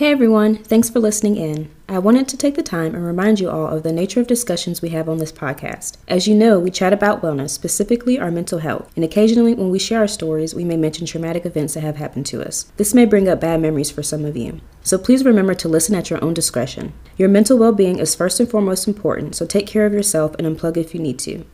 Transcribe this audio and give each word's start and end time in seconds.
Hey 0.00 0.12
everyone, 0.12 0.56
thanks 0.56 0.88
for 0.88 0.98
listening 0.98 1.36
in. 1.36 1.70
I 1.86 1.98
wanted 1.98 2.26
to 2.28 2.38
take 2.38 2.54
the 2.54 2.62
time 2.62 2.94
and 2.94 3.04
remind 3.04 3.38
you 3.38 3.50
all 3.50 3.66
of 3.66 3.82
the 3.82 3.92
nature 3.92 4.18
of 4.18 4.26
discussions 4.26 4.80
we 4.80 4.88
have 4.88 5.10
on 5.10 5.18
this 5.18 5.30
podcast. 5.30 5.98
As 6.08 6.26
you 6.26 6.34
know, 6.34 6.58
we 6.58 6.70
chat 6.70 6.94
about 6.94 7.20
wellness, 7.20 7.50
specifically 7.50 8.18
our 8.18 8.30
mental 8.30 8.60
health, 8.60 8.90
and 8.96 9.04
occasionally 9.04 9.52
when 9.52 9.68
we 9.68 9.78
share 9.78 9.98
our 9.98 10.08
stories, 10.08 10.54
we 10.54 10.64
may 10.64 10.78
mention 10.78 11.06
traumatic 11.06 11.44
events 11.44 11.74
that 11.74 11.82
have 11.82 11.96
happened 11.96 12.24
to 12.24 12.42
us. 12.42 12.72
This 12.78 12.94
may 12.94 13.04
bring 13.04 13.28
up 13.28 13.42
bad 13.42 13.60
memories 13.60 13.90
for 13.90 14.02
some 14.02 14.24
of 14.24 14.38
you. 14.38 14.62
So 14.82 14.96
please 14.96 15.22
remember 15.22 15.52
to 15.52 15.68
listen 15.68 15.94
at 15.94 16.08
your 16.08 16.24
own 16.24 16.32
discretion. 16.32 16.94
Your 17.18 17.28
mental 17.28 17.58
well 17.58 17.72
being 17.72 17.98
is 17.98 18.14
first 18.14 18.40
and 18.40 18.48
foremost 18.48 18.88
important, 18.88 19.34
so 19.36 19.44
take 19.44 19.66
care 19.66 19.84
of 19.84 19.92
yourself 19.92 20.34
and 20.38 20.46
unplug 20.46 20.78
if 20.78 20.94
you 20.94 21.00
need 21.00 21.18
to. 21.18 21.44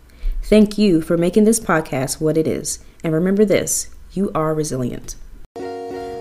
Thank 0.45 0.79
you 0.79 1.01
for 1.01 1.19
making 1.19 1.47
this 1.47 1.59
podcast 1.59 2.21
what 2.21 2.39
it 2.39 2.47
is. 2.47 2.79
And 3.03 3.13
remember 3.13 3.45
this 3.45 3.91
you 4.13 4.31
are 4.37 4.55
resilient. 4.55 5.17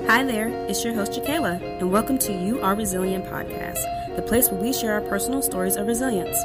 Hi 0.07 0.23
there, 0.23 0.49
it's 0.69 0.85
your 0.85 0.93
host, 0.93 1.13
Jakayla, 1.13 1.59
and 1.81 1.91
welcome 1.91 2.19
to 2.19 2.31
You 2.31 2.61
Are 2.61 2.75
Resilient 2.75 3.25
podcast, 3.25 4.15
the 4.15 4.21
place 4.21 4.50
where 4.50 4.61
we 4.61 4.71
share 4.71 4.93
our 4.93 5.01
personal 5.01 5.41
stories 5.41 5.77
of 5.77 5.87
resilience. 5.87 6.37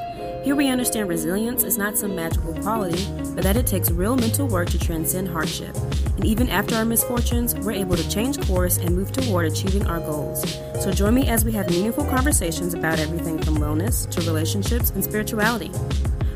Here 0.42 0.56
we 0.56 0.68
understand 0.68 1.10
resilience 1.10 1.62
is 1.62 1.76
not 1.76 1.98
some 1.98 2.16
magical 2.16 2.54
quality, 2.62 3.06
but 3.34 3.44
that 3.44 3.58
it 3.58 3.66
takes 3.66 3.90
real 3.90 4.16
mental 4.16 4.48
work 4.48 4.70
to 4.70 4.78
transcend 4.78 5.28
hardship. 5.28 5.76
And 6.16 6.24
even 6.24 6.48
after 6.48 6.74
our 6.74 6.86
misfortunes, 6.86 7.54
we're 7.54 7.72
able 7.72 7.96
to 7.96 8.08
change 8.08 8.40
course 8.46 8.78
and 8.78 8.96
move 8.96 9.12
toward 9.12 9.44
achieving 9.44 9.86
our 9.86 10.00
goals. 10.00 10.42
So 10.82 10.90
join 10.90 11.12
me 11.12 11.28
as 11.28 11.44
we 11.44 11.52
have 11.52 11.68
meaningful 11.68 12.06
conversations 12.06 12.72
about 12.72 12.98
everything 12.98 13.38
from 13.42 13.58
wellness 13.58 14.08
to 14.12 14.22
relationships 14.22 14.88
and 14.88 15.04
spirituality. 15.04 15.70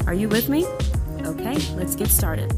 Are 0.06 0.14
you 0.14 0.28
with 0.28 0.50
me? 0.50 0.66
Okay, 1.22 1.56
let's 1.74 1.96
get 1.96 2.08
started. 2.08 2.52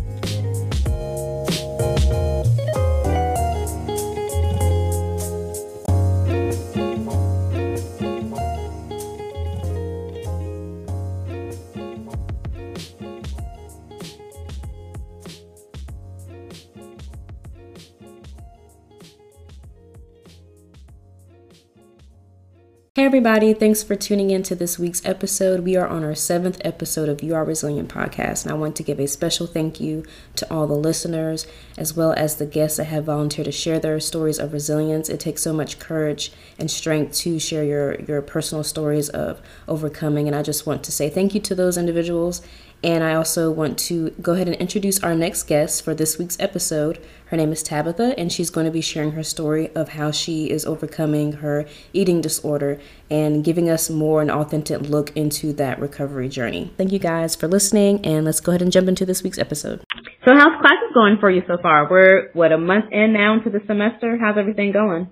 Hey, 22.96 23.04
everybody, 23.04 23.52
thanks 23.52 23.82
for 23.82 23.94
tuning 23.94 24.30
in 24.30 24.42
to 24.44 24.54
this 24.54 24.78
week's 24.78 25.04
episode. 25.04 25.60
We 25.60 25.76
are 25.76 25.86
on 25.86 26.02
our 26.02 26.14
seventh 26.14 26.62
episode 26.64 27.10
of 27.10 27.22
You 27.22 27.34
Are 27.34 27.44
Resilient 27.44 27.90
podcast, 27.90 28.44
and 28.44 28.50
I 28.50 28.54
want 28.54 28.74
to 28.76 28.82
give 28.82 28.98
a 28.98 29.06
special 29.06 29.46
thank 29.46 29.78
you 29.78 30.02
to 30.36 30.50
all 30.50 30.66
the 30.66 30.72
listeners 30.72 31.46
as 31.76 31.94
well 31.94 32.14
as 32.14 32.36
the 32.36 32.46
guests 32.46 32.78
that 32.78 32.84
have 32.84 33.04
volunteered 33.04 33.44
to 33.44 33.52
share 33.52 33.78
their 33.78 34.00
stories 34.00 34.38
of 34.38 34.54
resilience. 34.54 35.10
It 35.10 35.20
takes 35.20 35.42
so 35.42 35.52
much 35.52 35.78
courage 35.78 36.32
and 36.58 36.70
strength 36.70 37.14
to 37.16 37.38
share 37.38 37.64
your, 37.64 38.00
your 38.00 38.22
personal 38.22 38.64
stories 38.64 39.10
of 39.10 39.42
overcoming, 39.68 40.26
and 40.26 40.34
I 40.34 40.42
just 40.42 40.66
want 40.66 40.82
to 40.84 40.90
say 40.90 41.10
thank 41.10 41.34
you 41.34 41.40
to 41.42 41.54
those 41.54 41.76
individuals 41.76 42.40
and 42.82 43.02
I 43.02 43.14
also 43.14 43.50
want 43.50 43.78
to 43.78 44.10
go 44.22 44.32
ahead 44.32 44.48
and 44.48 44.56
introduce 44.56 45.02
our 45.02 45.14
next 45.14 45.44
guest 45.44 45.82
for 45.82 45.94
this 45.94 46.18
week's 46.18 46.38
episode. 46.38 47.04
Her 47.26 47.36
name 47.36 47.50
is 47.50 47.62
Tabitha, 47.62 48.14
and 48.18 48.30
she's 48.30 48.50
going 48.50 48.66
to 48.66 48.70
be 48.70 48.80
sharing 48.80 49.12
her 49.12 49.22
story 49.22 49.74
of 49.74 49.90
how 49.90 50.10
she 50.10 50.50
is 50.50 50.64
overcoming 50.64 51.32
her 51.32 51.66
eating 51.92 52.20
disorder 52.20 52.78
and 53.10 53.42
giving 53.42 53.68
us 53.68 53.90
more 53.90 54.22
an 54.22 54.30
authentic 54.30 54.82
look 54.82 55.16
into 55.16 55.52
that 55.54 55.80
recovery 55.80 56.28
journey. 56.28 56.72
Thank 56.76 56.92
you 56.92 56.98
guys 56.98 57.34
for 57.34 57.48
listening, 57.48 58.04
and 58.04 58.24
let's 58.24 58.40
go 58.40 58.52
ahead 58.52 58.62
and 58.62 58.70
jump 58.70 58.88
into 58.88 59.06
this 59.06 59.22
week's 59.22 59.38
episode. 59.38 59.82
So, 60.24 60.32
how's 60.34 60.60
classes 60.60 60.92
going 60.94 61.16
for 61.18 61.30
you 61.30 61.42
so 61.46 61.56
far? 61.60 61.90
We're, 61.90 62.30
what, 62.34 62.52
a 62.52 62.58
month 62.58 62.86
in 62.92 63.12
now 63.12 63.34
into 63.34 63.50
the 63.50 63.60
semester? 63.66 64.18
How's 64.20 64.38
everything 64.38 64.72
going? 64.72 65.10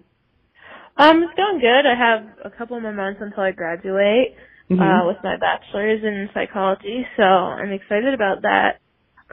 Um, 0.97 1.23
it's 1.25 1.35
going 1.35 1.59
good. 1.59 1.87
I 1.87 1.99
have 1.99 2.53
a 2.53 2.57
couple 2.57 2.79
more 2.81 2.93
months 2.93 3.21
until 3.21 3.43
I 3.43 3.51
graduate 3.51 4.37
mm-hmm. 4.71 4.81
uh, 4.81 5.07
with 5.07 5.19
my 5.23 5.37
bachelor's 5.37 6.03
in 6.03 6.29
psychology, 6.35 7.07
so 7.17 7.23
I'm 7.23 7.73
excited 7.73 8.15
about 8.15 8.43
that. 8.43 8.81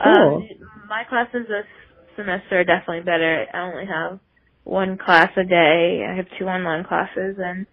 Cool. 0.02 0.47
Um, 0.47 0.88
my 0.90 1.03
classes 1.08 1.47
this 1.47 1.68
semester 2.16 2.62
are 2.62 2.64
definitely 2.64 3.02
better. 3.02 3.46
I 3.53 3.59
only 3.62 3.86
have 3.86 4.19
one 4.64 4.97
class 4.97 5.31
a 5.38 5.44
day. 5.44 6.06
I 6.08 6.16
have 6.16 6.25
two 6.38 6.46
online 6.46 6.84
classes, 6.84 7.38
and 7.38 7.66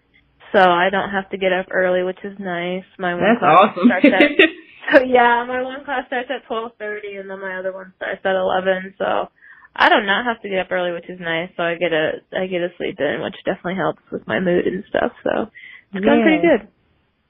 so 0.51 0.59
I 0.59 0.89
don't 0.89 1.11
have 1.11 1.29
to 1.31 1.37
get 1.37 1.53
up 1.53 1.67
early, 1.71 2.03
which 2.03 2.19
is 2.23 2.37
nice. 2.39 2.85
My 2.97 3.13
one 3.13 3.23
That's 3.23 3.39
class 3.39 3.69
awesome. 3.71 3.87
starts 3.87 4.05
at 4.05 4.21
so 4.93 5.03
yeah, 5.03 5.45
my 5.47 5.61
one 5.61 5.85
class 5.85 6.07
starts 6.07 6.29
at 6.33 6.47
twelve 6.47 6.71
thirty, 6.79 7.15
and 7.15 7.29
then 7.29 7.39
my 7.39 7.59
other 7.59 7.73
one 7.73 7.93
starts 7.97 8.21
at 8.25 8.35
eleven. 8.35 8.95
So 8.97 9.29
I 9.75 9.89
do 9.89 10.05
not 10.05 10.25
have 10.25 10.41
to 10.41 10.49
get 10.49 10.59
up 10.59 10.71
early, 10.71 10.91
which 10.91 11.09
is 11.09 11.19
nice. 11.19 11.49
So 11.57 11.63
I 11.63 11.75
get 11.75 11.93
a 11.93 12.23
I 12.33 12.47
get 12.47 12.61
a 12.61 12.69
sleep 12.77 12.97
in, 12.99 13.21
which 13.21 13.37
definitely 13.45 13.75
helps 13.75 14.01
with 14.11 14.25
my 14.27 14.39
mood 14.39 14.65
and 14.65 14.83
stuff. 14.89 15.11
So 15.23 15.51
it's 15.93 16.05
going 16.05 16.23
pretty 16.23 16.41
good. 16.41 16.67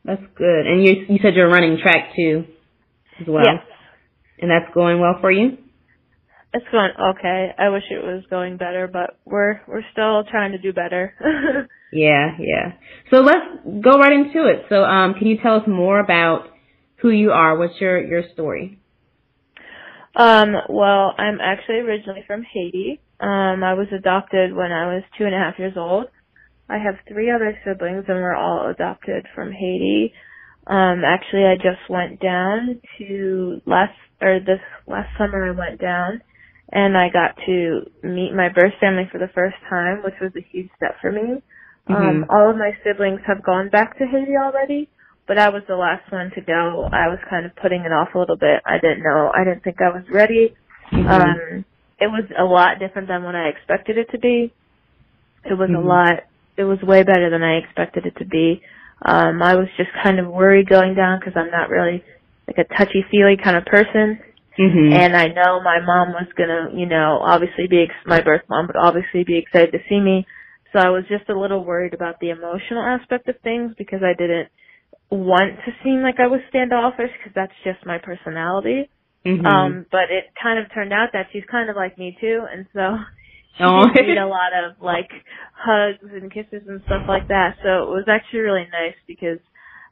That's 0.03 0.21
good. 0.35 0.65
And 0.65 0.83
you 0.83 1.05
you 1.09 1.19
said 1.21 1.35
you're 1.35 1.49
running 1.49 1.77
track 1.81 2.15
too, 2.15 2.45
as 3.19 3.27
well. 3.27 3.45
Yes. 3.45 3.63
And 4.39 4.49
that's 4.49 4.73
going 4.73 4.99
well 4.99 5.17
for 5.19 5.31
you. 5.31 5.57
It's 6.53 6.65
going 6.71 6.89
okay. 7.15 7.51
I 7.59 7.69
wish 7.69 7.83
it 7.91 8.03
was 8.03 8.23
going 8.29 8.57
better, 8.57 8.89
but 8.91 9.19
we're 9.25 9.61
we're 9.67 9.83
still 9.91 10.23
trying 10.23 10.53
to 10.53 10.57
do 10.57 10.73
better. 10.73 11.13
yeah, 11.93 12.37
yeah. 12.39 12.73
So 13.11 13.17
let's 13.17 13.83
go 13.83 13.99
right 13.99 14.13
into 14.13 14.47
it. 14.47 14.65
So, 14.69 14.83
um, 14.83 15.13
can 15.13 15.27
you 15.27 15.37
tell 15.43 15.57
us 15.57 15.67
more 15.67 15.99
about 15.99 16.47
who 17.01 17.11
you 17.11 17.31
are? 17.31 17.57
What's 17.57 17.79
your 17.79 18.03
your 18.03 18.23
story? 18.33 18.79
Um, 20.15 20.53
well, 20.69 21.13
I'm 21.17 21.39
actually 21.39 21.77
originally 21.77 22.23
from 22.25 22.43
Haiti. 22.43 22.99
Um, 23.19 23.63
I 23.63 23.73
was 23.75 23.87
adopted 23.95 24.55
when 24.55 24.71
I 24.71 24.95
was 24.95 25.03
two 25.17 25.25
and 25.25 25.35
a 25.35 25.37
half 25.37 25.59
years 25.59 25.73
old. 25.77 26.07
I 26.69 26.77
have 26.77 26.95
three 27.07 27.31
other 27.31 27.57
siblings 27.65 28.05
and 28.07 28.17
we're 28.17 28.35
all 28.35 28.69
adopted 28.69 29.25
from 29.33 29.51
Haiti. 29.51 30.13
Um, 30.67 31.01
actually 31.05 31.45
I 31.45 31.55
just 31.55 31.89
went 31.89 32.21
down 32.21 32.79
to 32.99 33.61
last, 33.65 33.97
or 34.21 34.39
this 34.39 34.61
last 34.87 35.09
summer 35.17 35.49
I 35.49 35.57
went 35.57 35.81
down 35.81 36.21
and 36.71 36.95
I 36.95 37.09
got 37.09 37.35
to 37.47 37.81
meet 38.03 38.33
my 38.33 38.49
birth 38.49 38.73
family 38.79 39.09
for 39.11 39.17
the 39.17 39.31
first 39.33 39.55
time, 39.67 40.03
which 40.03 40.13
was 40.21 40.31
a 40.37 40.45
huge 40.51 40.69
step 40.77 40.95
for 41.01 41.11
me. 41.11 41.41
Um, 41.87 41.95
mm-hmm. 41.95 41.95
Um, 41.95 42.25
all 42.29 42.51
of 42.51 42.57
my 42.57 42.77
siblings 42.83 43.21
have 43.25 43.43
gone 43.43 43.69
back 43.69 43.97
to 43.97 44.05
Haiti 44.05 44.37
already, 44.37 44.87
but 45.27 45.39
I 45.39 45.49
was 45.49 45.63
the 45.67 45.75
last 45.75 46.11
one 46.11 46.29
to 46.35 46.41
go. 46.41 46.87
I 46.93 47.07
was 47.07 47.17
kind 47.27 47.47
of 47.47 47.55
putting 47.55 47.81
it 47.81 47.91
off 47.91 48.09
a 48.13 48.19
little 48.19 48.37
bit. 48.37 48.61
I 48.65 48.77
didn't 48.77 49.01
know, 49.01 49.31
I 49.33 49.43
didn't 49.43 49.63
think 49.63 49.81
I 49.81 49.89
was 49.89 50.03
ready. 50.13 50.55
Mm-hmm. 50.91 51.07
Um, 51.07 51.65
it 51.99 52.07
was 52.07 52.25
a 52.37 52.43
lot 52.43 52.77
different 52.77 53.07
than 53.07 53.23
what 53.23 53.35
I 53.35 53.49
expected 53.49 53.97
it 53.97 54.11
to 54.11 54.19
be. 54.19 54.53
It 55.43 55.57
was 55.57 55.69
mm-hmm. 55.69 55.83
a 55.83 55.87
lot 55.87 56.23
it 56.59 56.65
was 56.65 56.81
way 56.83 57.03
better 57.03 57.29
than 57.29 57.41
I 57.41 57.55
expected 57.55 58.05
it 58.05 58.17
to 58.19 58.25
be. 58.25 58.61
Um, 59.01 59.41
I 59.41 59.55
was 59.55 59.67
just 59.77 59.89
kind 60.03 60.19
of 60.19 60.27
worried 60.27 60.67
going 60.67 60.93
down 60.93 61.19
because 61.19 61.33
I'm 61.37 61.49
not 61.49 61.69
really 61.69 62.03
like 62.47 62.57
a 62.57 62.75
touchy 62.75 63.05
feely 63.09 63.37
kind 63.41 63.55
of 63.55 63.63
person. 63.63 64.19
Mm-hmm. 64.59 64.91
And 64.91 65.15
I 65.15 65.27
know 65.27 65.63
my 65.63 65.79
mom 65.79 66.09
was 66.09 66.27
gonna, 66.35 66.67
you 66.75 66.85
know, 66.85 67.19
obviously 67.23 67.67
be 67.67 67.83
ex- 67.83 68.05
my 68.05 68.19
birth 68.19 68.41
mom 68.49 68.67
would 68.67 68.75
obviously 68.75 69.23
be 69.23 69.37
excited 69.37 69.71
to 69.71 69.79
see 69.87 70.01
me. 70.01 70.27
So 70.73 70.79
I 70.79 70.89
was 70.89 71.05
just 71.07 71.29
a 71.29 71.39
little 71.39 71.63
worried 71.63 71.93
about 71.93 72.19
the 72.19 72.29
emotional 72.29 72.83
aspect 72.83 73.29
of 73.29 73.39
things 73.41 73.71
because 73.77 74.01
I 74.03 74.13
didn't 74.19 74.49
want 75.09 75.55
to 75.65 75.71
seem 75.81 76.03
like 76.03 76.19
I 76.19 76.27
was 76.27 76.41
standoffish 76.49 77.09
because 77.17 77.33
that's 77.33 77.55
just 77.63 77.85
my 77.85 77.99
personality. 77.99 78.89
Mm-hmm. 79.25 79.45
Um, 79.45 79.85
but 79.91 80.11
it 80.11 80.25
kind 80.41 80.59
of 80.59 80.71
turned 80.73 80.91
out 80.91 81.09
that 81.13 81.27
she's 81.31 81.43
kind 81.49 81.69
of 81.69 81.75
like 81.75 81.97
me 81.97 82.17
too, 82.19 82.43
and 82.51 82.65
so 82.73 82.99
oh. 83.63 83.85
did 83.93 84.07
need 84.07 84.17
a 84.17 84.27
lot 84.27 84.51
of 84.53 84.81
like 84.81 85.09
hugs 85.53 86.03
and 86.11 86.31
kisses 86.31 86.63
and 86.67 86.81
stuff 86.85 87.03
like 87.07 87.27
that. 87.27 87.55
So 87.63 87.83
it 87.83 87.89
was 87.89 88.05
actually 88.07 88.39
really 88.39 88.67
nice 88.71 88.95
because 89.07 89.39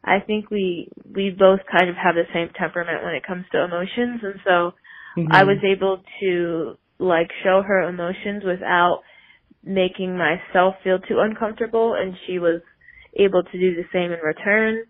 I 0.04 0.20
think 0.26 0.50
we 0.50 0.90
we 1.04 1.36
both 1.38 1.60
kind 1.70 1.90
of 1.90 1.96
have 1.96 2.16
the 2.16 2.24
same 2.34 2.50
temperament 2.58 3.04
when 3.04 3.16
it 3.16 3.28
comes 3.28 3.46
to 3.52 3.64
emotions, 3.64 4.22
and 4.24 4.40
so 4.44 4.74
mm-hmm. 5.18 5.32
I 5.32 5.44
was 5.44 5.58
able 5.64 6.02
to 6.22 6.78
like 7.00 7.30
show 7.44 7.62
her 7.62 7.84
emotions 7.84 8.44
without 8.46 9.02
making 9.64 10.18
myself 10.18 10.76
feel 10.84 11.00
too 11.00 11.20
uncomfortable, 11.20 11.94
and 11.94 12.16
she 12.26 12.40
was 12.40 12.62
able 13.20 13.44
to 13.44 13.52
do 13.52 13.76
the 13.76 13.90
same 13.92 14.12
in 14.12 14.20
return. 14.20 14.86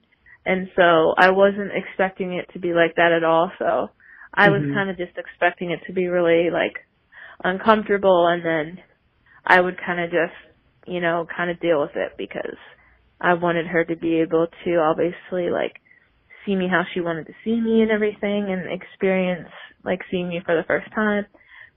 And 0.46 0.70
so 0.76 1.14
I 1.18 1.32
wasn't 1.32 1.72
expecting 1.74 2.34
it 2.34 2.50
to 2.54 2.60
be 2.60 2.74
like 2.74 2.96
that 2.96 3.12
at 3.12 3.24
all. 3.24 3.52
So 3.60 3.90
I 4.34 4.50
was 4.50 4.62
mm-hmm. 4.62 4.74
kind 4.74 4.90
of 4.90 4.98
just 4.98 5.18
expecting 5.18 5.72
it 5.72 5.80
to 5.88 5.94
be 5.94 6.08
really 6.08 6.50
like 6.52 6.87
uncomfortable 7.44 8.28
and 8.28 8.44
then 8.44 8.84
I 9.46 9.62
would 9.62 9.78
kind 9.84 10.00
of 10.02 10.10
just, 10.10 10.36
you 10.86 11.00
know, 11.00 11.26
kind 11.36 11.50
of 11.50 11.60
deal 11.60 11.82
with 11.82 11.96
it 11.96 12.14
because 12.18 12.58
I 13.20 13.34
wanted 13.34 13.68
her 13.68 13.86
to 13.86 13.96
be 13.96 14.22
able 14.22 14.48
to 14.66 14.76
obviously 14.78 15.50
like 15.50 15.80
see 16.46 16.56
me 16.56 16.68
how 16.70 16.84
she 16.94 17.02
wanted 17.02 17.28
to 17.28 17.34
see 17.44 17.60
me 17.60 17.82
and 17.82 17.92
everything 17.92 18.48
and 18.50 18.72
experience 18.72 19.50
like 19.84 20.00
seeing 20.12 20.30
me 20.30 20.42
for 20.46 20.56
the 20.56 20.68
first 20.68 20.94
time. 20.94 21.26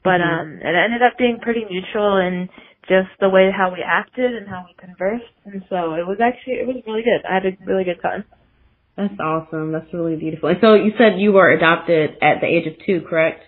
But 0.02 0.20
mm-hmm. 0.20 0.40
um 0.40 0.58
it 0.60 0.74
ended 0.74 1.02
up 1.02 1.18
being 1.18 1.38
pretty 1.40 1.64
neutral 1.68 2.16
and 2.16 2.48
just 2.88 3.08
the 3.20 3.28
way 3.28 3.50
how 3.54 3.72
we 3.72 3.84
acted 3.86 4.34
and 4.34 4.48
how 4.48 4.66
we 4.66 4.74
conversed 4.74 5.30
and 5.44 5.62
so 5.68 5.94
it 5.94 6.06
was 6.06 6.18
actually 6.22 6.54
it 6.54 6.66
was 6.66 6.82
really 6.86 7.02
good. 7.02 7.22
I 7.28 7.34
had 7.34 7.46
a 7.46 7.56
really 7.64 7.84
good 7.84 8.02
time. 8.02 8.24
That's 8.96 9.14
awesome. 9.20 9.72
That's 9.72 9.92
really 9.94 10.16
beautiful. 10.16 10.48
And 10.50 10.58
so 10.60 10.74
you 10.74 10.92
said 10.98 11.18
you 11.20 11.32
were 11.32 11.50
adopted 11.50 12.10
at 12.20 12.40
the 12.40 12.46
age 12.46 12.66
of 12.66 12.74
two, 12.84 13.06
correct? 13.08 13.42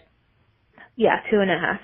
Yeah, 0.96 1.16
two 1.30 1.40
and 1.40 1.50
a 1.50 1.58
half. 1.58 1.80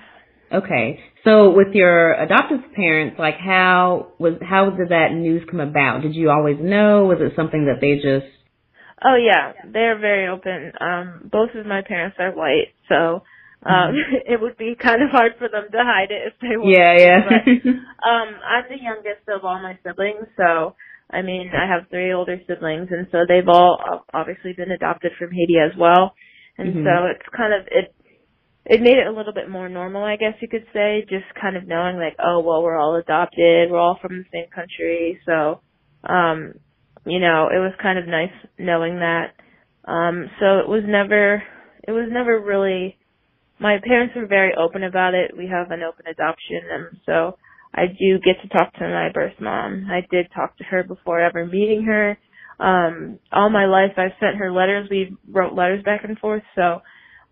Okay. 0.51 0.99
So 1.23 1.51
with 1.51 1.73
your 1.73 2.13
adoptive 2.13 2.73
parents, 2.75 3.17
like 3.19 3.35
how 3.37 4.13
was 4.17 4.33
how 4.41 4.69
did 4.69 4.89
that 4.89 5.13
news 5.13 5.43
come 5.49 5.59
about? 5.59 6.01
Did 6.01 6.15
you 6.15 6.29
always 6.29 6.57
know? 6.59 7.05
Was 7.05 7.19
it 7.21 7.33
something 7.35 7.65
that 7.65 7.81
they 7.81 7.95
just 7.95 8.31
Oh 9.03 9.15
yeah, 9.15 9.53
they're 9.71 9.99
very 9.99 10.27
open. 10.27 10.71
Um 10.79 11.29
both 11.31 11.49
of 11.55 11.65
my 11.65 11.81
parents 11.85 12.17
are 12.19 12.31
white, 12.31 12.73
so 12.87 13.21
um 13.65 13.93
mm-hmm. 13.93 14.15
it 14.33 14.41
would 14.41 14.57
be 14.57 14.75
kind 14.81 15.03
of 15.03 15.09
hard 15.11 15.33
for 15.37 15.49
them 15.49 15.65
to 15.71 15.77
hide 15.77 16.11
it 16.11 16.33
if 16.33 16.33
they 16.41 16.57
wanted. 16.57 16.77
Yeah, 16.77 16.93
yeah. 16.97 17.19
but, 17.27 17.69
um 18.09 18.29
I'm 18.41 18.65
the 18.69 18.81
youngest 18.81 19.27
of 19.27 19.45
all 19.45 19.61
my 19.61 19.77
siblings, 19.85 20.27
so 20.35 20.75
I 21.11 21.21
mean, 21.21 21.49
I 21.53 21.65
have 21.67 21.89
three 21.89 22.13
older 22.13 22.37
siblings 22.47 22.89
and 22.91 23.07
so 23.11 23.19
they've 23.27 23.47
all 23.47 24.05
obviously 24.13 24.53
been 24.53 24.71
adopted 24.71 25.11
from 25.19 25.31
Haiti 25.31 25.57
as 25.57 25.77
well. 25.77 26.13
And 26.57 26.75
mm-hmm. 26.75 26.85
so 26.85 27.07
it's 27.07 27.27
kind 27.35 27.53
of 27.53 27.67
it 27.71 27.95
it 28.69 28.81
made 28.81 28.99
it 28.99 29.07
a 29.07 29.11
little 29.11 29.33
bit 29.33 29.49
more 29.49 29.67
normal, 29.67 30.03
I 30.03 30.15
guess 30.15 30.35
you 30.41 30.47
could 30.47 30.65
say, 30.71 31.03
just 31.09 31.25
kind 31.41 31.57
of 31.57 31.67
knowing 31.67 31.97
like, 31.97 32.15
oh, 32.23 32.39
well, 32.45 32.61
we're 32.61 32.77
all 32.77 32.95
adopted, 32.97 33.71
we're 33.71 33.79
all 33.79 33.97
from 33.99 34.19
the 34.19 34.25
same 34.31 34.45
country, 34.53 35.19
so, 35.25 35.61
um, 36.07 36.53
you 37.03 37.19
know, 37.19 37.49
it 37.51 37.57
was 37.57 37.73
kind 37.81 37.97
of 37.97 38.07
nice 38.07 38.31
knowing 38.59 38.99
that. 38.99 39.33
Um, 39.91 40.29
so 40.39 40.59
it 40.59 40.69
was 40.69 40.83
never, 40.85 41.41
it 41.87 41.91
was 41.91 42.09
never 42.11 42.39
really, 42.39 42.99
my 43.59 43.77
parents 43.83 44.13
were 44.15 44.27
very 44.27 44.51
open 44.55 44.83
about 44.83 45.15
it. 45.15 45.31
We 45.35 45.47
have 45.47 45.71
an 45.71 45.81
open 45.81 46.05
adoption, 46.05 46.61
and 46.71 46.97
so 47.07 47.37
I 47.73 47.87
do 47.87 48.19
get 48.23 48.39
to 48.43 48.49
talk 48.55 48.71
to 48.73 48.81
my 48.87 49.09
birth 49.11 49.33
mom. 49.41 49.87
I 49.89 50.01
did 50.11 50.27
talk 50.35 50.55
to 50.57 50.63
her 50.65 50.83
before 50.83 51.19
ever 51.21 51.43
meeting 51.43 51.85
her. 51.85 52.19
Um, 52.59 53.17
all 53.31 53.49
my 53.49 53.65
life 53.65 53.93
I've 53.97 54.19
sent 54.19 54.37
her 54.37 54.51
letters. 54.51 54.89
We 54.91 55.17
wrote 55.27 55.55
letters 55.55 55.83
back 55.83 56.03
and 56.03 56.19
forth, 56.19 56.43
so 56.55 56.81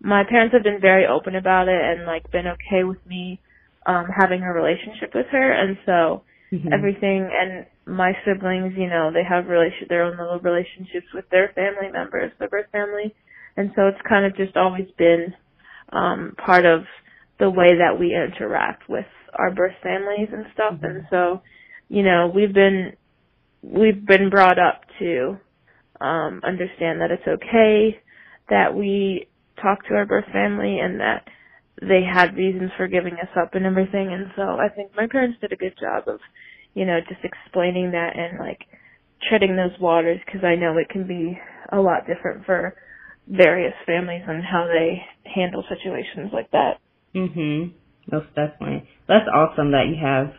my 0.01 0.23
parents 0.29 0.53
have 0.53 0.63
been 0.63 0.81
very 0.81 1.05
open 1.05 1.35
about 1.35 1.67
it 1.67 1.81
and 1.81 2.05
like 2.05 2.31
been 2.31 2.47
okay 2.47 2.83
with 2.83 3.03
me 3.05 3.39
um 3.85 4.05
having 4.15 4.41
a 4.41 4.53
relationship 4.53 5.13
with 5.15 5.25
her 5.31 5.51
and 5.51 5.77
so 5.85 6.23
mm-hmm. 6.51 6.71
everything 6.71 7.29
and 7.31 7.65
my 7.85 8.13
siblings 8.25 8.73
you 8.77 8.87
know 8.87 9.11
they 9.11 9.23
have 9.27 9.47
relation 9.47 9.87
their 9.89 10.03
own 10.03 10.17
little 10.17 10.39
relationships 10.39 11.07
with 11.13 11.25
their 11.29 11.51
family 11.55 11.91
members 11.91 12.31
their 12.39 12.49
birth 12.49 12.69
family 12.71 13.13
and 13.55 13.71
so 13.75 13.87
it's 13.87 14.01
kind 14.07 14.25
of 14.25 14.35
just 14.35 14.55
always 14.55 14.87
been 14.97 15.33
um 15.91 16.35
part 16.43 16.65
of 16.65 16.81
the 17.39 17.49
way 17.49 17.77
that 17.77 17.99
we 17.99 18.13
interact 18.13 18.89
with 18.89 19.05
our 19.33 19.51
birth 19.51 19.75
families 19.81 20.29
and 20.31 20.45
stuff 20.53 20.73
mm-hmm. 20.73 20.85
and 20.85 21.05
so 21.09 21.41
you 21.89 22.03
know 22.03 22.31
we've 22.33 22.53
been 22.53 22.93
we've 23.63 24.05
been 24.05 24.29
brought 24.29 24.59
up 24.59 24.81
to 24.99 25.37
um 25.99 26.41
understand 26.45 27.01
that 27.01 27.09
it's 27.09 27.27
okay 27.27 27.99
that 28.49 28.75
we 28.75 29.27
talk 29.61 29.85
to 29.87 29.95
our 29.95 30.05
birth 30.05 30.25
family 30.31 30.79
and 30.79 30.99
that 30.99 31.27
they 31.81 32.01
had 32.03 32.35
reasons 32.35 32.71
for 32.77 32.87
giving 32.87 33.13
us 33.13 33.29
up 33.39 33.53
and 33.53 33.65
everything. 33.65 34.11
And 34.11 34.31
so 34.35 34.57
I 34.57 34.69
think 34.69 34.91
my 34.95 35.07
parents 35.07 35.37
did 35.41 35.51
a 35.53 35.57
good 35.57 35.75
job 35.79 36.07
of, 36.07 36.19
you 36.73 36.85
know, 36.85 36.99
just 37.07 37.21
explaining 37.23 37.91
that 37.91 38.17
and 38.17 38.39
like 38.39 38.59
treading 39.29 39.55
those 39.55 39.77
waters 39.79 40.19
because 40.25 40.43
I 40.43 40.55
know 40.55 40.77
it 40.77 40.89
can 40.89 41.07
be 41.07 41.37
a 41.71 41.77
lot 41.77 42.07
different 42.07 42.45
for 42.45 42.75
various 43.27 43.73
families 43.85 44.23
and 44.27 44.43
how 44.43 44.67
they 44.67 45.01
handle 45.29 45.63
situations 45.67 46.31
like 46.33 46.49
that. 46.51 46.79
Mhm. 47.15 47.73
Most 48.11 48.33
definitely. 48.35 48.89
That's 49.07 49.27
awesome 49.27 49.71
that 49.71 49.87
you 49.87 49.95
have 50.01 50.33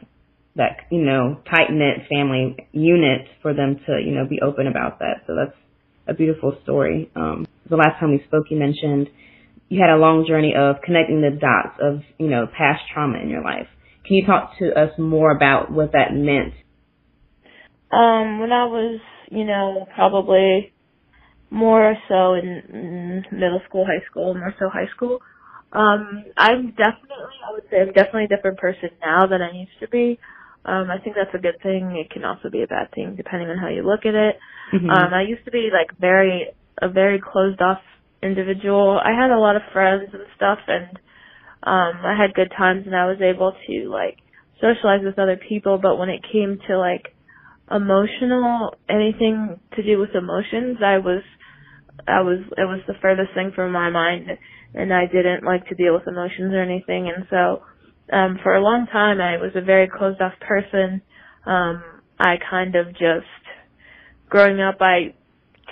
that, 0.57 0.87
you 0.91 1.03
know, 1.03 1.39
tight 1.51 1.71
knit 1.71 2.07
family 2.09 2.57
unit 2.73 3.29
for 3.43 3.55
them 3.55 3.79
to, 3.87 4.01
you 4.01 4.13
know, 4.13 4.27
be 4.27 4.41
open 4.41 4.67
about 4.67 4.99
that. 5.01 5.23
So 5.27 5.35
that's 5.37 5.57
a 6.09 6.15
beautiful 6.15 6.57
story. 6.63 7.11
Um, 7.15 7.47
the 7.69 7.77
last 7.77 8.01
time 8.01 8.11
we 8.11 8.23
spoke, 8.27 8.47
you 8.51 8.59
mentioned 8.59 9.09
you 9.69 9.81
had 9.81 9.95
a 9.95 9.99
long 9.99 10.25
journey 10.27 10.55
of 10.57 10.77
connecting 10.83 11.21
the 11.21 11.31
dots 11.31 11.79
of, 11.81 12.01
you 12.19 12.29
know, 12.29 12.47
past 12.47 12.83
trauma 12.93 13.19
in 13.19 13.29
your 13.29 13.43
life. 13.43 13.69
Can 14.07 14.17
you 14.17 14.27
talk 14.27 14.53
to 14.59 14.73
us 14.73 14.91
more 14.99 15.31
about 15.31 15.71
what 15.71 15.93
that 15.93 16.13
meant? 16.15 16.55
Um, 17.93 18.41
when 18.41 18.53
I 18.53 18.65
was, 18.65 19.01
you 19.31 19.45
know, 19.45 19.87
probably 19.95 20.73
more 21.51 21.95
so 22.09 22.35
in 22.35 23.25
middle 23.31 23.61
school, 23.69 23.85
high 23.85 24.05
school, 24.11 24.35
more 24.35 24.55
so 24.59 24.69
high 24.69 24.89
school, 24.95 25.21
um, 25.73 26.25
I'm 26.37 26.71
definitely, 26.71 27.29
I 27.47 27.53
would 27.53 27.65
say 27.71 27.81
I'm 27.81 27.93
definitely 27.93 28.25
a 28.25 28.37
different 28.37 28.59
person 28.59 28.91
now 29.03 29.27
than 29.27 29.43
I 29.43 29.53
used 29.53 29.79
to 29.81 29.89
be. 29.89 30.19
Um, 30.69 30.91
I 30.91 30.99
think 30.99 31.17
that's 31.17 31.35
a 31.35 31.41
good 31.41 31.57
thing. 31.63 31.97
It 31.97 32.11
can 32.11 32.25
also 32.25 32.51
be 32.51 32.63
a 32.63 32.67
bad 32.67 32.93
thing 32.93 33.17
depending 33.17 33.49
on 33.49 33.57
how 33.57 33.69
you 33.69 33.83
look 33.83 34.05
at 34.05 34.15
it. 34.15 34.37
Mm-hmm. 34.75 34.91
Um, 34.91 35.15
I 35.15 35.23
used 35.23 35.47
to 35.47 35.51
be 35.51 35.71
like 35.73 35.99
very 35.99 36.53
a 36.81 36.91
very 36.91 37.19
closed 37.21 37.63
off 37.63 37.81
individual. 38.23 39.01
I 39.03 39.17
had 39.17 39.31
a 39.31 39.41
lot 39.41 39.57
of 39.57 39.63
friends 39.73 40.11
and 40.13 40.23
stuff 40.37 40.59
and 40.69 40.99
um 41.63 42.05
I 42.05 42.15
had 42.21 42.35
good 42.35 42.53
times 42.57 42.85
and 42.85 42.95
I 42.95 43.07
was 43.07 43.19
able 43.23 43.53
to 43.53 43.91
like 43.91 44.19
socialize 44.61 45.01
with 45.03 45.19
other 45.19 45.41
people, 45.49 45.79
but 45.81 45.97
when 45.97 46.11
it 46.11 46.21
came 46.31 46.59
to 46.69 46.79
like 46.79 47.15
emotional 47.71 48.75
anything 48.91 49.61
to 49.75 49.83
do 49.83 49.99
with 49.99 50.15
emotions, 50.15 50.79
I 50.85 50.99
was 50.99 51.23
I 52.07 52.21
was 52.21 52.41
it 52.59 52.69
was 52.69 52.81
the 52.87 53.01
furthest 53.01 53.33
thing 53.35 53.53
from 53.55 53.73
my 53.73 53.89
mind 53.89 54.29
and 54.75 54.93
I 54.93 55.07
didn't 55.07 55.45
like 55.45 55.67
to 55.69 55.75
deal 55.75 55.95
with 55.95 56.07
emotions 56.07 56.53
or 56.53 56.61
anything 56.61 57.09
and 57.09 57.27
so 57.31 57.63
um 58.13 58.39
for 58.43 58.55
a 58.55 58.63
long 58.63 58.87
time 58.93 59.21
I 59.21 59.37
was 59.39 59.53
a 59.55 59.61
very 59.63 59.89
closed 59.89 60.21
off 60.21 60.35
person. 60.41 61.03
Um 61.47 61.83
I 62.19 62.37
kind 62.51 62.75
of 62.77 62.89
just 62.93 63.27
growing 64.29 64.61
up 64.61 64.77
I 64.81 65.15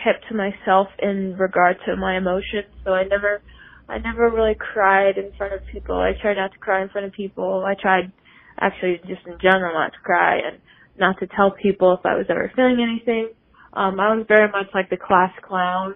kept 0.03 0.29
to 0.29 0.35
myself 0.35 0.89
in 1.01 1.37
regard 1.39 1.77
to 1.87 1.97
my 1.97 2.17
emotions. 2.17 2.69
So 2.85 2.93
I 2.93 3.05
never, 3.05 3.43
I 3.89 3.99
never 3.99 4.31
really 4.31 4.55
cried 4.59 5.19
in 5.19 5.33
front 5.37 5.55
of 5.55 5.61
people. 5.73 5.97
I 5.97 6.13
tried 6.21 6.37
not 6.37 6.53
to 6.53 6.59
cry 6.59 6.83
in 6.83 6.89
front 6.91 7.07
of 7.07 7.13
people. 7.13 7.65
I 7.67 7.75
tried 7.81 8.13
actually 8.61 8.99
just 9.07 9.27
in 9.27 9.39
general 9.41 9.75
not 9.75 9.93
to 9.93 9.99
cry 10.05 10.37
and 10.39 10.61
not 10.99 11.19
to 11.21 11.27
tell 11.27 11.51
people 11.51 11.95
if 11.99 12.05
I 12.07 12.15
was 12.17 12.27
ever 12.29 12.51
feeling 12.55 12.79
anything. 12.81 13.31
Um, 13.73 14.01
I 14.01 14.15
was 14.15 14.25
very 14.29 14.51
much 14.51 14.67
like 14.75 14.89
the 14.91 14.97
class 14.97 15.33
clown, 15.47 15.95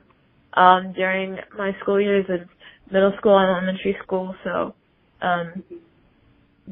um, 0.54 0.92
during 0.94 1.38
my 1.56 1.72
school 1.80 2.00
years 2.00 2.26
in 2.28 2.46
middle 2.92 3.12
school 3.18 3.38
and 3.38 3.48
elementary 3.50 3.96
school. 4.02 4.34
So, 4.44 4.74
um, 5.22 5.64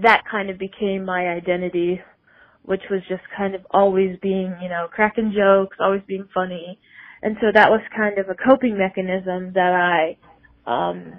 that 0.03 0.23
kind 0.31 0.51
of 0.51 0.59
became 0.59 1.05
my 1.05 1.29
identity, 1.29 2.01
which 2.63 2.83
was 2.91 3.01
just 3.09 3.23
kind 3.37 3.55
of 3.55 3.63
always 3.71 4.17
being, 4.23 4.55
you 4.63 4.69
know, 4.69 4.87
cracking 4.91 5.33
jokes, 5.37 5.77
always 5.81 6.03
being 6.07 6.29
funny, 6.33 6.79
and 7.23 7.37
so 7.41 7.49
that 7.53 7.71
was 7.71 7.81
kind 7.97 8.19
of 8.19 8.29
a 8.29 8.35
coping 8.35 8.79
mechanism 8.79 9.53
that 9.55 9.73
I 9.75 10.17
um 10.71 11.19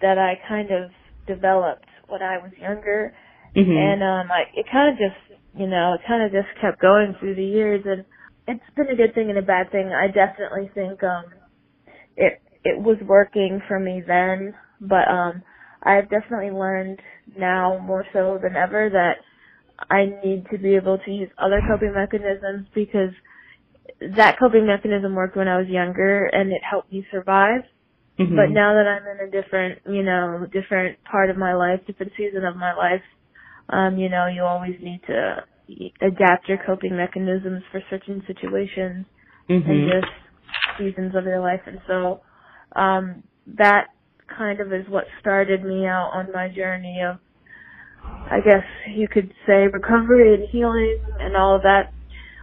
that 0.00 0.18
I 0.18 0.34
kind 0.48 0.70
of 0.70 0.90
developed 1.26 1.86
when 2.08 2.22
I 2.22 2.38
was 2.38 2.52
younger. 2.60 3.14
Mm-hmm. 3.56 3.72
and 3.72 4.02
um 4.02 4.30
I 4.30 4.44
it 4.54 4.66
kind 4.70 4.92
of 4.92 4.98
just 4.98 5.40
you 5.58 5.66
know 5.66 5.94
it 5.94 6.00
kind 6.06 6.22
of 6.22 6.30
just 6.32 6.48
kept 6.60 6.80
going 6.80 7.14
through 7.18 7.34
the 7.34 7.44
years 7.44 7.82
and 7.86 8.04
it's 8.46 8.64
been 8.76 8.88
a 8.88 8.96
good 8.96 9.14
thing 9.14 9.28
and 9.30 9.38
a 9.38 9.42
bad 9.42 9.70
thing. 9.72 9.88
I 9.88 10.06
definitely 10.06 10.70
think 10.74 11.02
um 11.02 11.24
it 12.16 12.40
it 12.64 12.78
was 12.80 12.98
working 13.06 13.60
for 13.68 13.78
me 13.80 14.02
then 14.06 14.54
but 14.80 15.08
um 15.08 15.42
I've 15.82 16.10
definitely 16.10 16.50
learned 16.50 17.00
now 17.36 17.78
more 17.78 18.04
so 18.12 18.38
than 18.42 18.56
ever 18.56 18.90
that 18.90 19.16
I 19.90 20.06
need 20.24 20.46
to 20.50 20.58
be 20.58 20.74
able 20.74 20.98
to 20.98 21.10
use 21.10 21.30
other 21.38 21.60
coping 21.68 21.94
mechanisms 21.94 22.66
because 22.74 23.10
that 24.16 24.38
coping 24.38 24.66
mechanism 24.66 25.14
worked 25.14 25.36
when 25.36 25.48
I 25.48 25.58
was 25.58 25.68
younger 25.68 26.26
and 26.26 26.52
it 26.52 26.60
helped 26.68 26.92
me 26.92 27.06
survive. 27.10 27.62
Mm-hmm. 28.18 28.34
But 28.34 28.50
now 28.50 28.74
that 28.74 28.86
I'm 28.86 29.06
in 29.06 29.28
a 29.28 29.30
different, 29.30 29.80
you 29.86 30.02
know, 30.02 30.46
different 30.52 30.98
part 31.04 31.30
of 31.30 31.36
my 31.36 31.54
life, 31.54 31.80
different 31.86 32.12
season 32.16 32.44
of 32.44 32.56
my 32.56 32.74
life, 32.74 33.02
um, 33.68 33.96
you 33.98 34.08
know, 34.08 34.26
you 34.26 34.42
always 34.42 34.76
need 34.82 35.00
to 35.06 35.44
adapt 36.00 36.48
your 36.48 36.58
coping 36.66 36.96
mechanisms 36.96 37.62
for 37.70 37.80
certain 37.90 38.22
situations 38.26 39.06
mm-hmm. 39.48 39.70
and 39.70 39.90
just 39.90 40.78
seasons 40.78 41.14
of 41.14 41.24
your 41.24 41.40
life. 41.40 41.60
And 41.66 41.78
so, 41.86 42.22
um, 42.74 43.22
that 43.56 43.88
kind 44.36 44.60
of 44.60 44.72
is 44.72 44.88
what 44.88 45.04
started 45.20 45.64
me 45.64 45.86
out 45.86 46.10
on 46.14 46.32
my 46.32 46.48
journey 46.48 47.00
of, 47.02 47.18
I 48.04 48.40
guess 48.40 48.64
you 48.94 49.08
could 49.08 49.32
say 49.46 49.66
recovery 49.66 50.34
and 50.34 50.48
healing 50.48 50.98
and 51.18 51.36
all 51.36 51.56
of 51.56 51.62
that 51.62 51.92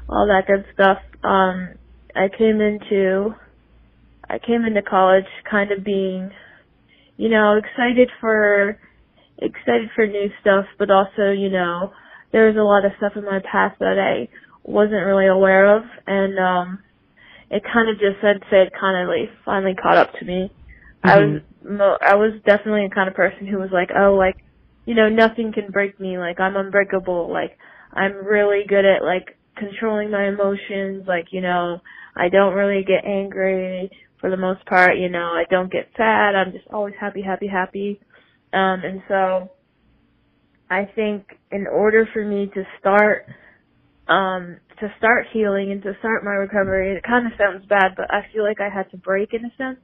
all 0.08 0.28
that 0.28 0.48
good 0.48 0.66
stuff. 0.74 0.98
Um, 1.24 1.76
I 2.16 2.30
came 2.30 2.62
into, 2.62 3.34
I 4.30 4.40
came 4.40 4.64
into 4.66 4.82
college 4.82 5.26
kind 5.50 5.72
of 5.72 5.84
being, 5.84 6.32
you 7.18 7.30
know, 7.30 7.58
excited 7.58 8.10
for, 8.22 8.80
excited 9.38 9.90
for 9.96 10.08
new 10.08 10.30
stuff, 10.42 10.66
but 10.78 10.92
also, 10.92 11.32
you 11.32 11.50
know, 11.50 11.92
there 12.32 12.48
was 12.48 12.56
a 12.56 12.62
lot 12.62 12.86
of 12.86 12.92
stuff 12.98 13.14
in 13.16 13.26
my 13.26 13.40
past 13.52 13.80
that 13.80 13.98
I 14.00 14.30
wasn't 14.64 15.06
really 15.06 15.28
aware 15.28 15.78
of, 15.78 15.84
and 16.08 16.40
um, 16.40 16.80
it 17.50 17.64
kind 17.72 17.90
of 17.90 17.96
just 17.96 18.22
said, 18.22 18.38
say, 18.50 18.64
it 18.64 18.74
kind 18.80 19.04
of 19.04 19.10
like 19.10 19.30
finally 19.44 19.76
caught 19.76 19.98
up 19.98 20.14
to 20.20 20.26
me. 20.26 20.52
Mm-hmm. 21.06 21.10
I 21.10 21.18
was, 21.20 21.42
mo- 21.64 21.98
I 22.02 22.16
was 22.16 22.34
definitely 22.46 22.88
the 22.88 22.96
kind 22.96 23.10
of 23.10 23.16
person 23.16 23.48
who 23.48 23.58
was 23.58 23.70
like, 23.72 23.90
oh, 23.98 24.16
like, 24.16 24.38
you 24.86 24.96
know, 24.96 25.10
nothing 25.10 25.52
can 25.54 25.72
break 25.72 26.00
me. 26.00 26.18
Like, 26.18 26.40
I'm 26.40 26.56
unbreakable. 26.56 27.32
Like, 27.32 27.58
I'm 27.94 28.26
really 28.26 28.64
good 28.68 28.86
at 28.86 29.04
like 29.04 29.38
controlling 29.58 30.12
my 30.12 30.28
emotions. 30.28 31.06
Like, 31.08 31.28
you 31.32 31.42
know, 31.42 31.80
I 32.16 32.30
don't 32.30 32.54
really 32.54 32.84
get 32.84 33.06
angry 33.06 33.90
for 34.22 34.30
the 34.30 34.38
most 34.38 34.66
part. 34.66 34.98
You 34.98 35.10
know, 35.10 35.34
I 35.34 35.46
don't 35.50 35.72
get 35.72 35.90
sad. 35.98 36.36
I'm 36.36 36.52
just 36.52 36.68
always 36.72 36.96
happy, 37.00 37.22
happy, 37.22 37.48
happy. 37.48 38.00
Um, 38.54 38.82
and 38.84 39.02
so 39.08 39.52
I 40.70 40.86
think 40.96 41.26
in 41.52 41.68
order 41.68 42.08
for 42.14 42.24
me 42.26 42.50
to 42.54 42.64
start 42.80 43.26
um 44.08 44.58
to 44.80 44.94
start 44.98 45.26
healing 45.34 45.72
and 45.72 45.82
to 45.84 45.94
start 46.00 46.24
my 46.24 46.32
recovery, 46.32 46.96
it 46.96 47.04
kind 47.04 47.26
of 47.28 47.34
sounds 47.38 47.66
bad, 47.68 47.94
but 47.98 48.14
I 48.14 48.26
feel 48.34 48.44
like 48.44 48.62
I 48.62 48.70
had 48.70 48.90
to 48.92 48.98
break 48.98 49.34
in 49.34 49.46
a 49.46 49.52
sense 49.58 49.80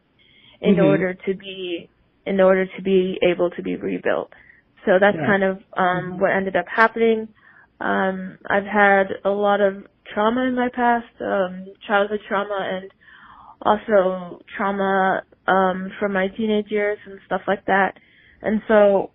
in 0.61 0.75
mm-hmm. 0.75 0.85
order 0.85 1.13
to 1.13 1.33
be 1.35 1.89
in 2.25 2.39
order 2.39 2.65
to 2.65 2.81
be 2.83 3.17
able 3.23 3.49
to 3.51 3.61
be 3.63 3.75
rebuilt. 3.75 4.31
So 4.85 4.93
that's 4.99 5.17
yeah. 5.19 5.25
kind 5.25 5.43
of 5.43 5.59
um 5.77 6.19
what 6.19 6.31
ended 6.31 6.55
up 6.55 6.65
happening. 6.73 7.27
Um 7.79 8.37
I've 8.49 8.65
had 8.65 9.07
a 9.25 9.29
lot 9.29 9.61
of 9.61 9.85
trauma 10.13 10.41
in 10.43 10.55
my 10.55 10.69
past, 10.73 11.07
um 11.21 11.67
childhood 11.87 12.19
trauma 12.27 12.59
and 12.73 12.91
also 13.61 14.41
trauma 14.57 15.23
um 15.47 15.91
from 15.99 16.13
my 16.13 16.27
teenage 16.27 16.69
years 16.69 16.99
and 17.05 17.19
stuff 17.25 17.41
like 17.47 17.65
that. 17.65 17.95
And 18.41 18.61
so 18.67 19.11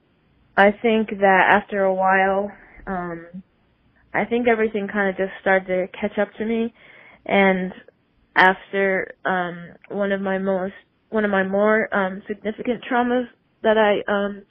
I 0.57 0.71
think 0.71 1.11
that 1.11 1.43
after 1.51 1.83
a 1.83 1.95
while, 1.95 2.51
um, 2.87 3.43
I 4.15 4.25
think 4.25 4.49
everything 4.49 4.89
kind 4.91 5.11
of 5.11 5.17
just 5.17 5.33
started 5.41 5.67
to 5.67 5.99
catch 5.99 6.19
up 6.19 6.29
to 6.39 6.45
me. 6.47 6.73
And 7.27 7.73
after 8.35 9.15
um, 9.25 9.75
one 9.95 10.13
of 10.13 10.21
my 10.21 10.39
most 10.39 10.75
one 11.11 11.25
of 11.25 11.31
my 11.31 11.45
more 11.45 11.95
um, 11.95 12.23
significant 12.27 12.85
traumas 12.91 13.27
that 13.63 13.77
I 13.79 14.03
um, 14.11 14.43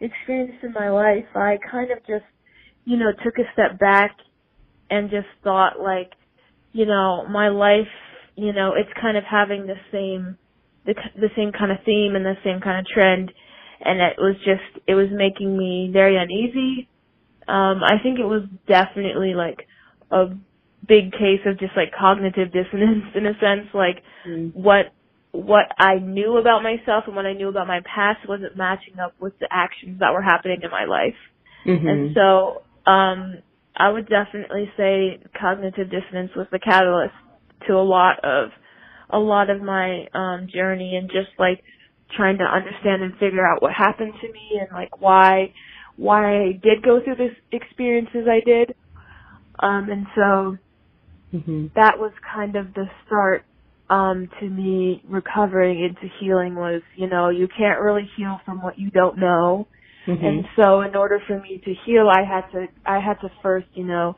experienced 0.00 0.62
in 0.62 0.72
my 0.72 0.90
life, 0.90 1.26
I 1.34 1.58
kind 1.70 1.90
of 1.90 1.98
just, 2.06 2.24
you 2.84 2.96
know, 2.96 3.12
took 3.24 3.38
a 3.38 3.50
step 3.52 3.78
back 3.78 4.16
and 4.90 5.10
just 5.10 5.26
thought 5.42 5.80
like, 5.80 6.12
you 6.72 6.86
know, 6.86 7.26
my 7.28 7.48
life, 7.48 7.88
you 8.36 8.52
know, 8.52 8.74
it's 8.76 8.90
kind 9.00 9.16
of 9.16 9.24
having 9.24 9.66
the 9.66 9.76
same 9.90 10.38
the 10.84 10.94
the 11.16 11.30
same 11.36 11.50
kind 11.50 11.72
of 11.72 11.78
theme 11.84 12.14
and 12.14 12.24
the 12.24 12.36
same 12.44 12.60
kind 12.60 12.78
of 12.78 12.86
trend 12.86 13.32
and 13.80 14.00
it 14.00 14.16
was 14.18 14.36
just 14.38 14.84
it 14.86 14.94
was 14.94 15.08
making 15.12 15.56
me 15.56 15.90
very 15.92 16.16
uneasy. 16.16 16.88
Um, 17.48 17.82
I 17.84 17.98
think 18.02 18.18
it 18.18 18.24
was 18.24 18.42
definitely 18.66 19.34
like 19.34 19.66
a 20.10 20.26
big 20.86 21.12
case 21.12 21.40
of 21.46 21.58
just 21.58 21.72
like 21.76 21.92
cognitive 21.98 22.52
dissonance 22.52 23.04
in 23.14 23.26
a 23.26 23.34
sense, 23.34 23.68
like 23.74 24.02
mm. 24.26 24.54
what 24.54 24.92
what 25.36 25.66
I 25.78 25.98
knew 25.98 26.38
about 26.38 26.62
myself 26.62 27.04
and 27.06 27.14
what 27.14 27.26
I 27.26 27.34
knew 27.34 27.48
about 27.48 27.66
my 27.66 27.80
past 27.82 28.28
wasn't 28.28 28.56
matching 28.56 28.98
up 28.98 29.14
with 29.20 29.38
the 29.38 29.48
actions 29.50 30.00
that 30.00 30.12
were 30.12 30.22
happening 30.22 30.60
in 30.62 30.70
my 30.70 30.84
life. 30.84 31.16
Mm-hmm. 31.66 31.86
And 31.86 32.14
so 32.14 32.62
um 32.90 33.42
I 33.76 33.90
would 33.90 34.08
definitely 34.08 34.70
say 34.76 35.20
cognitive 35.38 35.90
dissonance 35.90 36.30
was 36.34 36.46
the 36.50 36.58
catalyst 36.58 37.14
to 37.66 37.74
a 37.74 37.84
lot 37.84 38.24
of 38.24 38.50
a 39.10 39.18
lot 39.18 39.50
of 39.50 39.60
my 39.60 40.06
um 40.14 40.48
journey 40.52 40.96
and 40.96 41.08
just 41.08 41.38
like 41.38 41.62
trying 42.16 42.38
to 42.38 42.44
understand 42.44 43.02
and 43.02 43.12
figure 43.14 43.46
out 43.46 43.60
what 43.60 43.72
happened 43.72 44.14
to 44.20 44.32
me 44.32 44.60
and 44.60 44.68
like 44.72 45.00
why 45.00 45.52
why 45.96 46.44
I 46.44 46.52
did 46.52 46.82
go 46.82 47.00
through 47.02 47.16
this 47.16 47.36
experiences 47.52 48.26
I 48.28 48.40
did. 48.44 48.74
Um 49.58 49.90
and 49.90 50.06
so 50.14 50.56
mm-hmm. 51.34 51.66
that 51.74 51.98
was 51.98 52.12
kind 52.34 52.56
of 52.56 52.72
the 52.74 52.86
start 53.06 53.44
um 53.88 54.28
to 54.40 54.48
me 54.48 55.02
recovering 55.08 55.82
into 55.82 56.12
healing 56.20 56.54
was, 56.54 56.82
you 56.96 57.08
know, 57.08 57.28
you 57.28 57.48
can't 57.48 57.80
really 57.80 58.08
heal 58.16 58.40
from 58.44 58.62
what 58.62 58.78
you 58.78 58.90
don't 58.90 59.18
know. 59.18 59.68
Mm-hmm. 60.06 60.24
And 60.24 60.44
so 60.56 60.82
in 60.82 60.94
order 60.96 61.20
for 61.26 61.40
me 61.40 61.60
to 61.64 61.74
heal 61.84 62.08
I 62.08 62.22
had 62.22 62.50
to 62.52 62.66
I 62.84 63.00
had 63.00 63.20
to 63.20 63.30
first, 63.42 63.66
you 63.74 63.84
know, 63.84 64.16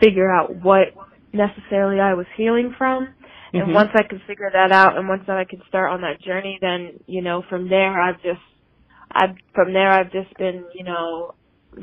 figure 0.00 0.30
out 0.30 0.54
what 0.62 0.88
necessarily 1.32 2.00
I 2.00 2.14
was 2.14 2.26
healing 2.36 2.74
from 2.76 3.14
and 3.52 3.62
mm-hmm. 3.64 3.72
once 3.72 3.90
I 3.94 4.02
could 4.02 4.20
figure 4.26 4.50
that 4.52 4.70
out 4.70 4.96
and 4.96 5.08
once 5.08 5.24
that 5.26 5.36
I 5.36 5.44
could 5.44 5.62
start 5.68 5.90
on 5.90 6.02
that 6.02 6.20
journey, 6.20 6.58
then, 6.60 7.00
you 7.06 7.20
know, 7.20 7.42
from 7.48 7.68
there 7.68 8.00
I've 8.00 8.22
just, 8.22 8.40
I've, 9.10 9.34
from 9.54 9.72
there 9.72 9.90
I've 9.90 10.12
just 10.12 10.36
been, 10.38 10.64
you 10.72 10.84
know, 10.84 11.34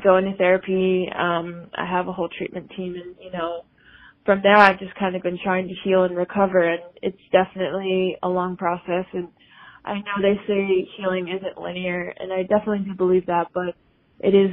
going 0.02 0.24
to 0.24 0.36
therapy. 0.36 1.08
Um, 1.14 1.66
I 1.74 1.84
have 1.84 2.08
a 2.08 2.12
whole 2.12 2.28
treatment 2.28 2.70
team 2.74 2.94
and, 2.94 3.14
you 3.20 3.30
know, 3.30 3.64
from 4.28 4.42
there 4.42 4.58
I've 4.58 4.78
just 4.78 4.94
kind 4.96 5.16
of 5.16 5.22
been 5.22 5.38
trying 5.42 5.68
to 5.68 5.74
heal 5.82 6.04
and 6.04 6.14
recover 6.14 6.68
and 6.68 6.82
it's 7.00 7.16
definitely 7.32 8.18
a 8.22 8.28
long 8.28 8.58
process 8.58 9.06
and 9.14 9.28
I 9.86 9.94
know 9.94 10.20
they 10.20 10.38
say 10.46 10.86
healing 10.98 11.28
isn't 11.28 11.56
linear 11.56 12.12
and 12.14 12.30
I 12.30 12.42
definitely 12.42 12.80
do 12.80 12.94
believe 12.94 13.24
that, 13.24 13.46
but 13.54 13.74
it 14.20 14.34
is 14.34 14.50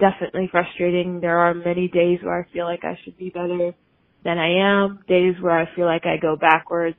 definitely 0.00 0.48
frustrating. 0.50 1.20
There 1.20 1.40
are 1.40 1.52
many 1.52 1.88
days 1.88 2.20
where 2.22 2.40
I 2.40 2.50
feel 2.54 2.64
like 2.64 2.84
I 2.84 2.98
should 3.04 3.18
be 3.18 3.28
better 3.28 3.74
than 4.24 4.38
I 4.38 4.84
am, 4.86 5.00
days 5.06 5.34
where 5.42 5.58
I 5.58 5.68
feel 5.76 5.84
like 5.84 6.06
I 6.06 6.16
go 6.16 6.34
backwards, 6.34 6.96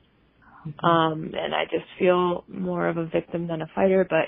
mm-hmm. 0.64 0.86
um, 0.86 1.32
and 1.34 1.52
I 1.52 1.64
just 1.64 1.86
feel 1.98 2.44
more 2.46 2.86
of 2.86 2.96
a 2.96 3.06
victim 3.06 3.48
than 3.48 3.60
a 3.60 3.66
fighter, 3.74 4.06
but 4.08 4.26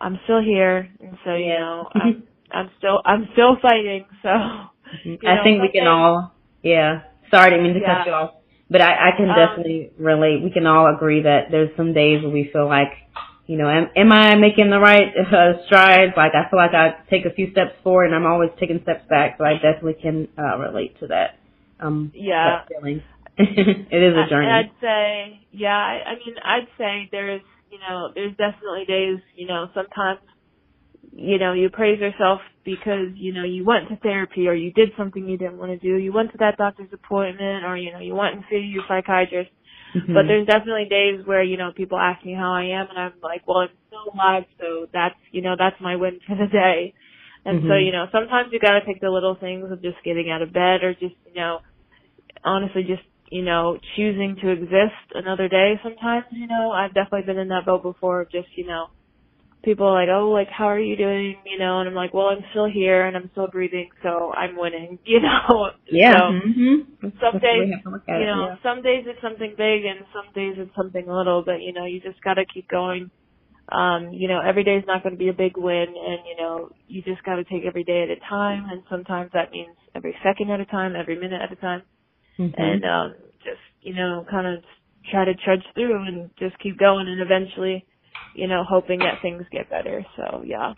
I'm 0.00 0.20
still 0.24 0.40
here, 0.40 0.88
and 1.00 1.18
so, 1.24 1.34
you 1.34 1.58
know, 1.58 1.88
I'm, 1.94 2.22
I'm 2.52 2.70
still, 2.78 3.02
I'm 3.04 3.26
still 3.32 3.56
fighting, 3.60 4.06
so. 4.22 4.28
Mm-hmm. 4.28 5.26
I 5.26 5.42
think 5.42 5.60
we 5.60 5.70
can 5.72 5.88
all, 5.88 6.34
yeah, 6.62 7.00
sorry, 7.32 7.46
I 7.46 7.50
didn't 7.50 7.64
mean 7.64 7.74
to 7.74 7.80
yeah. 7.80 7.98
cut 7.98 8.06
you 8.06 8.12
off, 8.12 8.34
but 8.70 8.80
I, 8.80 9.10
I 9.10 9.16
can 9.16 9.30
um, 9.30 9.36
definitely 9.36 9.92
relate. 9.98 10.42
We 10.42 10.50
can 10.50 10.66
all 10.66 10.92
agree 10.92 11.22
that 11.22 11.50
there's 11.50 11.70
some 11.76 11.92
days 11.92 12.22
where 12.22 12.32
we 12.32 12.50
feel 12.52 12.68
like, 12.68 12.92
you 13.46 13.56
know, 13.56 13.68
am, 13.68 13.88
am 13.96 14.12
I 14.12 14.34
making 14.36 14.70
the 14.70 14.78
right 14.78 15.08
uh, 15.16 15.64
strides? 15.66 16.12
Like 16.16 16.32
I 16.34 16.48
feel 16.50 16.58
like 16.58 16.74
I 16.74 17.02
take 17.10 17.24
a 17.24 17.34
few 17.34 17.50
steps 17.52 17.72
forward 17.82 18.06
and 18.06 18.14
I'm 18.14 18.26
always 18.26 18.50
taking 18.60 18.80
steps 18.82 19.04
back, 19.08 19.36
so 19.38 19.44
I 19.44 19.54
definitely 19.54 20.00
can 20.00 20.28
uh, 20.38 20.58
relate 20.58 20.98
to 21.00 21.08
that 21.08 21.38
um 21.80 22.12
yeah 22.14 22.62
feeling. 22.68 23.02
it 23.38 24.02
is 24.02 24.14
a 24.14 24.28
journey. 24.28 24.46
I'd 24.46 24.70
say 24.80 25.40
yeah, 25.50 25.74
I, 25.74 26.12
I 26.12 26.14
mean 26.14 26.36
I'd 26.44 26.68
say 26.78 27.08
there's 27.10 27.42
you 27.72 27.78
know, 27.78 28.12
there's 28.14 28.36
definitely 28.36 28.84
days, 28.86 29.18
you 29.34 29.46
know, 29.46 29.68
sometimes 29.74 30.20
you 31.12 31.38
know, 31.38 31.52
you 31.52 31.68
praise 31.68 32.00
yourself 32.00 32.40
because, 32.64 33.12
you 33.14 33.32
know, 33.32 33.44
you 33.44 33.64
went 33.64 33.88
to 33.88 33.96
therapy 33.96 34.48
or 34.48 34.54
you 34.54 34.72
did 34.72 34.90
something 34.96 35.28
you 35.28 35.36
didn't 35.36 35.58
want 35.58 35.70
to 35.70 35.78
do. 35.78 35.96
You 35.96 36.12
went 36.12 36.32
to 36.32 36.38
that 36.38 36.56
doctor's 36.56 36.92
appointment 36.92 37.64
or, 37.64 37.76
you 37.76 37.92
know, 37.92 37.98
you 37.98 38.14
went 38.14 38.34
and 38.34 38.44
see 38.50 38.56
your 38.56 38.84
psychiatrist. 38.88 39.50
Mm-hmm. 39.94 40.14
But 40.14 40.22
there's 40.26 40.46
definitely 40.46 40.86
days 40.88 41.20
where, 41.26 41.42
you 41.42 41.58
know, 41.58 41.70
people 41.76 41.98
ask 41.98 42.24
me 42.24 42.32
how 42.32 42.52
I 42.54 42.80
am 42.80 42.88
and 42.88 42.98
I'm 42.98 43.12
like, 43.22 43.46
well, 43.46 43.58
I'm 43.58 43.68
still 43.88 44.14
alive, 44.14 44.44
so 44.58 44.86
that's, 44.92 45.14
you 45.32 45.42
know, 45.42 45.54
that's 45.58 45.76
my 45.82 45.96
win 45.96 46.18
for 46.26 46.34
the 46.34 46.46
day. 46.46 46.94
And 47.44 47.60
mm-hmm. 47.60 47.68
so, 47.68 47.76
you 47.76 47.92
know, 47.92 48.06
sometimes 48.10 48.48
you 48.52 48.58
gotta 48.58 48.80
take 48.86 49.02
the 49.02 49.10
little 49.10 49.36
things 49.38 49.70
of 49.70 49.82
just 49.82 49.96
getting 50.04 50.30
out 50.30 50.40
of 50.40 50.52
bed 50.52 50.82
or 50.82 50.94
just, 50.94 51.16
you 51.26 51.34
know, 51.34 51.58
honestly 52.42 52.84
just, 52.84 53.02
you 53.30 53.42
know, 53.42 53.78
choosing 53.96 54.36
to 54.40 54.48
exist 54.48 55.12
another 55.14 55.48
day 55.48 55.74
sometimes, 55.82 56.24
you 56.30 56.46
know. 56.46 56.70
I've 56.70 56.94
definitely 56.94 57.26
been 57.26 57.38
in 57.38 57.48
that 57.48 57.66
boat 57.66 57.82
before 57.82 58.24
just, 58.24 58.48
you 58.56 58.66
know, 58.66 58.86
people 59.64 59.86
are 59.86 59.94
like, 59.94 60.08
oh, 60.12 60.30
like, 60.30 60.48
how 60.48 60.66
are 60.66 60.80
you 60.80 60.96
doing? 60.96 61.36
You 61.46 61.58
know, 61.58 61.80
and 61.80 61.88
I'm 61.88 61.94
like, 61.94 62.12
well, 62.12 62.26
I'm 62.26 62.44
still 62.50 62.68
here 62.68 63.06
and 63.06 63.16
I'm 63.16 63.30
still 63.32 63.48
breathing, 63.48 63.90
so 64.02 64.32
I'm 64.32 64.56
winning, 64.56 64.98
you 65.04 65.20
know. 65.20 65.70
Yeah. 65.90 66.12
So, 66.12 66.48
mm-hmm. 66.48 67.08
Some 67.20 67.40
days, 67.40 67.70
you 68.08 68.26
know, 68.26 68.48
yeah. 68.48 68.56
some 68.62 68.82
days 68.82 69.04
it's 69.06 69.22
something 69.22 69.54
big 69.56 69.84
and 69.84 70.06
some 70.12 70.32
days 70.34 70.54
it's 70.58 70.74
something 70.76 71.06
little, 71.06 71.42
but, 71.44 71.60
you 71.60 71.72
know, 71.72 71.84
you 71.84 72.00
just 72.00 72.22
gotta 72.22 72.44
keep 72.52 72.68
going 72.68 73.10
um, 73.72 74.12
you 74.12 74.28
know, 74.28 74.40
every 74.40 74.64
day 74.64 74.76
is 74.76 74.84
not 74.86 75.02
going 75.02 75.14
to 75.14 75.18
be 75.18 75.28
a 75.28 75.32
big 75.32 75.56
win 75.56 75.86
and, 75.86 76.20
you 76.28 76.36
know, 76.36 76.70
you 76.88 77.02
just 77.02 77.22
got 77.22 77.36
to 77.36 77.44
take 77.44 77.64
every 77.64 77.84
day 77.84 78.02
at 78.02 78.10
a 78.10 78.20
time 78.28 78.66
and 78.70 78.82
sometimes 78.90 79.30
that 79.32 79.50
means 79.50 79.76
every 79.94 80.14
second 80.22 80.50
at 80.50 80.60
a 80.60 80.66
time, 80.66 80.94
every 80.94 81.18
minute 81.18 81.40
at 81.40 81.52
a 81.52 81.56
time. 81.56 81.82
Mm-hmm. 82.38 82.60
And, 82.60 82.84
um, 82.84 83.14
just, 83.38 83.62
you 83.80 83.94
know, 83.94 84.26
kind 84.30 84.46
of 84.46 84.64
try 85.10 85.24
to 85.24 85.34
trudge 85.34 85.64
through 85.74 86.06
and 86.06 86.30
just 86.38 86.58
keep 86.58 86.78
going 86.78 87.08
and 87.08 87.20
eventually, 87.20 87.86
you 88.34 88.48
know, 88.48 88.64
hoping 88.68 89.00
that 89.00 89.20
things 89.22 89.44
get 89.50 89.70
better. 89.70 90.04
So, 90.16 90.42
yeah. 90.44 90.72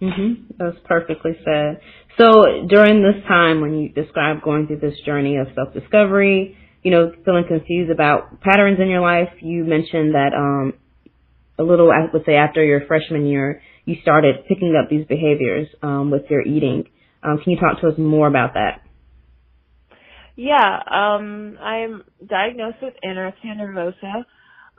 Mhm. 0.00 0.56
That 0.58 0.64
was 0.64 0.78
perfectly 0.84 1.38
said. 1.44 1.80
So, 2.18 2.66
during 2.66 3.02
this 3.02 3.24
time 3.26 3.60
when 3.60 3.78
you 3.78 3.88
described 3.88 4.42
going 4.42 4.66
through 4.66 4.80
this 4.80 5.00
journey 5.00 5.36
of 5.36 5.48
self-discovery, 5.54 6.56
you 6.82 6.90
know, 6.90 7.12
feeling 7.24 7.44
confused 7.46 7.90
about 7.90 8.40
patterns 8.40 8.78
in 8.80 8.88
your 8.88 9.00
life, 9.00 9.30
you 9.40 9.64
mentioned 9.64 10.14
that 10.14 10.34
um 10.34 10.74
a 11.58 11.62
little, 11.62 11.90
I 11.90 12.06
would 12.12 12.24
say, 12.26 12.34
after 12.34 12.62
your 12.62 12.86
freshman 12.86 13.26
year, 13.26 13.62
you 13.84 13.96
started 14.02 14.46
picking 14.48 14.76
up 14.76 14.90
these 14.90 15.06
behaviors 15.06 15.68
um, 15.82 16.10
with 16.10 16.24
your 16.28 16.42
eating. 16.42 16.84
Um, 17.22 17.38
can 17.42 17.52
you 17.52 17.58
talk 17.58 17.80
to 17.80 17.88
us 17.88 17.94
more 17.98 18.26
about 18.26 18.54
that? 18.54 18.82
Yeah, 20.36 20.82
um, 20.90 21.56
I'm 21.60 22.04
diagnosed 22.26 22.78
with 22.82 22.94
anorexia 23.02 23.56
nervosa. 23.56 24.24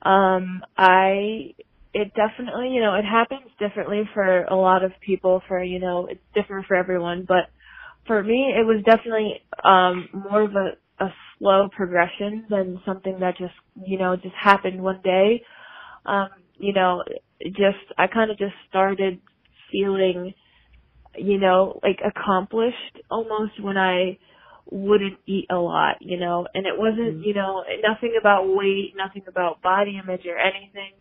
Um, 0.07 0.61
I, 0.77 1.55
it 2.01 2.13
definitely, 2.13 2.69
you 2.69 2.81
know, 2.81 2.93
it 2.95 3.05
happens 3.05 3.49
differently 3.59 4.03
for 4.13 4.43
a 4.43 4.55
lot 4.55 4.83
of 4.83 4.91
people. 5.05 5.41
For 5.47 5.63
you 5.63 5.79
know, 5.79 6.07
it's 6.09 6.21
different 6.33 6.67
for 6.67 6.75
everyone, 6.75 7.25
but 7.27 7.49
for 8.07 8.23
me, 8.23 8.53
it 8.57 8.65
was 8.65 8.83
definitely 8.85 9.41
um, 9.63 10.07
more 10.13 10.41
of 10.43 10.55
a, 10.55 11.03
a 11.03 11.09
slow 11.37 11.69
progression 11.75 12.45
than 12.49 12.81
something 12.85 13.19
that 13.19 13.37
just, 13.37 13.53
you 13.85 13.99
know, 13.99 14.15
just 14.15 14.33
happened 14.41 14.81
one 14.81 15.01
day. 15.03 15.43
Um, 16.05 16.29
you 16.55 16.73
know, 16.73 17.03
just, 17.43 17.83
I 17.97 18.07
kind 18.07 18.31
of 18.31 18.37
just 18.37 18.55
started 18.69 19.19
feeling, 19.71 20.33
you 21.15 21.37
know, 21.37 21.79
like 21.83 21.99
accomplished 22.03 23.01
almost 23.11 23.61
when 23.61 23.77
I 23.77 24.17
wouldn't 24.71 25.19
eat 25.27 25.47
a 25.49 25.55
lot, 25.55 25.97
you 25.99 26.17
know, 26.17 26.47
and 26.53 26.65
it 26.65 26.73
wasn't, 26.77 27.17
mm-hmm. 27.17 27.23
you 27.23 27.33
know, 27.33 27.63
nothing 27.83 28.15
about 28.19 28.43
weight, 28.47 28.93
nothing 28.95 29.23
about 29.27 29.61
body 29.61 29.99
image 30.01 30.25
or 30.25 30.37
anything. 30.37 30.93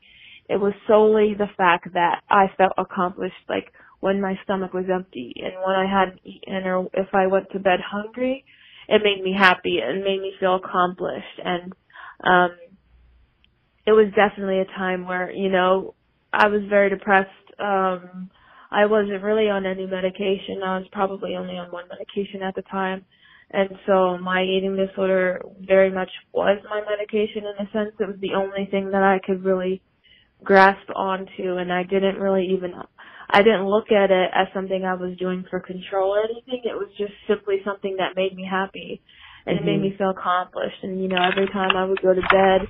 It 0.48 0.60
was 0.60 0.74
solely 0.86 1.34
the 1.34 1.48
fact 1.56 1.92
that 1.94 2.22
I 2.30 2.46
felt 2.56 2.72
accomplished, 2.78 3.34
like 3.48 3.72
when 4.00 4.20
my 4.20 4.38
stomach 4.44 4.72
was 4.72 4.86
empty 4.92 5.34
and 5.36 5.54
when 5.66 5.74
I 5.76 5.86
hadn't 5.86 6.20
eaten 6.24 6.66
or 6.66 6.88
if 6.94 7.08
I 7.14 7.26
went 7.26 7.50
to 7.52 7.58
bed 7.58 7.80
hungry, 7.80 8.44
it 8.88 9.02
made 9.02 9.22
me 9.22 9.34
happy 9.36 9.80
and 9.82 10.04
made 10.04 10.20
me 10.20 10.32
feel 10.38 10.56
accomplished 10.56 11.40
and 11.44 11.72
um 12.24 12.50
it 13.86 13.92
was 13.92 14.12
definitely 14.16 14.60
a 14.60 14.64
time 14.66 15.06
where, 15.06 15.30
you 15.30 15.48
know, 15.48 15.94
I 16.32 16.48
was 16.48 16.62
very 16.68 16.90
depressed. 16.90 17.30
Um 17.58 18.30
I 18.70 18.86
wasn't 18.86 19.22
really 19.22 19.48
on 19.48 19.66
any 19.66 19.86
medication. 19.86 20.62
I 20.64 20.78
was 20.78 20.88
probably 20.92 21.36
only 21.36 21.56
on 21.56 21.70
one 21.70 21.88
medication 21.88 22.42
at 22.42 22.54
the 22.54 22.62
time. 22.62 23.04
And 23.50 23.70
so 23.86 24.18
my 24.18 24.42
eating 24.42 24.76
disorder 24.76 25.40
very 25.60 25.90
much 25.90 26.10
was 26.32 26.58
my 26.68 26.82
medication 26.82 27.44
in 27.46 27.66
a 27.66 27.70
sense. 27.70 27.94
It 28.00 28.08
was 28.08 28.20
the 28.20 28.34
only 28.34 28.66
thing 28.70 28.90
that 28.90 29.02
I 29.04 29.20
could 29.24 29.44
really 29.44 29.82
grasp 30.46 30.88
onto 30.94 31.58
and 31.58 31.72
I 31.72 31.82
didn't 31.82 32.16
really 32.16 32.54
even 32.56 32.72
I 33.28 33.42
didn't 33.42 33.66
look 33.66 33.90
at 33.90 34.10
it 34.10 34.30
as 34.32 34.46
something 34.54 34.84
I 34.84 34.94
was 34.94 35.18
doing 35.18 35.44
for 35.50 35.58
control 35.58 36.14
or 36.14 36.22
anything. 36.22 36.62
It 36.64 36.78
was 36.78 36.88
just 36.96 37.12
simply 37.26 37.56
something 37.64 37.96
that 37.98 38.14
made 38.14 38.34
me 38.34 38.46
happy 38.48 39.02
and 39.44 39.58
mm-hmm. 39.58 39.68
it 39.68 39.70
made 39.70 39.82
me 39.82 39.88
mm-hmm. 39.90 39.98
feel 39.98 40.10
accomplished. 40.10 40.78
And 40.82 41.02
you 41.02 41.08
know, 41.08 41.20
every 41.20 41.48
time 41.48 41.76
I 41.76 41.84
would 41.84 42.00
go 42.00 42.14
to 42.14 42.22
bed 42.22 42.68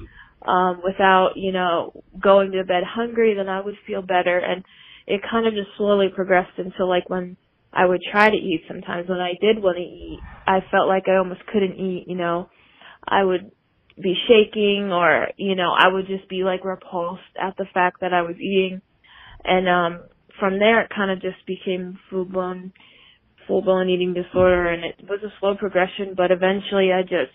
um 0.49 0.81
without, 0.83 1.33
you 1.37 1.53
know, 1.53 1.93
going 2.21 2.53
to 2.53 2.65
bed 2.65 2.83
hungry, 2.83 3.35
then 3.37 3.49
I 3.49 3.61
would 3.61 3.77
feel 3.87 4.03
better 4.03 4.39
and 4.39 4.65
it 5.07 5.21
kind 5.31 5.47
of 5.47 5.55
just 5.55 5.77
slowly 5.77 6.09
progressed 6.13 6.59
until 6.59 6.89
like 6.89 7.09
when 7.09 7.37
I 7.73 7.85
would 7.85 8.01
try 8.11 8.31
to 8.31 8.37
eat 8.37 8.63
sometimes 8.67 9.09
when 9.09 9.21
I 9.21 9.35
did 9.41 9.63
want 9.63 9.77
to 9.77 9.83
eat, 9.83 10.19
I 10.47 10.61
felt 10.71 10.89
like 10.89 11.05
I 11.09 11.19
almost 11.19 11.45
couldn't 11.47 11.77
eat, 11.77 12.07
you 12.09 12.17
know. 12.17 12.49
I 13.07 13.23
would 13.23 13.53
be 14.01 14.15
shaking 14.29 14.91
or, 14.93 15.29
you 15.37 15.55
know, 15.55 15.73
I 15.79 15.89
would 15.89 16.07
just 16.07 16.29
be 16.29 16.45
like 16.45 16.65
repulsed 16.65 17.23
at 17.41 17.57
the 17.57 17.67
fact 17.73 18.01
that 18.01 18.13
I 18.13 18.23
was 18.23 18.37
eating. 18.37 18.83
And 19.45 19.69
um 19.69 20.01
from 20.41 20.59
there 20.59 20.83
it 20.83 20.91
kind 20.95 21.11
of 21.11 21.23
just 21.23 21.45
became 21.47 21.99
full 22.11 22.25
blown 22.27 22.73
full 23.47 23.63
blown 23.63 23.89
eating 23.89 24.13
disorder 24.13 24.67
and 24.69 24.85
it 24.85 24.97
was 25.09 25.21
a 25.23 25.33
slow 25.41 25.55
progression 25.57 26.15
but 26.17 26.31
eventually 26.31 26.93
I 26.93 27.03
just 27.03 27.33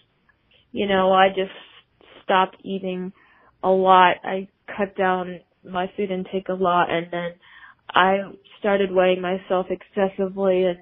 you 0.71 0.87
know, 0.87 1.11
I 1.11 1.29
just 1.29 1.51
stopped 2.23 2.57
eating 2.63 3.11
a 3.63 3.69
lot. 3.69 4.17
I 4.23 4.47
cut 4.77 4.95
down 4.95 5.41
my 5.69 5.91
food 5.95 6.11
intake 6.11 6.49
a 6.49 6.53
lot 6.53 6.89
and 6.89 7.07
then 7.11 7.31
I 7.93 8.19
started 8.59 8.91
weighing 8.91 9.21
myself 9.21 9.67
excessively 9.69 10.63
and 10.63 10.79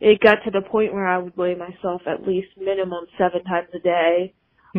it 0.00 0.20
got 0.20 0.36
to 0.44 0.50
the 0.52 0.62
point 0.62 0.92
where 0.92 1.06
I 1.08 1.18
would 1.18 1.36
weigh 1.36 1.56
myself 1.56 2.02
at 2.06 2.26
least 2.26 2.48
minimum 2.56 3.06
seven 3.18 3.42
times 3.44 3.68
a 3.74 3.80
day. 3.80 4.34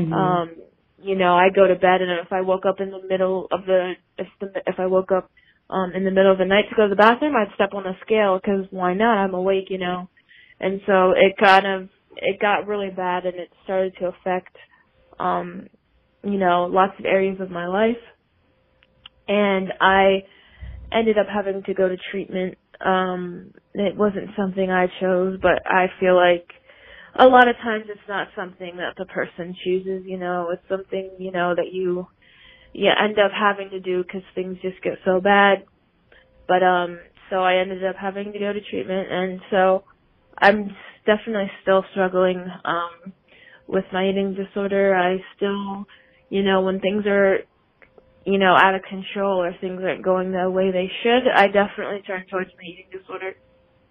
Mm-hmm. 0.05 0.13
Um, 0.13 0.55
you 1.01 1.15
know, 1.15 1.35
I 1.35 1.47
go 1.53 1.67
to 1.67 1.75
bed 1.75 2.01
and 2.01 2.11
if 2.25 2.31
I 2.31 2.41
woke 2.41 2.65
up 2.65 2.79
in 2.79 2.91
the 2.91 3.01
middle 3.07 3.47
of 3.51 3.65
the, 3.65 3.93
if 4.17 4.27
the, 4.39 4.51
if 4.67 4.75
I 4.79 4.87
woke 4.87 5.11
up, 5.11 5.29
um, 5.69 5.91
in 5.93 6.03
the 6.03 6.11
middle 6.11 6.31
of 6.31 6.39
the 6.39 6.45
night 6.45 6.65
to 6.69 6.75
go 6.75 6.83
to 6.83 6.89
the 6.89 6.95
bathroom, 6.95 7.35
I'd 7.35 7.53
step 7.53 7.73
on 7.73 7.83
the 7.83 7.93
scale 8.01 8.39
because 8.41 8.65
why 8.71 8.93
not? 8.95 9.17
I'm 9.17 9.33
awake, 9.33 9.67
you 9.69 9.77
know. 9.77 10.09
And 10.59 10.81
so 10.87 11.11
it 11.11 11.37
kind 11.37 11.67
of, 11.67 11.89
it 12.17 12.39
got 12.39 12.67
really 12.67 12.89
bad 12.89 13.25
and 13.25 13.35
it 13.35 13.49
started 13.63 13.93
to 13.99 14.07
affect, 14.07 14.55
um, 15.19 15.67
you 16.23 16.37
know, 16.39 16.65
lots 16.65 16.93
of 16.99 17.05
areas 17.05 17.39
of 17.39 17.51
my 17.51 17.67
life. 17.67 18.01
And 19.27 19.71
I, 19.79 20.23
ended 20.91 21.17
up 21.17 21.27
having 21.33 21.63
to 21.63 21.73
go 21.73 21.87
to 21.87 21.97
treatment. 22.11 22.57
Um, 22.83 23.51
it 23.73 23.95
wasn't 23.95 24.29
something 24.37 24.69
I 24.69 24.87
chose, 24.99 25.39
but 25.41 25.61
I 25.65 25.87
feel 25.99 26.15
like 26.15 26.47
a 27.19 27.27
lot 27.27 27.47
of 27.47 27.55
times 27.57 27.85
it's 27.89 27.99
not 28.09 28.29
something 28.35 28.77
that 28.77 28.95
the 28.97 29.05
person 29.05 29.55
chooses, 29.63 30.03
you 30.05 30.17
know, 30.17 30.49
it's 30.51 30.63
something, 30.69 31.11
you 31.19 31.31
know, 31.31 31.53
that 31.55 31.73
you, 31.73 32.07
you 32.73 32.89
end 32.89 33.19
up 33.19 33.31
having 33.31 33.69
to 33.71 33.79
do 33.79 34.03
because 34.03 34.23
things 34.35 34.57
just 34.61 34.81
get 34.83 34.93
so 35.05 35.21
bad. 35.21 35.65
But, 36.47 36.63
um, 36.63 36.99
so 37.29 37.37
I 37.37 37.57
ended 37.57 37.85
up 37.85 37.95
having 37.95 38.33
to 38.33 38.39
go 38.39 38.53
to 38.53 38.61
treatment 38.61 39.07
and 39.11 39.41
so 39.51 39.83
I'm 40.37 40.75
definitely 41.05 41.51
still 41.63 41.83
struggling, 41.91 42.45
um, 42.65 43.13
with 43.67 43.85
my 43.93 44.09
eating 44.09 44.35
disorder. 44.35 44.95
I 44.95 45.17
still, 45.35 45.85
you 46.29 46.43
know, 46.43 46.61
when 46.61 46.79
things 46.79 47.05
are 47.05 47.39
you 48.25 48.37
know, 48.37 48.55
out 48.55 48.75
of 48.75 48.81
control 48.83 49.41
or 49.41 49.53
things 49.61 49.81
aren't 49.83 50.03
going 50.03 50.31
the 50.31 50.49
way 50.51 50.71
they 50.71 50.91
should, 51.03 51.27
I 51.33 51.47
definitely 51.47 52.01
turn 52.05 52.25
towards 52.29 52.51
my 52.57 52.63
eating 52.63 52.87
disorder 52.91 53.33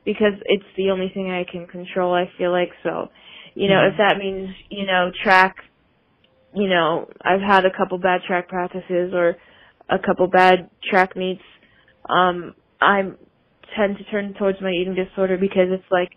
because 0.09 0.41
it's 0.47 0.65
the 0.79 0.91
only 0.91 1.11
thing 1.13 1.31
I 1.31 1.45
can 1.45 1.67
control, 1.67 2.15
I 2.15 2.31
feel 2.39 2.51
like. 2.51 2.71
So, 2.83 3.09
you 3.55 3.69
know, 3.69 3.75
mm-hmm. 3.75 3.93
if 3.93 3.99
that 3.99 4.17
means, 4.17 4.49
you 4.71 4.87
know, 4.87 5.11
track, 5.23 5.57
you 6.55 6.67
know, 6.67 7.11
I've 7.21 7.43
had 7.43 7.67
a 7.67 7.77
couple 7.77 7.99
bad 7.99 8.23
track 8.27 8.49
practices 8.49 9.13
or 9.13 9.37
a 9.91 9.99
couple 9.99 10.27
bad 10.27 10.71
track 10.89 11.15
meets, 11.15 11.43
um, 12.09 12.55
I 12.81 13.03
tend 13.77 13.99
to 13.99 14.05
turn 14.11 14.33
towards 14.39 14.63
my 14.63 14.71
eating 14.71 14.95
disorder 14.95 15.37
because 15.37 15.69
it's 15.69 15.91
like, 15.91 16.13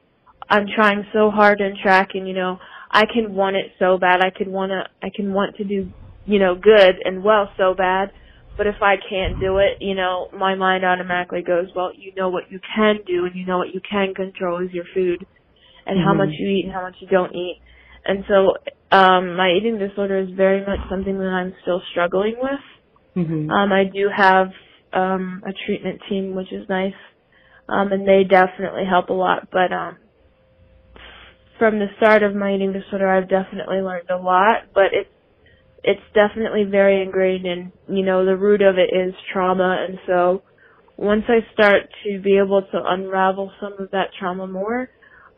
I'm 0.49 0.67
trying 0.73 1.05
so 1.11 1.29
hard 1.29 1.59
in 1.59 1.75
track 1.83 2.11
and, 2.13 2.25
you 2.25 2.33
know, 2.33 2.59
I 2.89 3.03
can 3.05 3.35
want 3.35 3.57
it 3.57 3.73
so 3.77 3.97
bad. 3.97 4.21
I 4.21 4.29
can 4.29 4.53
wanna, 4.53 4.87
I 5.03 5.09
can 5.13 5.33
want 5.33 5.57
to 5.57 5.65
do 5.65 5.91
you 6.25 6.39
know, 6.39 6.55
good 6.55 6.95
and 7.03 7.23
well 7.23 7.49
so 7.57 7.73
bad. 7.75 8.11
But 8.57 8.67
if 8.67 8.75
I 8.81 8.95
can't 9.09 9.39
do 9.39 9.57
it, 9.57 9.77
you 9.79 9.95
know, 9.95 10.29
my 10.37 10.55
mind 10.55 10.83
automatically 10.83 11.41
goes, 11.41 11.67
well, 11.75 11.91
you 11.95 12.13
know 12.15 12.29
what 12.29 12.51
you 12.51 12.59
can 12.75 12.99
do 13.07 13.25
and 13.25 13.35
you 13.35 13.45
know 13.45 13.57
what 13.57 13.73
you 13.73 13.81
can 13.81 14.13
control 14.13 14.63
is 14.63 14.71
your 14.71 14.85
food 14.93 15.25
and 15.85 15.97
mm-hmm. 15.97 16.07
how 16.07 16.13
much 16.13 16.29
you 16.37 16.47
eat 16.47 16.65
and 16.65 16.73
how 16.73 16.81
much 16.81 16.95
you 16.99 17.07
don't 17.07 17.33
eat. 17.33 17.61
And 18.05 18.23
so, 18.27 18.53
um, 18.95 19.35
my 19.35 19.51
eating 19.57 19.79
disorder 19.79 20.19
is 20.19 20.29
very 20.35 20.59
much 20.61 20.79
something 20.89 21.17
that 21.17 21.27
I'm 21.27 21.53
still 21.61 21.81
struggling 21.91 22.35
with. 22.41 22.59
Mm-hmm. 23.15 23.49
Um, 23.49 23.71
I 23.71 23.85
do 23.85 24.09
have, 24.15 24.47
um, 24.93 25.43
a 25.45 25.51
treatment 25.65 26.01
team, 26.09 26.35
which 26.35 26.51
is 26.51 26.67
nice. 26.67 26.93
Um, 27.69 27.91
and 27.91 28.07
they 28.07 28.23
definitely 28.27 28.83
help 28.89 29.09
a 29.09 29.13
lot, 29.13 29.47
but, 29.51 29.71
um, 29.71 29.97
from 31.57 31.77
the 31.77 31.87
start 31.97 32.23
of 32.23 32.33
my 32.33 32.55
eating 32.55 32.73
disorder, 32.73 33.07
I've 33.07 33.29
definitely 33.29 33.81
learned 33.81 34.09
a 34.09 34.17
lot, 34.17 34.63
but 34.73 34.93
it's 34.93 35.09
it's 35.83 36.01
definitely 36.13 36.63
very 36.63 37.01
ingrained 37.01 37.45
and 37.45 37.71
you 37.87 38.05
know 38.05 38.25
the 38.25 38.35
root 38.35 38.61
of 38.61 38.75
it 38.77 38.95
is 38.95 39.13
trauma 39.33 39.85
and 39.87 39.97
so 40.05 40.43
once 40.97 41.23
I 41.27 41.39
start 41.53 41.89
to 42.05 42.21
be 42.21 42.37
able 42.37 42.61
to 42.61 42.79
unravel 42.85 43.51
some 43.59 43.73
of 43.79 43.89
that 43.89 44.09
trauma 44.19 44.45
more, 44.45 44.87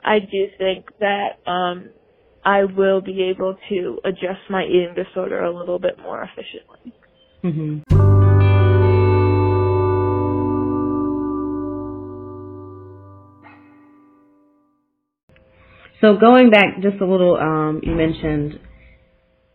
I 0.04 0.20
do 0.20 0.48
think 0.58 0.88
that 1.00 1.50
um 1.50 1.90
I 2.46 2.66
will 2.66 3.00
be 3.00 3.32
able 3.34 3.56
to 3.70 4.00
adjust 4.04 4.42
my 4.50 4.66
eating 4.66 4.94
disorder 4.96 5.44
a 5.44 5.58
little 5.58 5.80
bit 5.80 5.98
more 5.98 6.22
efficiently. 6.24 6.94
Mm-hmm. 7.42 8.14
So 16.02 16.18
going 16.18 16.50
back 16.50 16.82
just 16.82 17.00
a 17.00 17.06
little, 17.06 17.38
um, 17.38 17.80
you 17.82 17.96
mentioned 17.96 18.60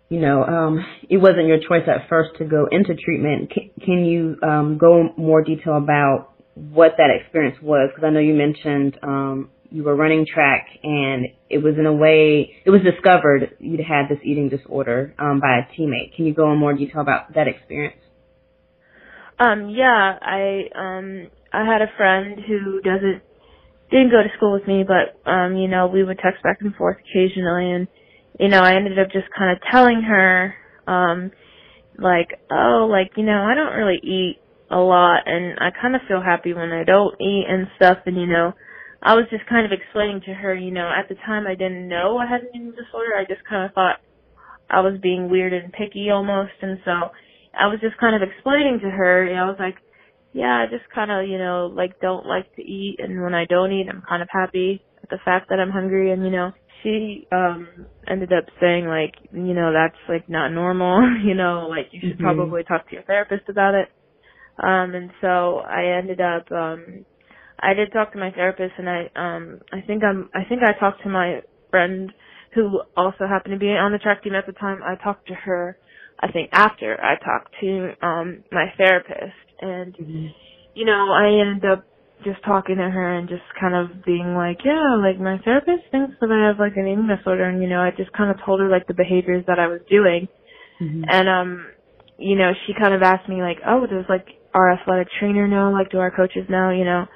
you 0.09 0.21
know, 0.21 0.43
um, 0.43 0.85
it 1.09 1.19
wasn't 1.19 1.47
your 1.47 1.59
choice 1.59 1.87
at 1.87 2.09
first 2.09 2.31
to 2.39 2.45
go 2.45 2.67
into 2.71 2.95
treatment. 2.95 3.51
Can, 3.51 3.71
can 3.85 4.05
you 4.05 4.37
um, 4.43 4.79
go 4.79 5.11
more 5.17 5.43
detail 5.43 5.77
about 5.77 6.33
what 6.55 6.93
that 6.97 7.11
experience 7.11 7.59
was? 7.63 7.91
Because 7.91 8.07
I 8.07 8.11
know 8.11 8.21
you 8.21 8.35
mentioned 8.35 8.99
um, 9.03 9.51
you 9.71 9.83
were 9.83 9.95
running 9.95 10.27
track, 10.27 10.67
and 10.83 11.27
it 11.51 11.59
was 11.59 11.75
in 11.79 11.85
a 11.85 11.93
way 11.93 12.57
it 12.65 12.71
was 12.71 12.81
discovered 12.83 13.55
you'd 13.61 13.81
had 13.81 14.09
this 14.09 14.19
eating 14.25 14.49
disorder 14.49 15.15
um, 15.19 15.41
by 15.41 15.59
a 15.59 15.81
teammate. 15.81 16.17
Can 16.17 16.25
you 16.25 16.35
go 16.35 16.51
in 16.53 16.59
more 16.59 16.73
detail 16.73 17.03
about 17.03 17.35
that 17.35 17.47
experience? 17.47 18.01
Um, 19.39 19.69
yeah, 19.69 20.19
I 20.21 20.63
um, 20.75 21.29
I 21.53 21.65
had 21.65 21.83
a 21.83 21.93
friend 21.97 22.41
who 22.47 22.81
doesn't 22.81 23.23
didn't 23.91 24.11
go 24.11 24.23
to 24.23 24.29
school 24.37 24.53
with 24.53 24.67
me, 24.67 24.85
but 24.87 25.31
um, 25.31 25.57
you 25.57 25.69
know, 25.69 25.87
we 25.87 26.03
would 26.03 26.19
text 26.19 26.43
back 26.43 26.59
and 26.61 26.75
forth 26.75 26.97
occasionally, 26.99 27.71
and 27.71 27.89
you 28.39 28.49
know, 28.49 28.61
I 28.61 28.75
ended 28.75 28.99
up 28.99 29.11
just 29.11 29.27
kind 29.37 29.53
of 29.57 29.63
telling 29.71 30.03
her, 30.03 30.55
um, 30.87 31.33
like, 31.99 32.29
oh, 32.51 32.89
like, 32.91 33.13
you 33.17 33.25
know, 33.25 33.43
I 33.43 33.55
don't 33.55 33.75
really 33.75 34.01
eat 34.03 34.39
a 34.71 34.79
lot 34.79 35.23
and 35.27 35.59
I 35.59 35.71
kind 35.71 35.97
of 35.97 36.03
feel 36.07 36.23
happy 36.23 36.53
when 36.53 36.71
I 36.73 36.85
don't 36.85 37.15
eat 37.21 37.47
and 37.49 37.67
stuff 37.77 37.99
and, 38.07 38.17
you 38.17 38.27
know, 38.27 38.53
I 39.03 39.15
was 39.15 39.27
just 39.31 39.47
kind 39.49 39.67
of 39.67 39.73
explaining 39.73 40.23
to 40.27 40.35
her, 40.35 40.55
you 40.55 40.71
know, 40.71 40.89
at 40.89 41.09
the 41.09 41.15
time 41.27 41.47
I 41.47 41.55
didn't 41.55 41.89
know 41.89 42.19
I 42.19 42.27
had 42.27 42.43
an 42.43 42.49
eating 42.55 42.71
disorder. 42.73 43.15
I 43.17 43.25
just 43.25 43.47
kind 43.49 43.65
of 43.65 43.73
thought 43.75 43.97
I 44.71 44.81
was 44.81 45.01
being 45.03 45.31
weird 45.31 45.53
and 45.53 45.73
picky 45.73 46.11
almost. 46.11 46.53
And 46.63 46.79
so 46.85 47.11
I 47.59 47.67
was 47.67 47.81
just 47.81 47.97
kind 47.99 48.15
of 48.15 48.29
explaining 48.29 48.81
to 48.83 48.91
her, 48.91 49.25
you 49.25 49.35
know, 49.35 49.45
I 49.45 49.51
was 49.51 49.61
like, 49.61 49.77
yeah, 50.33 50.65
I 50.65 50.67
just 50.71 50.89
kind 50.95 51.11
of, 51.11 51.29
you 51.29 51.39
know, 51.39 51.73
like 51.73 52.01
don't 52.01 52.27
like 52.27 52.55
to 52.57 52.63
eat. 52.63 52.97
And 52.99 53.23
when 53.23 53.35
I 53.35 53.47
don't 53.47 53.73
eat, 53.73 53.87
I'm 53.89 54.03
kind 54.09 54.23
of 54.23 54.29
happy 54.31 54.85
the 55.11 55.19
fact 55.25 55.49
that 55.51 55.61
I'm 55.61 55.71
hungry. 55.71 56.13
And, 56.13 56.25
you 56.25 56.31
know, 56.31 56.53
she 56.83 57.27
um 57.33 57.69
ended 58.09 58.33
up 58.33 58.45
saying 58.61 58.87
like 58.87 59.15
you 59.33 59.55
know 59.55 59.73
that's 59.73 59.99
like 60.09 60.29
not 60.29 60.49
normal 60.51 61.01
you 61.25 61.35
know 61.35 61.67
like 61.69 61.89
you 61.93 62.01
should 62.01 62.15
mm-hmm. 62.19 62.23
probably 62.25 62.63
talk 62.65 62.89
to 62.89 62.95
your 62.95 63.03
therapist 63.05 63.49
about 63.49 63.75
it 63.75 63.89
um 64.63 64.95
and 64.95 65.11
so 65.21 65.59
i 65.59 65.99
ended 65.99 66.21
up 66.21 66.51
um 66.53 67.05
i 67.61 67.75
did 67.75 67.93
talk 67.93 68.13
to 68.13 68.19
my 68.19 68.31
therapist 68.31 68.73
and 68.79 68.89
i 68.89 69.11
um 69.17 69.61
i 69.73 69.81
think 69.87 70.03
i'm 70.05 70.29
i 70.35 70.45
think 70.49 70.63
i 70.63 70.79
talked 70.79 71.03
to 71.03 71.09
my 71.09 71.41
friend 71.71 72.13
who 72.55 72.81
also 72.97 73.27
happened 73.29 73.53
to 73.53 73.59
be 73.59 73.69
on 73.69 73.93
the 73.93 73.99
track 73.99 74.23
team 74.23 74.35
at 74.35 74.47
the 74.47 74.53
time 74.53 74.81
i 74.83 74.95
talked 75.03 75.27
to 75.29 75.35
her 75.35 75.77
i 76.21 76.31
think 76.31 76.49
after 76.53 76.99
i 77.01 77.15
talked 77.17 77.55
to 77.61 77.91
um 78.07 78.45
my 78.53 78.67
therapist 78.77 79.35
and 79.61 79.95
mm-hmm. 79.95 80.27
you 80.75 80.85
know 80.85 81.13
i 81.13 81.41
ended 81.41 81.71
up 81.71 81.85
just 82.25 82.43
talking 82.45 82.77
to 82.77 82.91
her 82.91 83.15
and 83.15 83.29
just 83.29 83.47
kind 83.61 83.75
of 83.75 84.05
being 84.05 84.35
like, 84.35 84.59
yeah, 84.65 84.97
like 84.99 85.21
my 85.21 85.39
therapist 85.45 85.91
thinks 85.91 86.15
that 86.21 86.31
I 86.31 86.49
have 86.49 86.59
like 86.59 86.77
an 86.77 86.87
eating 86.87 87.09
disorder 87.09 87.49
and 87.49 87.63
you 87.63 87.69
know, 87.69 87.81
I 87.81 87.91
just 87.97 88.13
kind 88.13 88.31
of 88.31 88.37
told 88.45 88.61
her 88.61 88.69
like 88.69 88.87
the 88.87 88.95
behaviors 88.95 89.45
that 89.47 89.59
I 89.59 89.67
was 89.67 89.81
doing. 89.89 90.29
Mm-hmm. 90.81 91.05
And 91.09 91.29
um, 91.29 91.67
you 92.19 92.37
know, 92.37 92.53
she 92.67 92.75
kind 92.75 92.95
of 92.95 93.03
asked 93.03 93.29
me 93.29 93.43
like, 93.43 93.59
"Oh, 93.67 93.87
does 93.87 94.05
like 94.09 94.27
our 94.55 94.73
athletic 94.73 95.09
trainer 95.19 95.47
know? 95.47 95.71
Like 95.71 95.91
do 95.91 95.99
our 95.99 96.11
coaches 96.11 96.47
know, 96.49 96.71
you 96.71 96.85
know?" 96.85 97.07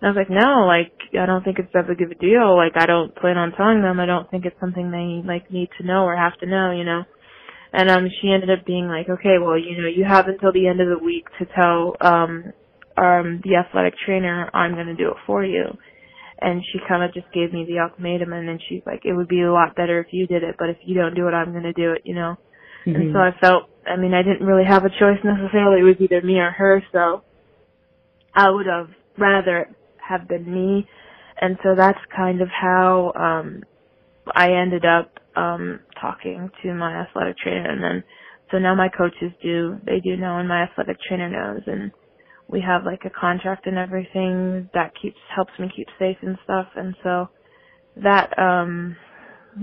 And 0.00 0.02
I 0.02 0.08
was 0.08 0.16
like, 0.16 0.30
"No, 0.30 0.64
like 0.66 0.92
I 1.18 1.26
don't 1.26 1.44
think 1.44 1.58
it's 1.58 1.72
that 1.72 1.88
big 1.88 2.00
of 2.02 2.10
a 2.10 2.14
deal. 2.14 2.56
Like 2.56 2.76
I 2.76 2.86
don't 2.86 3.14
plan 3.16 3.36
on 3.36 3.52
telling 3.52 3.82
them. 3.82 4.00
I 4.00 4.06
don't 4.06 4.30
think 4.30 4.44
it's 4.44 4.60
something 4.60 4.90
they 4.90 5.26
like 5.26 5.50
need 5.50 5.68
to 5.78 5.86
know 5.86 6.04
or 6.04 6.16
have 6.16 6.38
to 6.40 6.46
know, 6.46 6.72
you 6.72 6.84
know." 6.84 7.04
And 7.72 7.90
um 7.90 8.08
she 8.20 8.32
ended 8.32 8.50
up 8.50 8.66
being 8.66 8.88
like, 8.88 9.08
"Okay, 9.08 9.36
well, 9.40 9.58
you 9.58 9.80
know, 9.80 9.88
you 9.88 10.04
have 10.04 10.28
until 10.28 10.52
the 10.52 10.66
end 10.68 10.80
of 10.80 10.88
the 10.88 11.04
week 11.04 11.26
to 11.38 11.46
tell 11.46 11.96
um 12.00 12.52
um, 13.00 13.40
the 13.44 13.56
athletic 13.56 13.94
trainer, 14.04 14.50
I'm 14.52 14.74
going 14.74 14.86
to 14.86 14.94
do 14.94 15.08
it 15.08 15.16
for 15.26 15.42
you. 15.42 15.64
And 16.40 16.62
she 16.70 16.78
kind 16.86 17.02
of 17.02 17.14
just 17.14 17.32
gave 17.32 17.52
me 17.52 17.66
the 17.66 17.80
ultimatum 17.80 18.32
and 18.32 18.48
then 18.48 18.58
she's 18.68 18.82
like, 18.86 19.00
it 19.04 19.14
would 19.14 19.28
be 19.28 19.42
a 19.42 19.52
lot 19.52 19.74
better 19.74 20.00
if 20.00 20.08
you 20.10 20.26
did 20.26 20.42
it, 20.42 20.56
but 20.58 20.68
if 20.68 20.76
you 20.84 20.94
don't 20.94 21.14
do 21.14 21.26
it, 21.26 21.32
I'm 21.32 21.52
going 21.52 21.64
to 21.64 21.72
do 21.72 21.92
it, 21.92 22.02
you 22.04 22.14
know? 22.14 22.36
Mm-hmm. 22.86 23.00
And 23.00 23.14
so 23.14 23.18
I 23.18 23.30
felt, 23.40 23.70
I 23.86 23.96
mean, 23.96 24.14
I 24.14 24.22
didn't 24.22 24.46
really 24.46 24.64
have 24.66 24.84
a 24.84 24.90
choice 24.90 25.18
necessarily. 25.24 25.80
It 25.80 25.84
was 25.84 25.96
either 26.00 26.22
me 26.22 26.38
or 26.38 26.50
her, 26.50 26.82
so 26.92 27.22
I 28.34 28.50
would 28.50 28.66
have 28.66 28.88
rather 29.18 29.68
have 30.06 30.28
been 30.28 30.50
me. 30.50 30.86
And 31.40 31.58
so 31.62 31.74
that's 31.74 31.98
kind 32.14 32.42
of 32.42 32.48
how, 32.48 33.12
um, 33.16 33.62
I 34.34 34.52
ended 34.52 34.84
up, 34.84 35.12
um, 35.36 35.80
talking 36.00 36.50
to 36.62 36.74
my 36.74 37.02
athletic 37.02 37.38
trainer 37.38 37.70
and 37.70 37.82
then, 37.82 38.04
so 38.50 38.58
now 38.58 38.74
my 38.74 38.88
coaches 38.88 39.32
do, 39.42 39.78
they 39.84 40.00
do 40.00 40.16
know 40.16 40.38
and 40.38 40.48
my 40.48 40.62
athletic 40.62 40.96
trainer 41.06 41.28
knows 41.28 41.62
and 41.66 41.92
we 42.50 42.60
have 42.60 42.84
like 42.84 43.02
a 43.04 43.10
contract 43.10 43.66
and 43.66 43.78
everything 43.78 44.68
that 44.74 44.92
keeps 45.00 45.18
helps 45.34 45.52
me 45.58 45.70
keep 45.74 45.86
safe 45.98 46.16
and 46.22 46.36
stuff. 46.44 46.66
And 46.76 46.96
so 47.02 47.28
that 48.02 48.36
um 48.38 48.96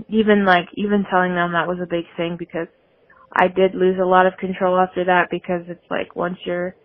even 0.10 0.46
like 0.46 0.68
even 0.76 1.06
telling 1.10 1.34
them 1.36 1.54
that 1.54 1.68
was 1.68 1.80
a 1.82 1.88
big 1.90 2.06
thing 2.16 2.36
because 2.40 2.68
I 3.34 3.48
did 3.48 3.76
lose 3.76 3.98
a 4.02 4.06
lot 4.06 4.26
of 4.26 4.38
control 4.40 4.80
after 4.80 5.06
that 5.06 5.28
because 5.30 5.64
it's 5.68 5.84
like 5.90 6.16
once 6.16 6.38
you're 6.46 6.76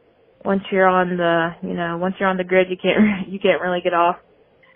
once 0.45 0.63
you're 0.73 0.89
on 0.89 1.17
the 1.17 1.51
you 1.63 1.75
know 1.75 1.99
once 1.99 2.17
you're 2.19 2.29
on 2.29 2.37
the 2.37 2.45
grid 2.45 2.69
you 2.71 2.77
can't 2.81 3.29
you 3.29 3.39
can't 3.39 3.63
really 3.63 3.81
get 3.81 3.95
off. 3.95 4.17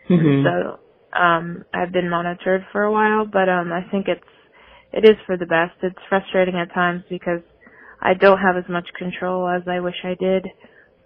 Mm-hmm. 0.09 0.45
so 0.47 1.19
um 1.19 1.65
I've 1.75 1.93
been 1.93 2.09
monitored 2.09 2.65
for 2.71 2.83
a 2.83 2.93
while 2.93 3.27
but 3.27 3.49
um 3.49 3.73
I 3.73 3.83
think 3.91 4.07
it's 4.09 4.23
it 4.93 5.05
is 5.05 5.17
for 5.27 5.37
the 5.37 5.47
best. 5.47 5.75
It's 5.83 5.99
frustrating 6.09 6.55
at 6.55 6.73
times 6.73 7.03
because 7.11 7.41
I 8.01 8.15
don't 8.15 8.39
have 8.39 8.57
as 8.57 8.69
much 8.69 8.87
control 8.97 9.49
as 9.49 9.63
I 9.67 9.81
wish 9.81 9.97
I 10.05 10.15
did 10.15 10.47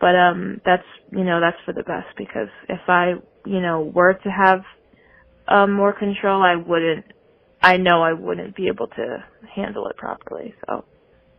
but 0.00 0.16
um 0.16 0.60
that's 0.64 0.86
you 1.12 1.24
know 1.24 1.40
that's 1.40 1.58
for 1.64 1.72
the 1.72 1.82
best 1.82 2.08
because 2.16 2.48
if 2.68 2.80
I 2.88 3.14
you 3.46 3.60
know 3.60 3.80
were 3.94 4.14
to 4.14 4.28
have 4.30 4.60
um 5.48 5.72
more 5.72 5.92
control 5.92 6.42
I 6.42 6.56
wouldn't 6.56 7.04
I 7.62 7.76
know 7.76 8.02
I 8.02 8.14
wouldn't 8.14 8.56
be 8.56 8.68
able 8.68 8.88
to 8.88 9.24
handle 9.54 9.86
it 9.88 9.96
properly 9.96 10.54
so. 10.66 10.84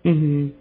Mhm 0.05 0.53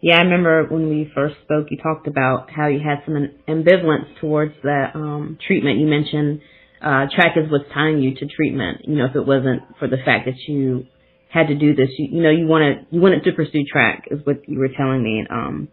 yeah 0.00 0.16
I 0.18 0.22
remember 0.22 0.64
when 0.66 0.88
we 0.88 1.10
first 1.14 1.36
spoke 1.42 1.66
you 1.70 1.78
talked 1.82 2.06
about 2.06 2.50
how 2.50 2.66
you 2.68 2.80
had 2.80 3.02
some 3.04 3.14
ambivalence 3.48 4.18
towards 4.20 4.54
that 4.62 4.92
um 4.94 5.38
treatment. 5.46 5.78
You 5.78 5.86
mentioned 5.86 6.40
uh 6.80 7.06
track 7.14 7.36
is 7.36 7.50
what's 7.50 7.72
tying 7.72 7.98
you 7.98 8.14
to 8.16 8.26
treatment 8.26 8.82
you 8.84 8.96
know 8.96 9.06
if 9.06 9.16
it 9.16 9.26
wasn't 9.26 9.62
for 9.78 9.88
the 9.88 9.98
fact 10.04 10.26
that 10.26 10.38
you 10.48 10.86
had 11.28 11.48
to 11.48 11.54
do 11.54 11.74
this. 11.74 11.88
You, 11.96 12.08
you 12.16 12.22
know 12.22 12.30
you 12.30 12.46
wanted 12.46 12.86
you 12.90 13.00
wanted 13.00 13.24
to 13.24 13.32
pursue 13.32 13.64
track 13.70 14.04
is 14.10 14.20
what 14.24 14.48
you 14.48 14.58
were 14.58 14.70
telling 14.76 15.02
me 15.02 15.24
um 15.30 15.68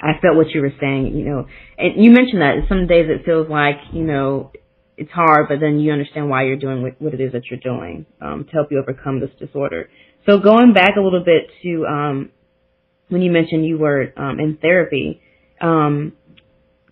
I 0.00 0.18
felt 0.20 0.36
what 0.36 0.50
you 0.50 0.62
were 0.62 0.72
saying, 0.80 1.14
you 1.14 1.24
know, 1.24 1.46
and 1.76 2.02
you 2.02 2.10
mentioned 2.10 2.40
that 2.40 2.66
some 2.68 2.86
days 2.86 3.06
it 3.08 3.24
feels 3.24 3.48
like, 3.50 3.76
you 3.92 4.02
know, 4.02 4.50
it's 4.96 5.10
hard, 5.10 5.48
but 5.48 5.60
then 5.60 5.78
you 5.80 5.92
understand 5.92 6.28
why 6.28 6.44
you're 6.44 6.56
doing 6.56 6.82
what, 6.82 7.00
what 7.00 7.14
it 7.14 7.20
is 7.20 7.32
that 7.32 7.42
you're 7.50 7.60
doing 7.60 8.06
um, 8.20 8.44
to 8.44 8.50
help 8.52 8.68
you 8.70 8.78
overcome 8.78 9.20
this 9.20 9.30
disorder. 9.38 9.88
So 10.26 10.38
going 10.38 10.72
back 10.74 10.96
a 10.96 11.00
little 11.00 11.24
bit 11.24 11.50
to 11.62 11.86
um, 11.86 12.30
when 13.08 13.22
you 13.22 13.30
mentioned 13.30 13.66
you 13.66 13.78
were 13.78 14.12
um, 14.16 14.38
in 14.38 14.58
therapy, 14.60 15.20
um, 15.60 16.12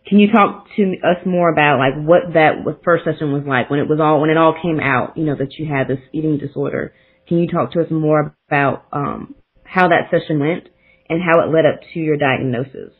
can 0.06 0.18
you 0.18 0.32
talk 0.32 0.66
to 0.76 0.82
us 1.04 1.24
more 1.26 1.50
about 1.50 1.78
like 1.78 1.94
what 1.94 2.32
that 2.32 2.64
first 2.82 3.04
session 3.04 3.32
was 3.32 3.42
like 3.46 3.68
when 3.68 3.78
it 3.78 3.88
was 3.88 4.00
all 4.00 4.20
when 4.20 4.30
it 4.30 4.38
all 4.38 4.54
came 4.60 4.80
out, 4.80 5.16
you 5.16 5.24
know, 5.24 5.36
that 5.36 5.58
you 5.58 5.66
had 5.66 5.86
this 5.86 6.00
eating 6.12 6.38
disorder? 6.38 6.94
Can 7.26 7.38
you 7.38 7.46
talk 7.46 7.72
to 7.72 7.80
us 7.80 7.90
more 7.90 8.34
about 8.48 8.86
um, 8.90 9.34
how 9.64 9.88
that 9.88 10.08
session 10.10 10.40
went 10.40 10.68
and 11.10 11.20
how 11.22 11.40
it 11.40 11.52
led 11.52 11.66
up 11.66 11.80
to 11.92 12.00
your 12.00 12.16
diagnosis? 12.16 12.92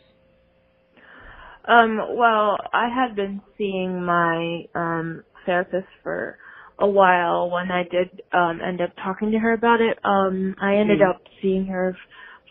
Um, 1.68 2.00
well, 2.16 2.56
I 2.72 2.88
had 2.88 3.14
been 3.14 3.42
seeing 3.58 4.02
my 4.04 4.62
um 4.74 5.22
therapist 5.44 5.86
for 6.02 6.38
a 6.78 6.88
while 6.88 7.50
when 7.50 7.70
I 7.70 7.82
did 7.82 8.22
um 8.32 8.60
end 8.66 8.80
up 8.80 8.90
talking 8.96 9.32
to 9.32 9.38
her 9.38 9.52
about 9.52 9.80
it. 9.82 9.98
Um 10.02 10.54
I 10.60 10.76
ended 10.76 11.00
mm. 11.00 11.10
up 11.10 11.20
seeing 11.42 11.66
her 11.66 11.96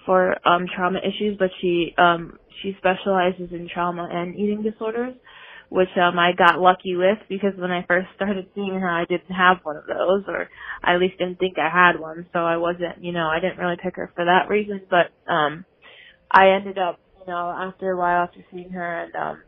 for 0.05 0.35
um 0.47 0.67
trauma 0.75 0.99
issues, 0.99 1.35
but 1.39 1.49
she 1.61 1.95
um 1.97 2.37
she 2.61 2.75
specializes 2.77 3.51
in 3.51 3.67
trauma 3.73 4.07
and 4.11 4.35
eating 4.35 4.61
disorders, 4.61 5.15
which 5.69 5.89
um 5.97 6.19
I 6.19 6.33
got 6.37 6.59
lucky 6.59 6.95
with 6.95 7.17
because 7.27 7.53
when 7.57 7.71
I 7.71 7.85
first 7.87 8.09
started 8.15 8.45
seeing 8.53 8.79
her 8.79 8.89
I 8.89 9.05
didn't 9.05 9.33
have 9.35 9.57
one 9.63 9.77
of 9.77 9.87
those 9.87 10.25
or 10.27 10.47
I 10.83 10.93
at 10.93 10.99
least 10.99 11.17
didn't 11.17 11.39
think 11.39 11.57
I 11.57 11.69
had 11.69 11.99
one, 11.99 12.27
so 12.33 12.39
I 12.39 12.57
wasn't, 12.57 13.03
you 13.03 13.13
know, 13.13 13.27
I 13.27 13.39
didn't 13.39 13.57
really 13.57 13.77
pick 13.81 13.95
her 13.95 14.11
for 14.15 14.25
that 14.25 14.47
reason, 14.47 14.81
but 14.91 15.09
um 15.31 15.65
I 16.29 16.49
ended 16.49 16.77
up 16.77 16.99
know, 17.27 17.51
after 17.51 17.91
a 17.91 17.97
while 17.97 18.23
after 18.23 18.39
seeing 18.51 18.71
her 18.71 19.03
and 19.03 19.15
um 19.15 19.43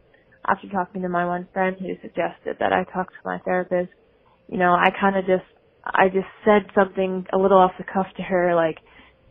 after 0.47 0.69
talking 0.69 1.01
to 1.01 1.09
my 1.09 1.25
one 1.25 1.47
friend 1.53 1.77
who 1.79 1.95
suggested 2.01 2.57
that 2.59 2.73
I 2.73 2.85
talk 2.85 3.07
to 3.07 3.25
my 3.25 3.39
therapist, 3.45 3.91
you 4.47 4.57
know, 4.57 4.73
I 4.73 4.89
kind 4.99 5.17
of 5.17 5.25
just 5.25 5.45
I 5.85 6.09
just 6.09 6.27
said 6.45 6.67
something 6.75 7.25
a 7.33 7.37
little 7.37 7.57
off 7.57 7.71
the 7.77 7.85
cuff 7.85 8.07
to 8.17 8.23
her 8.23 8.55
like, 8.55 8.77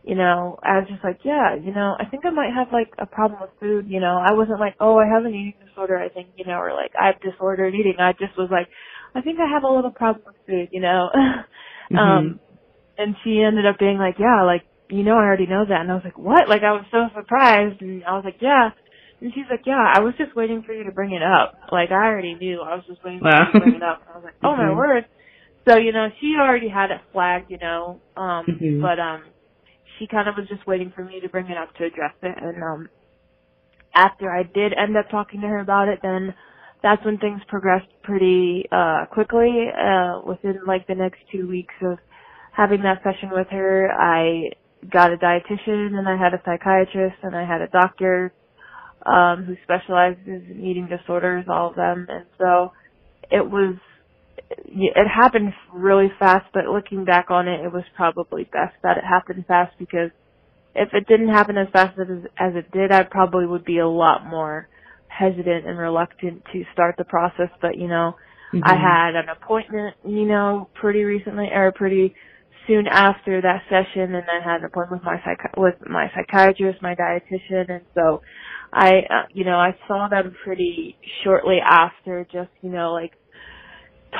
you 0.03 0.15
know, 0.15 0.57
I 0.63 0.79
was 0.79 0.87
just 0.89 1.03
like, 1.03 1.19
yeah, 1.23 1.55
you 1.55 1.73
know, 1.73 1.95
I 1.99 2.05
think 2.05 2.25
I 2.25 2.31
might 2.31 2.53
have 2.55 2.73
like 2.73 2.89
a 2.97 3.05
problem 3.05 3.41
with 3.41 3.51
food, 3.59 3.85
you 3.87 3.99
know. 3.99 4.17
I 4.17 4.33
wasn't 4.33 4.59
like, 4.59 4.75
oh, 4.79 4.97
I 4.97 5.07
have 5.07 5.25
an 5.25 5.35
eating 5.35 5.55
disorder, 5.65 5.97
I 5.97 6.09
think, 6.09 6.29
you 6.35 6.45
know, 6.45 6.57
or 6.59 6.73
like 6.73 6.91
I 6.99 7.07
have 7.07 7.21
disordered 7.21 7.75
eating. 7.75 7.95
I 7.99 8.13
just 8.13 8.37
was 8.37 8.49
like, 8.51 8.67
I 9.15 9.21
think 9.21 9.39
I 9.39 9.49
have 9.51 9.63
a 9.63 9.73
little 9.73 9.91
problem 9.91 10.23
with 10.25 10.35
food, 10.47 10.69
you 10.71 10.81
know. 10.81 11.09
mm-hmm. 11.15 11.97
Um 11.97 12.39
and 12.97 13.15
she 13.23 13.41
ended 13.41 13.65
up 13.65 13.79
being 13.79 13.97
like, 13.97 14.15
yeah, 14.19 14.43
like 14.43 14.63
you 14.89 15.03
know, 15.03 15.13
I 15.13 15.23
already 15.23 15.45
know 15.45 15.65
that. 15.67 15.81
And 15.81 15.91
I 15.91 15.95
was 15.95 16.03
like, 16.03 16.17
what? 16.17 16.49
Like, 16.49 16.63
I 16.63 16.71
was 16.71 16.85
so 16.91 17.07
surprised. 17.15 17.81
And 17.81 18.03
I 18.03 18.13
was 18.13 18.23
like, 18.25 18.37
yeah. 18.41 18.69
And 19.21 19.33
she's 19.33 19.45
like, 19.49 19.61
yeah, 19.65 19.93
I 19.93 19.99
was 19.99 20.13
just 20.17 20.35
waiting 20.35 20.63
for 20.65 20.73
you 20.73 20.85
to 20.85 20.91
bring 20.91 21.13
it 21.13 21.21
up. 21.21 21.53
Like, 21.71 21.91
I 21.91 22.07
already 22.07 22.35
knew. 22.35 22.61
I 22.61 22.75
was 22.75 22.85
just 22.87 23.03
waiting 23.03 23.19
for 23.19 23.29
you 23.29 23.53
to 23.53 23.59
bring 23.59 23.75
it 23.75 23.83
up. 23.83 24.01
And 24.01 24.09
I 24.11 24.15
was 24.15 24.23
like, 24.23 24.35
oh 24.43 24.49
mm-hmm. 24.49 24.69
my 24.69 24.73
word. 24.73 25.05
So, 25.67 25.77
you 25.77 25.91
know, 25.91 26.07
she 26.19 26.35
already 26.39 26.69
had 26.69 26.89
it 26.89 27.01
flagged, 27.11 27.51
you 27.51 27.57
know, 27.57 27.99
um, 28.15 28.45
mm-hmm. 28.47 28.81
but, 28.81 28.99
um, 28.99 29.23
she 29.97 30.07
kind 30.07 30.29
of 30.29 30.35
was 30.37 30.47
just 30.47 30.65
waiting 30.65 30.91
for 30.95 31.03
me 31.03 31.19
to 31.19 31.29
bring 31.29 31.47
it 31.47 31.57
up 31.57 31.75
to 31.75 31.85
address 31.85 32.13
it. 32.23 32.35
And, 32.41 32.63
um, 32.63 32.89
after 33.93 34.31
I 34.31 34.43
did 34.43 34.73
end 34.73 34.95
up 34.95 35.09
talking 35.11 35.41
to 35.41 35.47
her 35.47 35.59
about 35.59 35.89
it, 35.89 35.99
then 36.01 36.33
that's 36.81 37.03
when 37.03 37.17
things 37.17 37.41
progressed 37.49 37.91
pretty, 38.03 38.65
uh, 38.71 39.05
quickly, 39.11 39.67
uh, 39.69 40.21
within 40.25 40.61
like 40.65 40.87
the 40.87 40.95
next 40.95 41.19
two 41.31 41.47
weeks 41.47 41.73
of 41.83 41.97
having 42.55 42.81
that 42.83 43.03
session 43.03 43.29
with 43.31 43.47
her. 43.51 43.91
I 43.91 44.51
got 44.91 45.11
a 45.11 45.17
dietitian 45.17 45.97
and 45.97 46.07
I 46.07 46.17
had 46.17 46.33
a 46.33 46.41
psychiatrist 46.45 47.17
and 47.23 47.35
I 47.35 47.45
had 47.45 47.61
a 47.61 47.67
doctor 47.67 48.33
um 49.05 49.45
who 49.45 49.55
specializes 49.63 50.25
in 50.25 50.61
eating 50.63 50.87
disorders, 50.87 51.45
all 51.47 51.69
of 51.69 51.75
them. 51.75 52.05
And 52.09 52.25
so 52.37 52.73
it 53.31 53.49
was 53.49 53.75
it 54.49 55.07
happened 55.07 55.53
really 55.73 56.11
fast, 56.17 56.45
but 56.53 56.65
looking 56.65 57.05
back 57.05 57.29
on 57.29 57.47
it, 57.47 57.63
it 57.63 57.71
was 57.71 57.83
probably 57.95 58.43
best 58.45 58.75
that 58.83 58.97
it 58.97 59.03
happened 59.03 59.45
fast 59.47 59.73
because 59.77 60.11
if 60.75 60.89
it 60.93 61.07
didn't 61.07 61.29
happen 61.29 61.57
as 61.57 61.67
fast 61.71 61.99
as, 61.99 62.07
as 62.37 62.55
it 62.55 62.71
did, 62.71 62.91
I 62.91 63.03
probably 63.03 63.45
would 63.45 63.65
be 63.65 63.79
a 63.79 63.87
lot 63.87 64.25
more 64.25 64.67
hesitant 65.07 65.67
and 65.67 65.77
reluctant 65.77 66.43
to 66.53 66.63
start 66.73 66.95
the 66.97 67.03
process. 67.03 67.49
But, 67.61 67.77
you 67.77 67.87
know, 67.87 68.15
mm-hmm. 68.53 68.63
I 68.63 68.75
had 68.75 69.15
an 69.15 69.29
appointment, 69.29 69.95
you 70.05 70.25
know, 70.25 70.69
pretty 70.75 71.03
recently, 71.03 71.49
or 71.53 71.71
pretty 71.71 72.15
soon 72.67 72.87
after 72.87 73.41
that 73.41 73.63
session, 73.69 74.15
and 74.15 74.25
I 74.29 74.43
had 74.43 74.59
an 74.61 74.65
appointment 74.65 75.03
with 75.03 75.05
my 75.05 75.21
psych- 75.23 75.57
with 75.57 75.75
my 75.87 76.11
psychiatrist, 76.15 76.81
my 76.81 76.95
dietitian, 76.95 77.69
and 77.69 77.81
so 77.95 78.21
I, 78.71 78.99
uh, 79.09 79.23
you 79.33 79.45
know, 79.45 79.57
I 79.57 79.75
saw 79.87 80.07
them 80.09 80.35
pretty 80.43 80.97
shortly 81.23 81.59
after, 81.63 82.25
just 82.31 82.49
you 82.61 82.69
know, 82.69 82.93
like 82.93 83.13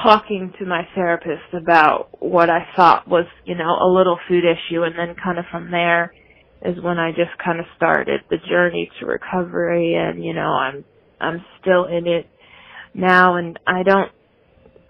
talking 0.03 0.53
to 0.59 0.65
my 0.65 0.87
therapist 0.95 1.53
about 1.53 2.09
what 2.19 2.49
I 2.49 2.67
thought 2.75 3.07
was, 3.07 3.25
you 3.45 3.55
know, 3.55 3.77
a 3.81 3.89
little 3.91 4.19
food 4.27 4.43
issue, 4.43 4.83
and 4.83 4.97
then 4.97 5.15
kind 5.23 5.39
of 5.39 5.45
from 5.51 5.71
there 5.71 6.13
is 6.63 6.81
when 6.83 6.99
I 6.99 7.11
just 7.11 7.37
kind 7.43 7.59
of 7.59 7.65
started 7.77 8.21
the 8.29 8.37
journey 8.49 8.91
to 8.99 9.05
recovery, 9.05 9.95
and 9.95 10.23
you 10.23 10.33
know, 10.33 10.49
I'm 10.49 10.85
I'm 11.21 11.43
still 11.61 11.85
in 11.85 12.07
it 12.07 12.27
now, 12.93 13.35
and 13.35 13.59
I 13.67 13.83
don't 13.83 14.11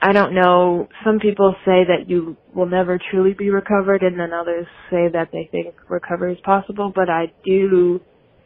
I 0.01 0.13
don't 0.13 0.33
know. 0.33 0.87
Some 1.03 1.19
people 1.19 1.55
say 1.65 1.83
that 1.85 2.05
you 2.07 2.37
will 2.55 2.67
never 2.67 2.99
truly 3.11 3.33
be 3.33 3.49
recovered, 3.49 4.01
and 4.01 4.19
then 4.19 4.31
others 4.33 4.65
say 4.89 5.09
that 5.11 5.29
they 5.33 5.49
think 5.51 5.75
recovery 5.89 6.33
is 6.33 6.39
possible. 6.43 6.91
But 6.93 7.09
I 7.09 7.33
do, 7.45 7.99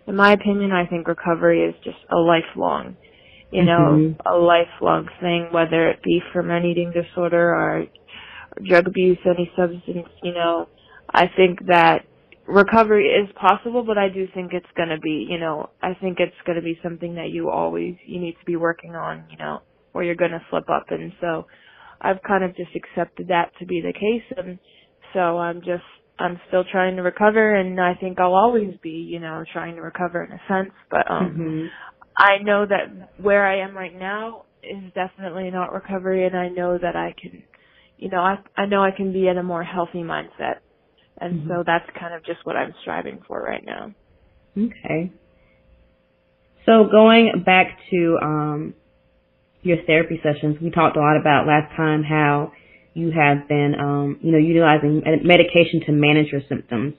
in 0.07 0.15
my 0.15 0.31
opinion, 0.33 0.71
I 0.71 0.87
think 0.87 1.07
recovery 1.07 1.63
is 1.63 1.75
just 1.83 1.99
a 2.11 2.17
lifelong 2.17 2.95
you 3.53 3.63
know, 3.63 4.15
mm-hmm. 4.17 4.27
a 4.27 4.35
lifelong 4.35 5.07
thing, 5.21 5.49
whether 5.51 5.87
it 5.89 6.01
be 6.01 6.19
from 6.33 6.49
an 6.49 6.65
eating 6.65 6.91
disorder 6.91 7.53
or 7.53 7.85
drug 8.67 8.87
abuse, 8.87 9.19
any 9.25 9.51
substance, 9.55 10.09
you 10.23 10.33
know, 10.33 10.67
I 11.07 11.25
think 11.37 11.67
that 11.67 12.05
recovery 12.47 13.05
is 13.09 13.29
possible, 13.39 13.83
but 13.83 13.99
I 13.99 14.09
do 14.09 14.27
think 14.33 14.53
it's 14.53 14.65
going 14.75 14.89
to 14.89 14.99
be, 14.99 15.27
you 15.29 15.37
know, 15.37 15.69
I 15.83 15.93
think 15.93 16.19
it's 16.19 16.35
going 16.47 16.55
to 16.55 16.63
be 16.63 16.79
something 16.81 17.15
that 17.15 17.29
you 17.29 17.51
always, 17.51 17.95
you 18.05 18.19
need 18.19 18.33
to 18.39 18.45
be 18.45 18.55
working 18.55 18.95
on, 18.95 19.25
you 19.29 19.37
know, 19.37 19.61
or 19.93 20.03
you're 20.03 20.15
going 20.15 20.31
to 20.31 20.41
slip 20.49 20.69
up. 20.69 20.85
And 20.89 21.11
so 21.21 21.45
I've 22.01 22.21
kind 22.27 22.43
of 22.43 22.55
just 22.55 22.71
accepted 22.75 23.29
that 23.29 23.51
to 23.59 23.65
be 23.65 23.81
the 23.81 23.93
case. 23.93 24.37
And 24.37 24.59
so 25.13 25.37
I'm 25.37 25.59
just, 25.59 25.83
I'm 26.19 26.39
still 26.47 26.63
trying 26.69 26.97
to 26.97 27.01
recover 27.01 27.55
and 27.55 27.79
I 27.79 27.95
think 27.95 28.19
I'll 28.19 28.35
always 28.35 28.75
be, 28.81 28.89
you 28.89 29.19
know, 29.19 29.43
trying 29.51 29.75
to 29.75 29.81
recover 29.81 30.23
in 30.23 30.31
a 30.31 30.41
sense, 30.47 30.73
but, 30.89 31.09
um, 31.09 31.35
mm-hmm. 31.37 31.65
I 32.15 32.43
know 32.43 32.65
that 32.67 33.09
where 33.17 33.45
I 33.45 33.67
am 33.67 33.75
right 33.75 33.97
now 33.97 34.45
is 34.61 34.93
definitely 34.93 35.49
not 35.49 35.73
recovery 35.73 36.27
and 36.27 36.37
I 36.37 36.49
know 36.49 36.77
that 36.77 36.95
I 36.95 37.15
can, 37.19 37.41
you 37.97 38.09
know, 38.09 38.19
I, 38.19 38.37
I 38.55 38.67
know 38.67 38.83
I 38.83 38.91
can 38.95 39.11
be 39.11 39.27
in 39.27 39.39
a 39.39 39.43
more 39.43 39.63
healthy 39.63 40.03
mindset 40.03 40.57
and 41.17 41.41
mm-hmm. 41.41 41.49
so 41.49 41.63
that's 41.65 41.85
kind 41.99 42.13
of 42.13 42.23
just 42.25 42.39
what 42.43 42.55
I'm 42.55 42.73
striving 42.81 43.21
for 43.27 43.41
right 43.41 43.63
now. 43.65 43.93
Okay. 44.57 45.11
So 46.65 46.85
going 46.89 47.43
back 47.45 47.77
to 47.91 48.17
um, 48.21 48.73
your 49.63 49.77
therapy 49.87 50.19
sessions, 50.21 50.57
we 50.61 50.69
talked 50.69 50.97
a 50.97 50.99
lot 50.99 51.17
about 51.19 51.47
last 51.47 51.75
time 51.75 52.03
how 52.03 52.51
you 52.93 53.11
have 53.11 53.47
been, 53.47 53.73
um, 53.79 54.19
you 54.21 54.31
know, 54.31 54.37
utilizing 54.37 55.01
medication 55.23 55.81
to 55.87 55.91
manage 55.91 56.27
your 56.31 56.41
symptoms. 56.47 56.95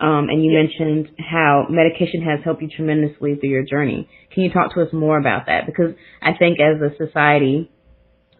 Um, 0.00 0.28
and 0.28 0.44
you 0.44 0.50
yes. 0.50 0.70
mentioned 0.78 1.16
how 1.18 1.66
medication 1.70 2.22
has 2.22 2.40
helped 2.44 2.62
you 2.62 2.68
tremendously 2.68 3.36
through 3.36 3.50
your 3.50 3.64
journey. 3.64 4.08
Can 4.32 4.42
you 4.42 4.50
talk 4.52 4.74
to 4.74 4.82
us 4.82 4.88
more 4.92 5.18
about 5.18 5.46
that? 5.46 5.66
Because 5.66 5.94
I 6.20 6.32
think 6.36 6.58
as 6.58 6.80
a 6.82 6.96
society, 6.96 7.70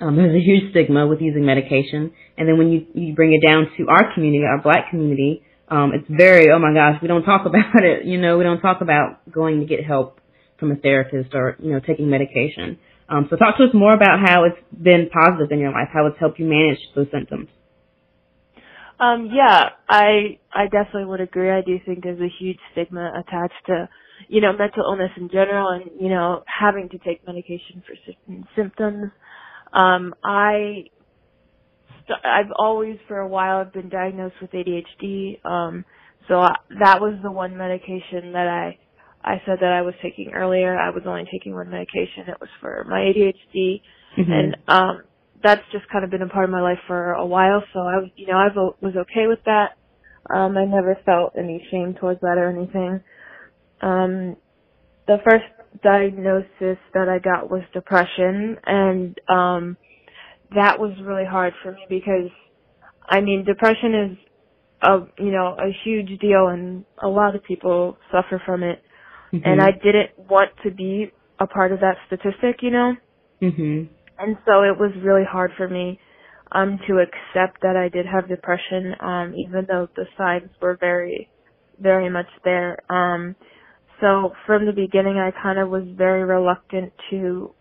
um, 0.01 0.17
there's 0.17 0.35
a 0.35 0.45
huge 0.45 0.71
stigma 0.71 1.07
with 1.07 1.21
using 1.21 1.45
medication, 1.47 2.13
and 2.37 2.49
then 2.49 2.59
when 2.59 2.69
you 2.73 2.87
you 2.95 3.15
bring 3.15 3.33
it 3.33 3.47
down 3.47 3.69
to 3.79 3.89
our 3.89 4.13
community, 4.13 4.45
our 4.45 4.61
Black 4.61 4.91
community, 4.91 5.43
um, 5.69 5.93
it's 5.95 6.07
very 6.11 6.51
oh 6.51 6.59
my 6.59 6.75
gosh, 6.75 7.01
we 7.01 7.07
don't 7.07 7.23
talk 7.23 7.47
about 7.47 7.85
it. 7.85 8.05
You 8.05 8.21
know, 8.21 8.37
we 8.37 8.45
don't 8.45 8.61
talk 8.61 8.81
about 8.81 9.31
going 9.31 9.61
to 9.61 9.67
get 9.67 9.85
help 9.85 10.21
from 10.59 10.73
a 10.73 10.77
therapist 10.77 11.35
or 11.35 11.57
you 11.61 11.73
know 11.73 11.81
taking 11.81 12.11
medication. 12.11 12.79
Um, 13.09 13.27
so 13.29 13.37
talk 13.37 13.57
to 13.59 13.65
us 13.65 13.75
more 13.75 13.93
about 13.93 14.21
how 14.25 14.45
it's 14.45 14.59
been 14.73 15.09
positive 15.11 15.51
in 15.53 15.59
your 15.59 15.73
life, 15.73 15.89
how 15.93 16.07
it's 16.07 16.19
helped 16.19 16.39
you 16.39 16.47
manage 16.47 16.79
those 16.95 17.07
symptoms. 17.13 17.49
Um, 18.99 19.31
yeah, 19.33 19.71
I 19.89 20.39
I 20.53 20.65
definitely 20.65 21.07
would 21.07 21.21
agree. 21.21 21.51
I 21.51 21.63
do 21.63 21.79
think 21.85 22.03
there's 22.03 22.21
a 22.21 22.33
huge 22.39 22.59
stigma 22.73 23.13
attached 23.19 23.67
to 23.67 23.89
you 24.29 24.41
know 24.41 24.53
mental 24.53 24.85
illness 24.85 25.11
in 25.17 25.29
general, 25.29 25.69
and 25.69 25.91
you 26.01 26.09
know 26.09 26.45
having 26.47 26.89
to 26.91 26.99
take 26.99 27.27
medication 27.27 27.83
for 27.87 27.95
certain 28.07 28.47
symptoms. 28.57 29.11
Um, 29.73 30.15
I 30.23 30.85
I've 32.25 32.53
always 32.57 32.99
for 33.09 33.19
a 33.19 33.29
while 33.29 33.59
I've 33.59 33.73
been 33.73 33.89
diagnosed 33.89 34.37
with 34.41 34.53
ADHD. 34.53 35.45
Um, 35.45 35.85
so 36.29 36.41
I, 36.41 36.55
that 36.81 37.01
was 37.01 37.19
the 37.23 37.31
one 37.31 37.57
medication 37.57 38.33
that 38.33 38.47
I 38.47 38.79
I 39.25 39.41
said 39.47 39.59
that 39.61 39.73
I 39.73 39.83
was 39.83 39.95
taking 40.03 40.33
earlier. 40.35 40.79
I 40.79 40.91
was 40.91 41.03
only 41.07 41.25
taking 41.33 41.55
one 41.55 41.71
medication. 41.71 42.29
It 42.29 42.41
was 42.41 42.51
for 42.61 42.85
my 42.89 43.01
ADHD, 43.01 43.81
mm-hmm. 44.19 44.33
and 44.33 44.57
um, 44.69 45.03
that's 45.43 45.63
just 45.73 45.89
kind 45.91 46.05
of 46.05 46.11
been 46.11 46.23
a 46.23 46.29
part 46.29 46.45
of 46.45 46.51
my 46.51 46.61
life 46.61 46.79
for 46.87 47.13
a 47.13 47.27
while. 47.27 47.63
So 47.73 47.81
I, 47.81 47.97
was 47.99 48.11
you 48.17 48.27
know, 48.27 48.37
I 48.37 48.49
was 48.55 48.95
okay 48.97 49.27
with 49.27 49.41
that. 49.47 49.77
Um, 50.35 50.57
I 50.57 50.65
never 50.65 50.97
felt 51.05 51.35
any 51.39 51.67
shame 51.71 51.95
towards 51.99 52.21
that 52.21 52.39
or 52.39 52.51
anything. 52.51 53.01
Um, 53.81 54.37
the 55.07 55.19
first 55.25 55.45
diagnosis 55.83 56.79
that 56.95 57.09
I 57.09 57.19
got 57.19 57.51
was 57.51 57.63
depression 57.73 58.57
and 58.65 59.19
um 59.29 59.77
that 60.55 60.79
was 60.79 60.93
really 61.03 61.25
hard 61.25 61.53
for 61.63 61.73
me 61.73 61.85
because 61.89 62.31
I 63.09 63.21
mean 63.21 63.45
depression 63.45 63.95
is 63.95 64.19
a 64.83 64.99
you 65.19 65.33
know 65.33 65.57
a 65.59 65.73
huge 65.85 66.21
deal 66.21 66.47
and 66.49 66.85
a 67.03 67.09
lot 67.09 67.35
of 67.35 67.43
people 67.43 67.99
suffer 68.13 68.41
from 68.47 68.63
it 68.63 68.84
mm-hmm. 69.35 69.49
and 69.49 69.61
I 69.61 69.73
didn't 69.73 70.11
want 70.19 70.51
to 70.65 70.71
be 70.71 71.11
a 71.41 71.47
part 71.47 71.73
of 71.73 71.81
that 71.81 71.97
statistic, 72.07 72.63
you 72.63 72.71
know. 72.71 72.97
Mhm. 73.43 73.89
And 74.19 74.39
so 74.47 74.63
it 74.63 74.79
was 74.79 74.93
really 75.03 75.25
hard 75.25 75.53
for 75.57 75.69
me 75.69 75.99
um 76.53 76.79
to 76.87 76.99
accept 76.99 77.63
that 77.63 77.77
I 77.77 77.89
did 77.89 78.07
have 78.07 78.29
depression 78.29 78.95
um 79.01 79.35
even 79.35 79.67
though 79.67 79.89
the 79.97 80.07
signs 80.17 80.51
were 80.61 80.77
very 80.77 81.31
very 81.81 82.09
much 82.09 82.29
there. 82.45 82.79
Um 82.91 83.37
so 84.01 84.33
from 84.47 84.67
the 84.67 84.73
beginning, 84.73 85.19
I 85.19 85.31
kind 85.43 85.59
of 85.59 85.71
was 85.71 85.85
very 85.97 86.25
reluctant 86.25 86.93
to 87.11 87.55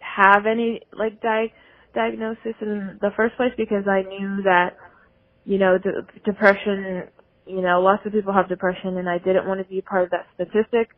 have 0.00 0.46
any 0.46 0.80
like 0.96 1.20
di- 1.20 1.52
diagnosis 1.94 2.54
in 2.60 2.98
the 3.00 3.10
first 3.16 3.36
place 3.36 3.52
because 3.56 3.84
I 3.88 4.02
knew 4.02 4.42
that, 4.44 4.76
you 5.44 5.58
know, 5.58 5.78
the 5.82 6.02
depression, 6.24 7.04
you 7.46 7.62
know, 7.62 7.80
lots 7.80 8.04
of 8.06 8.12
people 8.12 8.32
have 8.32 8.48
depression 8.48 8.98
and 8.98 9.08
I 9.08 9.18
didn't 9.18 9.46
want 9.46 9.60
to 9.60 9.66
be 9.66 9.80
part 9.80 10.04
of 10.04 10.10
that 10.10 10.26
statistic. 10.34 10.90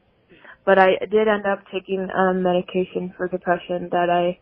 But 0.64 0.78
I 0.78 0.90
did 1.10 1.28
end 1.28 1.46
up 1.46 1.60
taking 1.72 2.08
um 2.16 2.42
medication 2.42 3.14
for 3.16 3.28
depression 3.28 3.88
that 3.90 4.08
I 4.10 4.38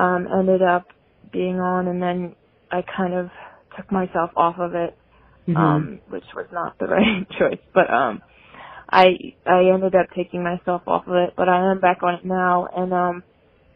um 0.00 0.26
ended 0.38 0.62
up 0.62 0.86
being 1.32 1.60
on 1.60 1.88
and 1.88 2.02
then 2.02 2.34
I 2.70 2.82
kind 2.96 3.14
of 3.14 3.30
took 3.76 3.90
myself 3.92 4.30
off 4.36 4.56
of 4.58 4.74
it. 4.74 4.96
Mm-hmm. 5.48 5.56
Um, 5.56 6.00
which 6.10 6.24
was 6.36 6.46
not 6.52 6.78
the 6.78 6.86
right 6.86 7.28
choice. 7.38 7.60
But 7.74 7.90
um 7.92 8.22
I 8.90 9.34
I 9.46 9.70
ended 9.72 9.94
up 9.94 10.06
taking 10.16 10.42
myself 10.42 10.82
off 10.86 11.06
of 11.06 11.14
it, 11.14 11.34
but 11.36 11.48
I 11.48 11.70
am 11.70 11.80
back 11.80 12.02
on 12.02 12.14
it 12.14 12.24
now. 12.24 12.66
And 12.76 12.92
um, 12.92 13.22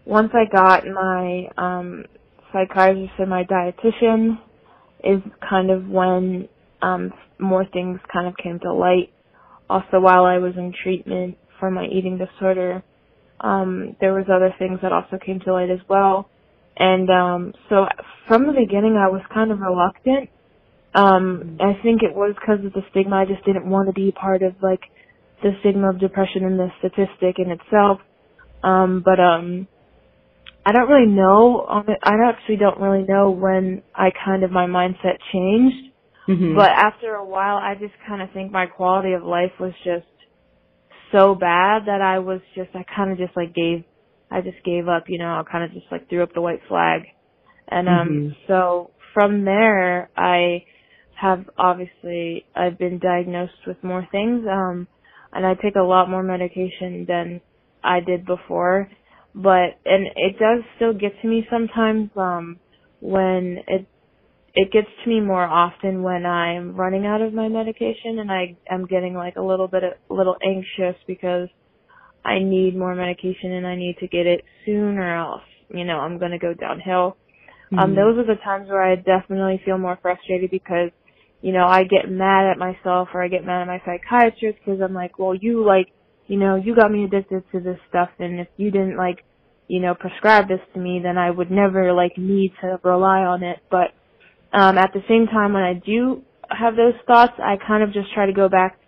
once 0.05 0.31
I 0.35 0.45
got 0.51 0.85
my 0.87 1.49
um, 1.57 2.05
psychiatrist 2.53 3.13
and 3.19 3.31
my 3.31 3.45
dietitian, 3.45 4.39
is 5.05 5.21
kind 5.49 5.71
of 5.71 5.87
when 5.87 6.49
um, 6.83 7.13
more 7.39 7.65
things 7.73 8.01
kind 8.13 8.27
of 8.27 8.37
came 8.43 8.59
to 8.61 8.73
light. 8.73 9.13
Also, 9.69 10.01
while 10.01 10.25
I 10.25 10.39
was 10.39 10.55
in 10.57 10.73
treatment 10.83 11.37
for 11.65 11.71
my 11.71 11.87
eating 11.87 12.19
disorder, 12.19 12.83
um, 13.41 13.97
there 13.99 14.13
was 14.13 14.27
other 14.29 14.55
things 14.59 14.81
that 14.83 14.93
also 14.93 15.19
came 15.25 15.41
to 15.41 15.53
light 15.53 15.71
as 15.71 15.81
well. 15.89 16.29
And 16.77 17.09
um, 17.09 17.55
so 17.71 17.87
from 18.29 18.47
the 18.47 18.53
beginning, 18.53 18.97
I 18.97 19.09
was 19.09 19.23
kind 19.33 19.51
of 19.51 19.61
reluctant. 19.61 20.29
Um, 20.95 21.57
I 21.61 21.73
think 21.83 22.03
it 22.03 22.15
was 22.15 22.35
because 22.39 22.65
of 22.65 22.75
the 22.75 22.83
stigma. 22.91 23.17
I 23.17 23.25
just 23.25 23.45
didn't 23.47 23.67
want 23.67 23.89
to 23.89 23.95
be 23.95 24.13
part 24.13 24.43
of 24.43 24.55
like 24.63 24.83
the 25.43 25.53
stigma 25.61 25.89
of 25.89 26.01
depression 26.01 26.45
and 26.45 26.59
the 26.59 26.69
statistic 26.81 27.39
in 27.39 27.51
itself. 27.51 28.01
Um, 28.63 29.03
but 29.03 29.19
um, 29.19 29.67
I 30.67 30.73
don't 30.73 30.89
really 30.89 31.11
know. 31.11 31.65
I 32.03 32.13
actually 32.29 32.57
don't 32.57 32.79
really 32.79 33.07
know 33.09 33.31
when 33.31 33.83
I 33.95 34.11
kind 34.25 34.45
of 34.45 34.51
my 34.51 34.67
mindset 34.67 35.17
changed. 35.33 35.93
Mm-hmm. 36.29 36.57
But 36.57 36.71
after 36.71 37.15
a 37.15 37.25
while, 37.25 37.57
I 37.57 37.75
just 37.75 37.95
kind 38.07 38.21
of 38.21 38.31
think 38.33 38.53
my 38.53 38.67
quality 38.67 39.13
of 39.15 39.23
life 39.23 39.53
was 39.59 39.73
just 39.83 40.07
so 41.15 41.35
bad 41.35 41.87
that 41.87 42.01
I 42.03 42.19
was 42.19 42.41
just 42.57 42.71
I 42.75 42.85
kind 42.95 43.13
of 43.13 43.19
just 43.19 43.37
like 43.37 43.55
gave 43.55 43.85
I 44.31 44.41
just 44.41 44.63
gave 44.65 44.89
up. 44.89 45.05
You 45.09 45.19
know, 45.19 45.27
I 45.27 45.43
kind 45.51 45.65
of 45.65 45.73
just 45.73 45.87
like 45.91 46.09
threw 46.09 46.23
up 46.23 46.35
the 46.35 46.41
white 46.41 46.61
flag. 46.69 47.03
And 47.69 47.89
um, 47.89 48.09
mm-hmm. 48.09 48.29
so 48.49 48.91
from 49.15 49.45
there, 49.45 50.11
I 50.17 50.65
have 51.21 51.45
obviously 51.57 52.45
I've 52.55 52.79
been 52.79 52.99
diagnosed 52.99 53.67
with 53.67 53.83
more 53.83 54.07
things. 54.11 54.45
Um, 54.51 54.89
and 55.33 55.47
I 55.47 55.55
take 55.55 55.77
a 55.77 55.83
lot 55.83 56.11
more 56.11 56.23
medication 56.23 57.05
than 57.07 57.41
I 57.83 58.01
did 58.01 58.27
before. 58.27 58.91
But 59.35 59.79
and 59.85 60.07
it 60.17 60.39
does 60.39 60.65
still 60.77 60.93
get 60.93 61.13
to 61.23 61.29
me 61.29 61.47
sometimes 61.51 62.11
um 62.17 62.59
when 63.01 63.59
it 63.69 63.87
it 64.55 64.71
gets 64.73 64.87
to 65.03 65.11
me 65.11 65.21
more 65.21 65.45
often 65.45 66.03
when 66.03 66.25
I'm 66.25 66.77
running 66.77 67.07
out 67.07 67.21
of 67.21 67.35
my 67.35 67.49
medication 67.49 68.19
and 68.21 68.31
I 68.31 68.57
am 68.71 68.87
getting 68.87 69.15
like 69.15 69.37
a 69.37 69.43
little 69.43 69.69
bit 69.69 69.83
a 69.83 70.15
little 70.15 70.37
anxious 70.45 71.01
because 71.07 71.49
I 72.25 72.39
need 72.39 72.77
more 72.77 72.95
medication 72.95 73.53
and 73.53 73.67
I 73.67 73.77
need 73.77 73.97
to 74.01 74.09
get 74.09 74.27
it 74.27 74.45
soon 74.65 74.99
or 74.99 75.17
else, 75.17 75.43
you 75.69 75.85
know, 75.85 75.99
I'm 75.99 76.19
gonna 76.19 76.39
go 76.39 76.55
downhill. 76.55 77.17
Um, 77.73 77.79
mm-hmm. 77.79 77.79
Um, 77.79 77.95
those 77.97 78.19
are 78.19 78.27
the 78.27 78.41
times 78.43 78.69
where 78.69 78.83
I 78.83 78.97
definitely 78.97 79.61
feel 79.65 79.79
more 79.79 79.99
frustrated 80.01 80.51
because 80.51 80.91
you 81.45 81.53
know, 81.53 81.67
I 81.67 81.85
get 81.85 82.11
mad 82.11 82.51
at 82.51 82.57
myself 82.57 83.09
or 83.13 83.23
I 83.23 83.29
get 83.29 83.45
mad 83.45 83.61
at 83.61 83.67
my 83.67 83.79
psychiatrist 83.85 84.61
because 84.65 84.81
I'm 84.81 84.95
like, 84.95 85.19
well, 85.19 85.35
you 85.35 85.63
like, 85.63 85.89
you 86.27 86.39
know, 86.39 86.57
you 86.57 86.75
got 86.75 86.91
me 86.91 87.05
addicted 87.05 87.43
to 87.53 87.61
this 87.61 87.77
stuff 87.91 88.09
and 88.19 88.41
if 88.41 88.49
you 88.57 88.71
didn't 88.71 88.97
like, 88.97 89.23
you 89.69 89.79
know, 89.79 89.95
prescribe 89.95 90.49
this 90.49 90.61
to 90.73 90.81
me, 90.81 91.01
then 91.03 91.19
I 91.19 91.31
would 91.31 91.51
never 91.51 91.93
like 91.93 92.17
need 92.17 92.53
to 92.63 92.81
rely 92.83 93.19
on 93.19 93.43
it. 93.43 93.59
But, 93.71 93.89
um, 94.55 94.79
at 94.79 94.93
the 94.93 95.03
same 95.09 95.27
time, 95.27 95.53
when 95.53 95.63
I 95.63 95.75
do 95.75 96.23
have 96.49 96.77
those 96.77 96.95
thoughts, 97.07 97.35
I 97.39 97.57
kind 97.57 97.83
of 97.83 97.93
just 97.93 98.13
try 98.15 98.27
to 98.27 98.33
go 98.33 98.49
back 98.49 98.79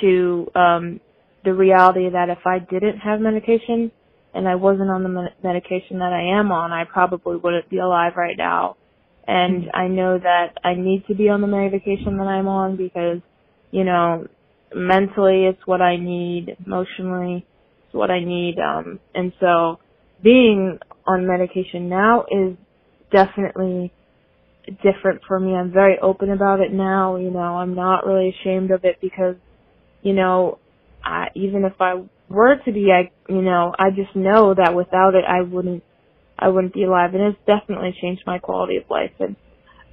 to, 0.00 0.50
um, 0.54 1.00
the 1.44 1.54
reality 1.54 2.10
that 2.10 2.28
if 2.28 2.44
I 2.44 2.58
didn't 2.58 2.98
have 2.98 3.20
medication 3.20 3.92
and 4.34 4.48
I 4.48 4.56
wasn't 4.56 4.90
on 4.90 5.02
the 5.04 5.28
medication 5.42 6.00
that 6.00 6.12
I 6.12 6.38
am 6.38 6.50
on, 6.52 6.72
I 6.72 6.84
probably 6.84 7.36
wouldn't 7.36 7.70
be 7.70 7.78
alive 7.78 8.14
right 8.16 8.36
now 8.36 8.76
and 9.26 9.62
mm-hmm. 9.64 9.76
I 9.76 9.88
know 9.88 10.18
that 10.18 10.58
I 10.64 10.74
need 10.74 11.04
to 11.08 11.14
be 11.14 11.28
on 11.28 11.40
the 11.40 11.46
medication 11.46 12.16
that 12.18 12.26
I'm 12.26 12.48
on 12.48 12.76
because, 12.76 13.20
you 13.70 13.84
know, 13.84 14.26
mentally 14.74 15.46
it's 15.46 15.66
what 15.66 15.82
I 15.82 15.96
need, 15.96 16.56
emotionally 16.64 17.46
it's 17.84 17.94
what 17.94 18.10
I 18.10 18.20
need, 18.24 18.58
um, 18.58 19.00
and 19.14 19.32
so 19.40 19.78
being 20.22 20.78
on 21.06 21.26
medication 21.26 21.88
now 21.88 22.24
is 22.30 22.56
definitely 23.12 23.92
different 24.82 25.22
for 25.26 25.38
me. 25.38 25.54
I'm 25.54 25.72
very 25.72 25.98
open 26.00 26.30
about 26.30 26.60
it 26.60 26.72
now. 26.72 27.16
You 27.16 27.30
know, 27.30 27.38
I'm 27.38 27.74
not 27.74 28.06
really 28.06 28.34
ashamed 28.40 28.70
of 28.70 28.84
it 28.84 28.98
because, 29.00 29.36
you 30.02 30.12
know, 30.12 30.58
I, 31.04 31.28
even 31.34 31.64
if 31.64 31.74
I 31.80 32.02
were 32.28 32.56
to 32.64 32.72
be, 32.72 32.90
I, 32.92 33.10
you 33.32 33.42
know, 33.42 33.72
I 33.78 33.90
just 33.90 34.14
know 34.14 34.54
that 34.54 34.74
without 34.74 35.14
it, 35.14 35.24
I 35.26 35.42
wouldn't, 35.42 35.84
I 36.38 36.48
wouldn't 36.48 36.74
be 36.74 36.84
alive. 36.84 37.14
And 37.14 37.22
it's 37.22 37.38
definitely 37.46 37.94
changed 38.00 38.22
my 38.26 38.38
quality 38.38 38.76
of 38.76 38.84
life. 38.90 39.12
And, 39.20 39.36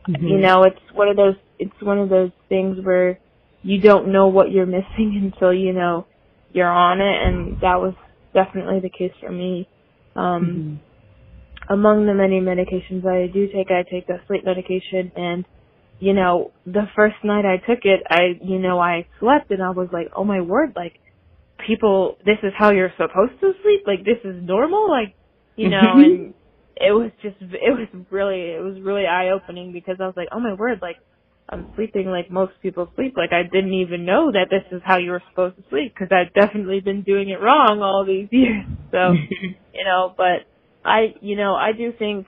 mm-hmm. 0.08 0.28
you 0.28 0.38
know, 0.40 0.64
it's 0.64 0.80
one 0.94 1.08
of 1.08 1.16
those, 1.16 1.36
it's 1.60 1.82
one 1.82 2.00
of 2.00 2.10
those 2.10 2.32
things 2.50 2.78
where 2.84 3.20
you 3.62 3.80
don't 3.80 4.12
know 4.12 4.28
what 4.28 4.52
you're 4.52 4.66
missing 4.66 5.32
until, 5.34 5.54
you 5.54 5.74
know, 5.74 6.08
you're 6.52 6.72
on 6.72 7.00
it. 7.00 7.28
And 7.28 7.62
that 7.62 7.80
was 7.80 7.94
definitely 8.34 8.80
the 8.80 8.90
case 8.90 9.14
for 9.20 9.32
me. 9.32 9.68
Um, 10.16 10.46
mm-hmm 10.46 10.93
among 11.70 12.06
the 12.06 12.14
many 12.14 12.40
medications 12.40 13.06
I 13.06 13.32
do 13.32 13.48
take, 13.48 13.72
I 13.72 13.84
take 13.90 14.08
the 14.08 14.20
sleep 14.28 14.46
medication 14.46 15.12
and 15.16 15.46
you 16.04 16.14
know, 16.14 16.52
the 16.66 16.84
first 16.98 17.16
night 17.24 17.46
I 17.46 17.58
took 17.58 17.86
it, 17.86 18.02
I, 18.10 18.38
you 18.42 18.60
know, 18.60 18.78
I 18.78 19.08
slept 19.22 19.52
and 19.52 19.64
I 19.64 19.70
was 19.70 19.88
like, 19.94 20.08
oh 20.14 20.26
my 20.26 20.42
word, 20.42 20.74
like, 20.76 21.00
people, 21.66 22.18
this 22.26 22.38
is 22.44 22.52
how 22.58 22.72
you're 22.72 22.92
supposed 22.98 23.40
to 23.40 23.54
sleep? 23.64 23.84
Like, 23.88 24.04
this 24.04 24.20
is 24.26 24.36
normal? 24.44 24.90
Like, 24.90 25.16
you 25.56 25.70
know, 25.70 25.96
mm-hmm. 25.96 26.00
and 26.00 26.34
it 26.76 26.92
was 26.92 27.12
just, 27.22 27.38
it 27.40 27.72
was 27.72 27.88
really, 28.12 28.52
it 28.52 28.62
was 28.62 28.82
really 28.82 29.06
eye 29.06 29.30
opening 29.30 29.72
because 29.72 29.96
I 30.02 30.06
was 30.06 30.16
like, 30.18 30.28
oh 30.34 30.42
my 30.42 30.54
word, 30.54 30.80
like, 30.82 30.98
I'm 31.48 31.72
sleeping 31.76 32.08
like 32.08 32.32
most 32.32 32.54
people 32.62 32.92
sleep. 32.96 33.14
Like, 33.16 33.32
I 33.32 33.44
didn't 33.44 33.74
even 33.74 34.06
know 34.06 34.32
that 34.32 34.48
this 34.50 34.64
is 34.76 34.82
how 34.84 34.98
you 34.98 35.12
were 35.12 35.24
supposed 35.30 35.56
to 35.58 35.64
sleep 35.70 35.94
because 35.94 36.12
I've 36.12 36.34
definitely 36.34 36.82
been 36.82 37.04
doing 37.04 37.30
it 37.30 37.40
wrong 37.40 37.82
all 37.82 38.06
these 38.06 38.28
years. 38.32 38.66
So, 38.92 39.14
you 39.74 39.86
know, 39.86 40.14
but 40.18 40.48
I, 40.86 41.16
you 41.22 41.36
know, 41.36 41.56
I 41.56 41.72
do 41.72 41.92
think 41.98 42.28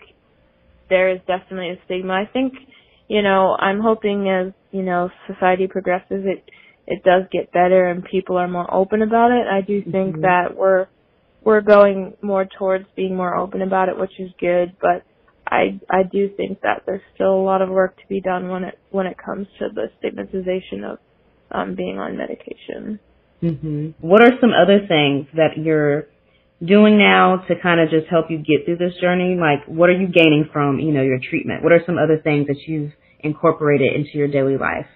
there 0.90 1.10
is 1.10 1.20
definitely 1.28 1.72
a 1.72 1.86
stigma. 1.86 2.14
I 2.14 2.30
think, 2.32 2.54
you 3.08 3.22
know, 3.22 3.56
I'm 3.60 3.80
hoping 3.80 4.30
as, 4.30 4.54
you 4.72 4.84
know, 4.84 5.10
society 5.28 5.68
progresses, 5.68 6.24
it, 6.26 6.44
it 6.88 7.04
does 7.04 7.24
get 7.32 7.52
better 7.52 7.88
and 7.88 8.04
people 8.04 8.38
are 8.38 8.48
more 8.48 8.72
open 8.74 9.02
about 9.02 9.32
it. 9.32 9.48
I 9.48 9.62
do 9.62 9.82
think 9.84 10.14
mm-hmm. 10.14 10.22
that 10.22 10.56
we're, 10.56 10.88
we're 11.44 11.62
going 11.62 12.16
more 12.22 12.46
towards 12.58 12.86
being 12.96 13.16
more 13.16 13.36
open 13.36 13.62
about 13.62 13.90
it, 13.90 13.98
which 13.98 14.20
is 14.20 14.32
good, 14.40 14.76
but 14.82 15.04
I, 15.48 15.80
I 15.90 16.04
do 16.04 16.30
think 16.36 16.62
that 16.62 16.84
there's 16.86 17.02
still 17.14 17.34
a 17.34 17.44
lot 17.44 17.62
of 17.62 17.70
work 17.70 17.98
to 17.98 18.08
be 18.08 18.22
done 18.22 18.50
when 18.50 18.64
it, 18.64 18.80
when 18.90 19.06
it 19.06 19.18
comes 19.24 19.48
to 19.60 19.68
the 19.74 19.92
stigmatization 20.00 20.84
of, 20.84 20.98
um, 21.52 21.76
being 21.76 22.00
on 22.00 22.18
medication. 22.18 23.00
hmm 23.42 23.90
What 24.00 24.22
are 24.24 24.32
some 24.42 24.52
other 24.54 24.80
things 24.88 25.28
that 25.36 25.58
you're 25.58 26.08
doing 26.64 26.98
now 26.98 27.38
to 27.48 27.56
kind 27.62 27.80
of 27.80 27.90
just 27.90 28.08
help 28.10 28.28
you 28.30 28.38
get 28.38 28.66
through 28.66 28.78
this 28.78 28.94
journey? 29.02 29.36
Like, 29.40 29.66
what 29.68 29.90
are 29.90 29.98
you 29.98 30.08
gaining 30.08 30.50
from, 30.52 30.80
you 30.80 30.92
know, 30.94 31.02
your 31.02 31.20
treatment? 31.20 31.64
What 31.64 31.72
are 31.72 31.82
some 31.86 31.98
other 31.98 32.20
things 32.24 32.48
that 32.48 32.58
you've 32.68 32.92
incorporated 33.20 33.94
into 33.94 34.12
your 34.18 34.28
daily 34.28 34.58
life? 34.58 34.88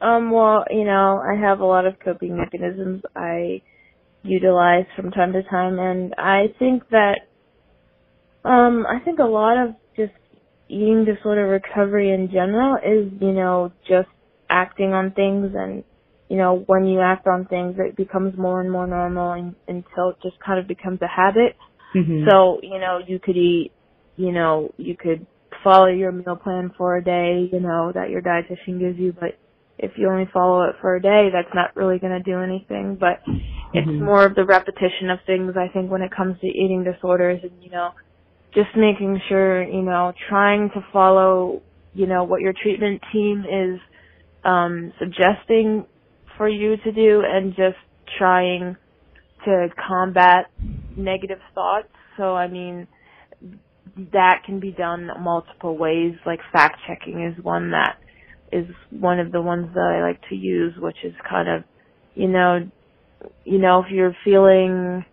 Um, 0.00 0.30
well, 0.30 0.64
you 0.70 0.84
know, 0.84 1.22
I 1.24 1.40
have 1.40 1.60
a 1.60 1.64
lot 1.64 1.86
of 1.86 1.94
coping 2.04 2.36
mechanisms 2.36 3.02
I 3.14 3.62
utilize 4.22 4.84
from 4.94 5.10
time 5.10 5.32
to 5.32 5.42
time, 5.42 5.78
and 5.78 6.14
I 6.18 6.52
think 6.58 6.82
that, 6.90 7.20
um, 8.44 8.84
I 8.86 9.00
think 9.04 9.18
a 9.18 9.24
lot 9.24 9.56
of 9.56 9.74
just 9.96 10.12
eating 10.68 11.06
disorder 11.06 11.46
recovery 11.46 12.12
in 12.12 12.28
general 12.30 12.76
is, 12.76 13.10
you 13.20 13.32
know, 13.32 13.72
just 13.88 14.08
acting 14.50 14.92
on 14.92 15.12
things 15.12 15.52
and 15.56 15.82
you 16.28 16.36
know, 16.36 16.64
when 16.66 16.86
you 16.86 17.00
act 17.00 17.26
on 17.26 17.46
things, 17.46 17.76
it 17.78 17.96
becomes 17.96 18.36
more 18.36 18.60
and 18.60 18.70
more 18.70 18.86
normal 18.86 19.32
and, 19.32 19.54
until 19.68 20.10
it 20.10 20.16
just 20.22 20.36
kind 20.44 20.58
of 20.58 20.66
becomes 20.66 21.00
a 21.02 21.06
habit. 21.06 21.56
Mm-hmm. 21.94 22.28
So, 22.28 22.60
you 22.62 22.78
know, 22.80 23.00
you 23.06 23.18
could 23.18 23.36
eat, 23.36 23.72
you 24.16 24.32
know, 24.32 24.72
you 24.76 24.96
could 24.96 25.26
follow 25.62 25.86
your 25.86 26.12
meal 26.12 26.36
plan 26.36 26.72
for 26.76 26.96
a 26.96 27.04
day, 27.04 27.48
you 27.52 27.60
know, 27.60 27.92
that 27.94 28.10
your 28.10 28.22
dietitian 28.22 28.78
gives 28.78 28.98
you, 28.98 29.12
but 29.12 29.38
if 29.78 29.92
you 29.96 30.08
only 30.08 30.28
follow 30.32 30.62
it 30.64 30.76
for 30.80 30.96
a 30.96 31.02
day, 31.02 31.28
that's 31.32 31.54
not 31.54 31.76
really 31.76 31.98
going 31.98 32.12
to 32.12 32.22
do 32.22 32.40
anything, 32.40 32.96
but 32.98 33.22
mm-hmm. 33.28 33.78
it's 33.78 33.88
more 33.88 34.24
of 34.24 34.34
the 34.34 34.44
repetition 34.44 35.10
of 35.10 35.18
things, 35.26 35.54
I 35.56 35.68
think, 35.72 35.90
when 35.90 36.02
it 36.02 36.10
comes 36.14 36.40
to 36.40 36.46
eating 36.46 36.82
disorders 36.82 37.40
and, 37.42 37.52
you 37.62 37.70
know, 37.70 37.90
just 38.54 38.68
making 38.76 39.20
sure, 39.28 39.62
you 39.62 39.82
know, 39.82 40.12
trying 40.28 40.70
to 40.70 40.84
follow, 40.92 41.62
you 41.94 42.06
know, 42.06 42.24
what 42.24 42.40
your 42.40 42.54
treatment 42.54 43.02
team 43.12 43.44
is, 43.44 43.78
um, 44.44 44.92
suggesting 44.98 45.84
for 46.36 46.48
you 46.48 46.76
to 46.76 46.92
do 46.92 47.22
and 47.24 47.50
just 47.50 47.78
trying 48.18 48.76
to 49.44 49.68
combat 49.88 50.46
negative 50.96 51.38
thoughts. 51.54 51.88
So, 52.16 52.34
I 52.34 52.48
mean, 52.48 52.88
that 54.12 54.42
can 54.44 54.60
be 54.60 54.72
done 54.72 55.08
multiple 55.20 55.76
ways. 55.76 56.14
Like 56.24 56.40
fact 56.52 56.78
checking 56.86 57.22
is 57.24 57.42
one 57.44 57.70
that 57.70 57.96
is 58.52 58.66
one 58.90 59.18
of 59.18 59.32
the 59.32 59.42
ones 59.42 59.68
that 59.74 59.80
I 59.80 60.02
like 60.06 60.20
to 60.28 60.34
use, 60.34 60.74
which 60.78 60.96
is 61.04 61.14
kind 61.28 61.48
of, 61.48 61.64
you 62.14 62.28
know, 62.28 62.70
you 63.44 63.58
know, 63.58 63.82
if 63.82 63.90
you're 63.90 64.16
feeling, 64.24 65.04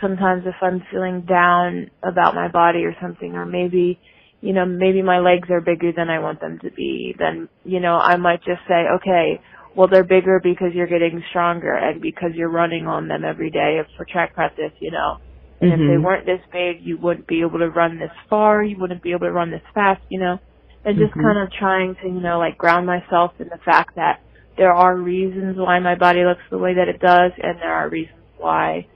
sometimes 0.00 0.44
if 0.46 0.54
I'm 0.60 0.82
feeling 0.90 1.22
down 1.22 1.90
about 2.02 2.34
my 2.34 2.48
body 2.48 2.84
or 2.84 2.94
something, 3.00 3.34
or 3.34 3.46
maybe, 3.46 3.98
you 4.40 4.52
know, 4.52 4.66
maybe 4.66 5.02
my 5.02 5.20
legs 5.20 5.48
are 5.50 5.60
bigger 5.60 5.92
than 5.96 6.10
I 6.10 6.18
want 6.18 6.40
them 6.40 6.58
to 6.62 6.70
be, 6.70 7.14
then, 7.18 7.48
you 7.64 7.80
know, 7.80 7.94
I 7.96 8.16
might 8.16 8.44
just 8.44 8.60
say, 8.68 8.84
okay, 8.96 9.40
well, 9.76 9.88
they're 9.88 10.04
bigger 10.04 10.40
because 10.42 10.68
you're 10.72 10.86
getting 10.86 11.22
stronger 11.30 11.74
and 11.74 12.00
because 12.00 12.30
you're 12.34 12.50
running 12.50 12.86
on 12.86 13.08
them 13.08 13.24
every 13.24 13.50
day 13.50 13.78
for 13.96 14.06
track 14.06 14.34
practice, 14.34 14.72
you 14.80 14.90
know. 14.90 15.18
And 15.60 15.70
mm-hmm. 15.70 15.82
if 15.82 15.88
they 15.88 15.94
mm-hmm. 15.94 16.04
weren't 16.04 16.26
this 16.26 16.40
big, 16.50 16.86
you 16.86 16.98
wouldn't 16.98 17.26
be 17.26 17.42
able 17.42 17.58
to 17.58 17.68
run 17.68 17.98
this 17.98 18.10
far, 18.30 18.62
you 18.62 18.76
wouldn't 18.78 19.02
be 19.02 19.10
able 19.10 19.26
to 19.26 19.32
run 19.32 19.50
this 19.50 19.62
fast, 19.74 20.00
you 20.08 20.18
know. 20.18 20.38
And 20.84 20.98
just 20.98 21.10
mm-hmm. 21.10 21.20
kind 21.20 21.38
of 21.38 21.52
trying 21.52 21.94
to, 22.02 22.08
you 22.08 22.20
know, 22.20 22.38
like 22.38 22.56
ground 22.56 22.86
myself 22.86 23.32
in 23.38 23.48
the 23.48 23.58
fact 23.64 23.96
that 23.96 24.20
there 24.56 24.72
are 24.72 24.96
reasons 24.96 25.56
why 25.58 25.78
my 25.80 25.94
body 25.94 26.24
looks 26.24 26.40
the 26.50 26.58
way 26.58 26.74
that 26.74 26.88
it 26.88 27.00
does 27.00 27.32
and 27.42 27.58
there 27.58 27.72
are 27.72 27.88
reasons 27.90 28.18
why 28.38 28.86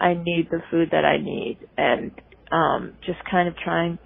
I 0.00 0.14
need 0.14 0.48
the 0.50 0.62
food 0.70 0.88
that 0.92 1.04
I 1.04 1.18
need 1.18 1.58
and 1.76 2.12
um 2.50 2.94
just 3.04 3.18
kind 3.30 3.48
of 3.48 3.54
trying 3.56 3.98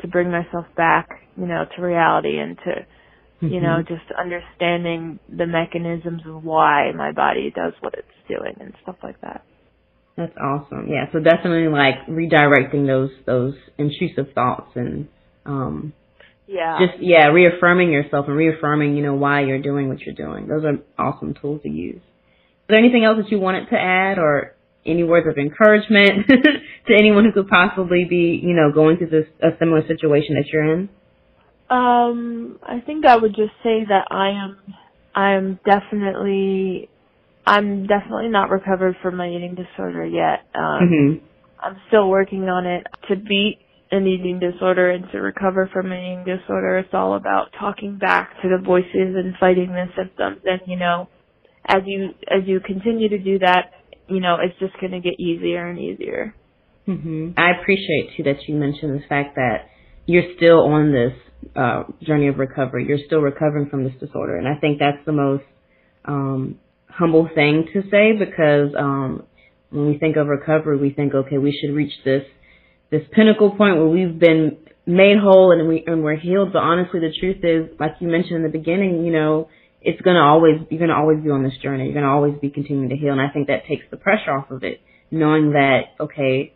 to 0.00 0.08
bring 0.08 0.30
myself 0.30 0.66
back, 0.76 1.08
you 1.36 1.46
know, 1.46 1.64
to 1.76 1.82
reality 1.82 2.38
and 2.38 2.58
to 2.58 2.86
Mm-hmm. 3.36 3.48
You 3.48 3.60
know, 3.60 3.82
mm-hmm. 3.82 3.94
just 3.94 4.06
understanding 4.18 5.18
the 5.28 5.46
mechanisms 5.46 6.22
of 6.26 6.42
why 6.42 6.92
my 6.92 7.12
body 7.12 7.52
does 7.54 7.74
what 7.80 7.94
it's 7.94 8.08
doing 8.28 8.56
and 8.60 8.72
stuff 8.82 8.96
like 9.02 9.20
that. 9.20 9.44
That's 10.16 10.32
awesome. 10.40 10.88
Yeah, 10.88 11.12
so 11.12 11.20
definitely 11.20 11.68
like 11.68 12.06
redirecting 12.08 12.86
those 12.86 13.10
those 13.26 13.54
intrusive 13.76 14.32
thoughts 14.34 14.70
and 14.74 15.08
um 15.44 15.92
yeah. 16.48 16.78
Just 16.78 17.02
yeah, 17.02 17.26
reaffirming 17.26 17.90
yourself 17.90 18.26
and 18.28 18.36
reaffirming, 18.36 18.96
you 18.96 19.02
know, 19.02 19.14
why 19.14 19.42
you're 19.42 19.60
doing 19.60 19.88
what 19.88 20.00
you're 20.00 20.14
doing. 20.14 20.46
Those 20.46 20.64
are 20.64 20.78
awesome 20.98 21.34
tools 21.34 21.62
to 21.62 21.68
use. 21.68 21.96
Is 21.96 22.68
there 22.68 22.78
anything 22.78 23.04
else 23.04 23.18
that 23.20 23.30
you 23.30 23.38
wanted 23.38 23.68
to 23.70 23.76
add 23.76 24.18
or 24.18 24.54
any 24.84 25.02
words 25.02 25.26
of 25.28 25.36
encouragement 25.38 26.26
to 26.86 26.94
anyone 26.96 27.24
who 27.24 27.32
could 27.32 27.48
possibly 27.48 28.06
be, 28.08 28.40
you 28.42 28.54
know, 28.54 28.70
going 28.72 28.96
through 28.96 29.10
this 29.10 29.26
a 29.42 29.58
similar 29.58 29.82
situation 29.86 30.36
that 30.36 30.46
you're 30.52 30.72
in? 30.72 30.88
Um, 31.68 32.58
I 32.62 32.80
think 32.80 33.04
I 33.06 33.16
would 33.16 33.34
just 33.34 33.52
say 33.62 33.84
that 33.88 34.06
I 34.10 34.30
am, 34.44 34.58
I'm 35.14 35.60
definitely, 35.64 36.88
I'm 37.46 37.86
definitely 37.86 38.28
not 38.28 38.50
recovered 38.50 38.96
from 39.02 39.16
my 39.16 39.28
eating 39.28 39.56
disorder 39.56 40.04
yet. 40.06 40.46
Um, 40.54 40.80
mm-hmm. 40.82 41.26
I'm 41.60 41.76
still 41.88 42.08
working 42.08 42.44
on 42.44 42.66
it. 42.66 42.86
To 43.08 43.16
beat 43.16 43.58
an 43.90 44.06
eating 44.06 44.38
disorder 44.40 44.90
and 44.90 45.04
to 45.12 45.18
recover 45.18 45.68
from 45.72 45.92
an 45.92 45.98
eating 45.98 46.24
disorder, 46.24 46.78
it's 46.78 46.92
all 46.92 47.16
about 47.16 47.48
talking 47.58 47.98
back 47.98 48.30
to 48.42 48.48
the 48.48 48.62
voices 48.64 49.14
and 49.16 49.34
fighting 49.38 49.72
the 49.72 49.86
symptoms. 49.96 50.40
And 50.44 50.60
you 50.66 50.76
know, 50.76 51.08
as 51.66 51.82
you 51.86 52.10
as 52.28 52.46
you 52.46 52.60
continue 52.60 53.08
to 53.08 53.18
do 53.18 53.38
that, 53.40 53.72
you 54.08 54.20
know, 54.20 54.36
it's 54.40 54.58
just 54.58 54.78
going 54.80 54.92
to 54.92 55.00
get 55.00 55.18
easier 55.18 55.66
and 55.66 55.78
easier. 55.78 56.34
Mm-hmm. 56.86 57.32
I 57.36 57.60
appreciate 57.60 58.16
too 58.16 58.22
that 58.24 58.46
you 58.46 58.54
mentioned 58.54 59.00
the 59.00 59.06
fact 59.08 59.34
that 59.34 59.68
you're 60.06 60.34
still 60.36 60.60
on 60.60 60.92
this 60.92 61.12
uh, 61.54 61.84
journey 62.02 62.28
of 62.28 62.38
recovery. 62.38 62.86
You're 62.88 63.04
still 63.06 63.20
recovering 63.20 63.68
from 63.68 63.84
this 63.84 63.94
disorder, 64.00 64.36
and 64.36 64.48
I 64.48 64.56
think 64.60 64.78
that's 64.78 65.04
the 65.06 65.12
most 65.12 65.44
um, 66.04 66.58
humble 66.88 67.28
thing 67.34 67.68
to 67.72 67.82
say 67.90 68.12
because 68.18 68.74
um, 68.78 69.24
when 69.70 69.86
we 69.86 69.98
think 69.98 70.16
of 70.16 70.28
recovery, 70.28 70.78
we 70.78 70.90
think, 70.90 71.14
okay, 71.14 71.38
we 71.38 71.56
should 71.60 71.74
reach 71.74 71.92
this 72.04 72.22
this 72.90 73.02
pinnacle 73.12 73.50
point 73.50 73.76
where 73.76 73.88
we've 73.88 74.18
been 74.18 74.58
made 74.86 75.18
whole 75.18 75.50
and 75.50 75.68
we 75.68 75.84
and 75.86 76.02
we're 76.02 76.16
healed. 76.16 76.52
But 76.52 76.60
honestly, 76.60 77.00
the 77.00 77.12
truth 77.18 77.42
is, 77.42 77.76
like 77.78 77.92
you 78.00 78.08
mentioned 78.08 78.36
in 78.36 78.42
the 78.42 78.48
beginning, 78.48 79.04
you 79.04 79.12
know, 79.12 79.48
it's 79.82 80.00
gonna 80.00 80.22
always 80.22 80.60
you're 80.70 80.80
gonna 80.80 80.98
always 80.98 81.22
be 81.22 81.30
on 81.30 81.42
this 81.42 81.56
journey. 81.62 81.84
You're 81.86 81.94
gonna 81.94 82.12
always 82.12 82.34
be 82.40 82.50
continuing 82.50 82.88
to 82.90 82.96
heal, 82.96 83.12
and 83.12 83.20
I 83.20 83.28
think 83.28 83.48
that 83.48 83.66
takes 83.66 83.84
the 83.90 83.96
pressure 83.96 84.30
off 84.30 84.50
of 84.50 84.62
it, 84.62 84.80
knowing 85.10 85.52
that 85.52 85.94
okay, 86.00 86.52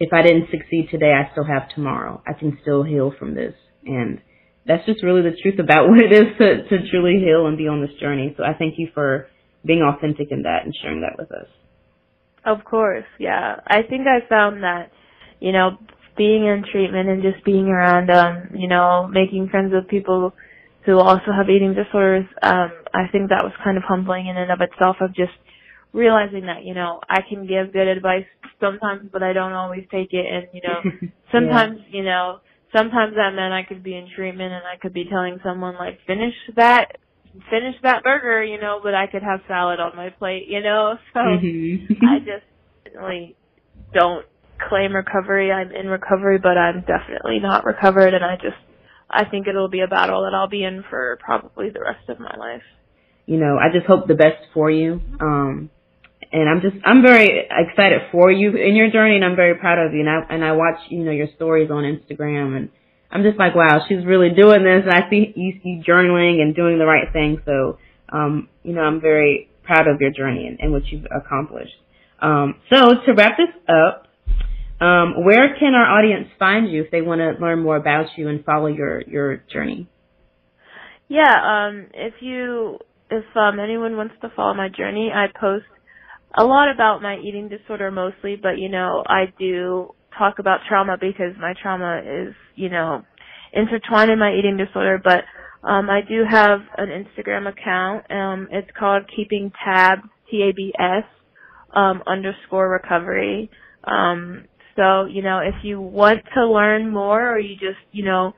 if 0.00 0.12
I 0.12 0.22
didn't 0.22 0.50
succeed 0.50 0.88
today, 0.90 1.12
I 1.12 1.30
still 1.32 1.44
have 1.44 1.68
tomorrow. 1.74 2.22
I 2.26 2.32
can 2.32 2.58
still 2.62 2.82
heal 2.82 3.14
from 3.18 3.34
this. 3.34 3.54
And 3.84 4.20
that's 4.66 4.86
just 4.86 5.02
really 5.02 5.22
the 5.22 5.36
truth 5.42 5.58
about 5.58 5.88
what 5.90 5.98
it 5.98 6.12
is 6.12 6.36
to, 6.38 6.68
to 6.68 6.90
truly 6.90 7.22
heal 7.24 7.46
and 7.46 7.56
be 7.56 7.68
on 7.68 7.80
this 7.80 7.94
journey. 8.00 8.34
So 8.36 8.44
I 8.44 8.54
thank 8.54 8.74
you 8.78 8.88
for 8.94 9.28
being 9.64 9.82
authentic 9.82 10.28
in 10.30 10.42
that 10.42 10.64
and 10.64 10.74
sharing 10.82 11.02
that 11.02 11.18
with 11.18 11.30
us. 11.32 11.46
Of 12.44 12.64
course, 12.64 13.04
yeah. 13.18 13.60
I 13.66 13.82
think 13.88 14.06
I 14.08 14.26
found 14.28 14.64
that, 14.64 14.90
you 15.38 15.52
know, 15.52 15.78
being 16.16 16.44
in 16.44 16.64
treatment 16.70 17.08
and 17.08 17.22
just 17.22 17.44
being 17.44 17.68
around, 17.68 18.10
um, 18.10 18.50
you 18.54 18.68
know, 18.68 19.08
making 19.10 19.48
friends 19.48 19.72
with 19.72 19.88
people 19.88 20.32
who 20.84 20.98
also 20.98 21.30
have 21.36 21.48
eating 21.48 21.74
disorders, 21.74 22.26
um, 22.42 22.72
I 22.92 23.06
think 23.12 23.30
that 23.30 23.44
was 23.44 23.52
kind 23.62 23.76
of 23.76 23.84
humbling 23.84 24.26
in 24.26 24.36
and 24.36 24.50
of 24.50 24.60
itself 24.60 24.96
of 25.00 25.14
just 25.14 25.32
realizing 25.92 26.46
that, 26.46 26.64
you 26.64 26.74
know, 26.74 27.00
I 27.08 27.20
can 27.22 27.46
give 27.46 27.72
good 27.72 27.86
advice 27.86 28.26
sometimes, 28.60 29.08
but 29.12 29.22
I 29.22 29.32
don't 29.32 29.52
always 29.52 29.84
take 29.90 30.12
it. 30.12 30.26
And, 30.26 30.46
you 30.52 30.60
know, 30.64 31.08
sometimes, 31.32 31.78
yeah. 31.88 31.98
you 31.98 32.04
know, 32.04 32.40
sometimes 32.74 33.14
that 33.14 33.34
meant 33.34 33.52
I 33.52 33.62
could 33.62 33.82
be 33.82 33.94
in 33.94 34.08
treatment 34.14 34.52
and 34.52 34.64
I 34.64 34.76
could 34.80 34.92
be 34.92 35.04
telling 35.08 35.38
someone 35.44 35.74
like, 35.74 35.98
finish 36.06 36.34
that, 36.56 36.96
finish 37.50 37.76
that 37.82 38.02
burger, 38.02 38.42
you 38.42 38.60
know, 38.60 38.80
but 38.82 38.94
I 38.94 39.06
could 39.06 39.22
have 39.22 39.40
salad 39.46 39.80
on 39.80 39.96
my 39.96 40.10
plate, 40.10 40.46
you 40.48 40.60
know, 40.60 40.94
so 41.14 41.20
mm-hmm. 41.20 42.04
I 42.04 42.18
just 42.18 42.44
definitely 42.84 43.36
don't 43.92 44.26
claim 44.68 44.94
recovery. 44.94 45.52
I'm 45.52 45.70
in 45.72 45.86
recovery, 45.86 46.38
but 46.38 46.56
I'm 46.56 46.80
definitely 46.80 47.38
not 47.40 47.64
recovered 47.64 48.14
and 48.14 48.24
I 48.24 48.36
just, 48.36 48.56
I 49.10 49.24
think 49.24 49.46
it'll 49.46 49.68
be 49.68 49.80
a 49.80 49.88
battle 49.88 50.22
that 50.22 50.34
I'll 50.34 50.48
be 50.48 50.64
in 50.64 50.84
for 50.88 51.18
probably 51.22 51.70
the 51.70 51.80
rest 51.80 52.08
of 52.08 52.18
my 52.18 52.34
life. 52.38 52.62
You 53.26 53.38
know, 53.38 53.56
I 53.56 53.72
just 53.72 53.86
hope 53.86 54.08
the 54.08 54.14
best 54.14 54.42
for 54.52 54.70
you. 54.70 55.00
Um, 55.20 55.70
and 56.32 56.48
I'm 56.48 56.60
just 56.60 56.76
I'm 56.84 57.02
very 57.02 57.46
excited 57.50 58.02
for 58.10 58.30
you 58.30 58.56
in 58.56 58.74
your 58.74 58.90
journey, 58.90 59.16
and 59.16 59.24
I'm 59.24 59.36
very 59.36 59.56
proud 59.56 59.78
of 59.78 59.92
you. 59.92 60.00
And 60.00 60.08
I 60.08 60.20
and 60.30 60.44
I 60.44 60.52
watch 60.52 60.78
you 60.88 61.04
know 61.04 61.10
your 61.12 61.28
stories 61.36 61.70
on 61.70 61.84
Instagram, 61.84 62.56
and 62.56 62.70
I'm 63.10 63.22
just 63.22 63.38
like, 63.38 63.54
wow, 63.54 63.84
she's 63.88 64.04
really 64.06 64.30
doing 64.30 64.64
this. 64.64 64.84
And 64.84 64.90
I 64.90 65.10
see 65.10 65.32
you, 65.36 65.60
you 65.62 65.84
journaling 65.84 66.40
and 66.40 66.56
doing 66.56 66.78
the 66.78 66.86
right 66.86 67.12
thing. 67.12 67.42
So, 67.44 67.78
um, 68.10 68.48
you 68.62 68.72
know, 68.72 68.80
I'm 68.80 69.00
very 69.00 69.50
proud 69.62 69.86
of 69.86 70.00
your 70.00 70.10
journey 70.10 70.46
and, 70.46 70.58
and 70.60 70.72
what 70.72 70.86
you've 70.86 71.06
accomplished. 71.14 71.74
Um, 72.20 72.54
so 72.72 72.94
to 73.04 73.12
wrap 73.12 73.36
this 73.36 73.54
up, 73.68 74.06
um, 74.80 75.24
where 75.24 75.54
can 75.58 75.74
our 75.74 75.98
audience 75.98 76.28
find 76.38 76.70
you 76.70 76.82
if 76.82 76.90
they 76.90 77.02
want 77.02 77.20
to 77.20 77.40
learn 77.40 77.62
more 77.62 77.76
about 77.76 78.06
you 78.16 78.28
and 78.28 78.44
follow 78.44 78.66
your 78.66 79.02
your 79.02 79.36
journey? 79.52 79.88
Yeah, 81.08 81.68
um, 81.68 81.88
if 81.92 82.14
you 82.20 82.78
if 83.10 83.24
um, 83.36 83.60
anyone 83.60 83.96
wants 83.96 84.14
to 84.22 84.32
follow 84.34 84.54
my 84.54 84.68
journey, 84.70 85.10
I 85.14 85.26
post 85.38 85.66
a 86.36 86.44
lot 86.44 86.70
about 86.70 87.02
my 87.02 87.18
eating 87.18 87.48
disorder 87.48 87.90
mostly, 87.90 88.36
but 88.36 88.58
you 88.58 88.68
know, 88.68 89.02
I 89.06 89.32
do 89.38 89.94
talk 90.18 90.38
about 90.38 90.60
trauma 90.68 90.96
because 91.00 91.34
my 91.40 91.54
trauma 91.60 92.02
is, 92.04 92.34
you 92.54 92.68
know, 92.68 93.02
intertwined 93.52 94.10
in 94.10 94.18
my 94.18 94.34
eating 94.34 94.56
disorder, 94.56 95.00
but 95.02 95.24
um 95.68 95.90
I 95.90 96.00
do 96.02 96.24
have 96.28 96.60
an 96.78 96.88
Instagram 96.88 97.48
account. 97.48 98.10
Um 98.10 98.48
it's 98.50 98.70
called 98.78 99.04
Keeping 99.14 99.52
Tabs 99.64 100.02
T 100.30 100.42
A 100.42 100.52
B 100.52 100.72
S 100.78 101.04
um 101.74 102.02
underscore 102.06 102.68
recovery. 102.70 103.50
Um 103.84 104.44
so, 104.76 105.04
you 105.04 105.22
know, 105.22 105.40
if 105.40 105.54
you 105.64 105.80
want 105.80 106.20
to 106.34 106.46
learn 106.46 106.90
more 106.92 107.30
or 107.34 107.38
you 107.38 107.56
just, 107.56 107.80
you 107.92 108.04
know, 108.04 108.32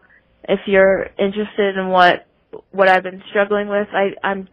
if 0.49 0.61
you're 0.67 1.05
interested 1.19 1.77
in 1.77 1.89
what 1.89 2.27
what 2.73 2.89
I've 2.89 3.03
been 3.05 3.23
struggling 3.31 3.69
with, 3.69 3.89
I 3.93 4.11
I'm 4.27 4.49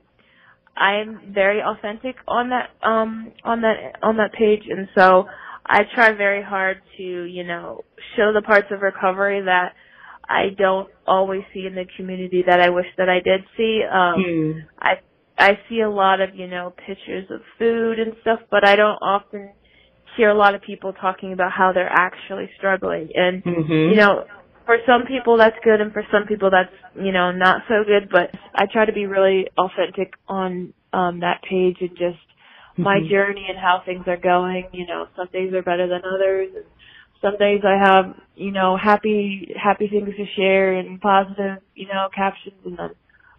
I'm 0.76 1.34
very 1.34 1.62
authentic 1.62 2.16
on 2.28 2.50
that 2.50 2.70
um 2.88 3.32
on 3.44 3.62
that 3.62 3.98
on 4.02 4.18
that 4.18 4.34
page 4.34 4.64
and 4.70 4.88
so 4.98 5.26
I 5.66 5.82
try 5.94 6.12
very 6.12 6.44
hard 6.44 6.82
to, 6.98 7.04
you 7.04 7.44
know, 7.44 7.84
show 8.18 8.34
the 8.34 8.42
parts 8.42 8.68
of 8.72 8.82
recovery 8.82 9.42
that 9.42 9.74
I 10.28 10.50
don't 10.58 10.90
always 11.06 11.44
see 11.54 11.66
in 11.68 11.76
the 11.76 11.86
community 11.98 12.44
that 12.48 12.60
I 12.60 12.70
wish 12.70 12.88
that 12.98 13.10
I 13.10 13.20
did 13.20 13.42
see. 13.58 13.82
Um 13.84 14.24
mm. 14.24 14.66
I 14.80 14.94
I 15.38 15.60
see 15.70 15.82
a 15.82 15.90
lot 15.90 16.22
of, 16.22 16.36
you 16.36 16.48
know, 16.48 16.74
pictures 16.86 17.26
of 17.32 17.42
food 17.58 18.00
and 18.00 18.14
stuff, 18.22 18.40
but 18.50 18.68
I 18.68 18.76
don't 18.76 19.00
often 19.02 19.52
hear 20.18 20.30
a 20.30 20.38
lot 20.38 20.56
of 20.56 20.62
people 20.62 20.94
talking 20.94 21.34
about 21.34 21.52
how 21.52 21.72
they're 21.74 21.92
actually 21.92 22.50
struggling. 22.58 23.10
And 23.14 23.44
mm-hmm. 23.44 23.72
you 23.72 23.96
know, 23.96 24.26
for 24.72 24.78
some 24.88 25.06
people 25.06 25.38
that's 25.38 25.58
good 25.66 25.82
and 25.82 25.92
for 25.92 26.04
some 26.14 26.26
people 26.26 26.50
that's 26.50 26.72
you 26.96 27.12
know 27.12 27.30
not 27.32 27.64
so 27.68 27.84
good 27.86 28.08
but 28.10 28.32
i 28.56 28.66
try 28.72 28.86
to 28.86 28.94
be 28.94 29.06
really 29.06 29.46
authentic 29.58 30.14
on 30.30 30.74
um 30.94 31.20
that 31.20 31.42
page 31.44 31.76
and 31.82 31.90
just 31.90 32.24
mm-hmm. 32.80 32.84
my 32.84 33.00
journey 33.10 33.48
and 33.50 33.58
how 33.58 33.82
things 33.86 34.06
are 34.08 34.16
going 34.16 34.70
you 34.72 34.88
know 34.88 35.08
some 35.18 35.28
days 35.34 35.54
are 35.54 35.62
better 35.62 35.90
than 35.90 36.00
others 36.08 36.48
and 36.56 36.64
some 37.22 37.38
days 37.38 37.60
i 37.66 37.78
have 37.78 38.16
you 38.36 38.52
know 38.52 38.78
happy 38.82 39.54
happy 39.62 39.90
things 39.90 40.16
to 40.16 40.26
share 40.38 40.74
and 40.80 41.02
positive 41.02 41.58
you 41.76 41.88
know 41.88 42.08
captions 42.16 42.56
and 42.64 42.78
then 42.78 42.92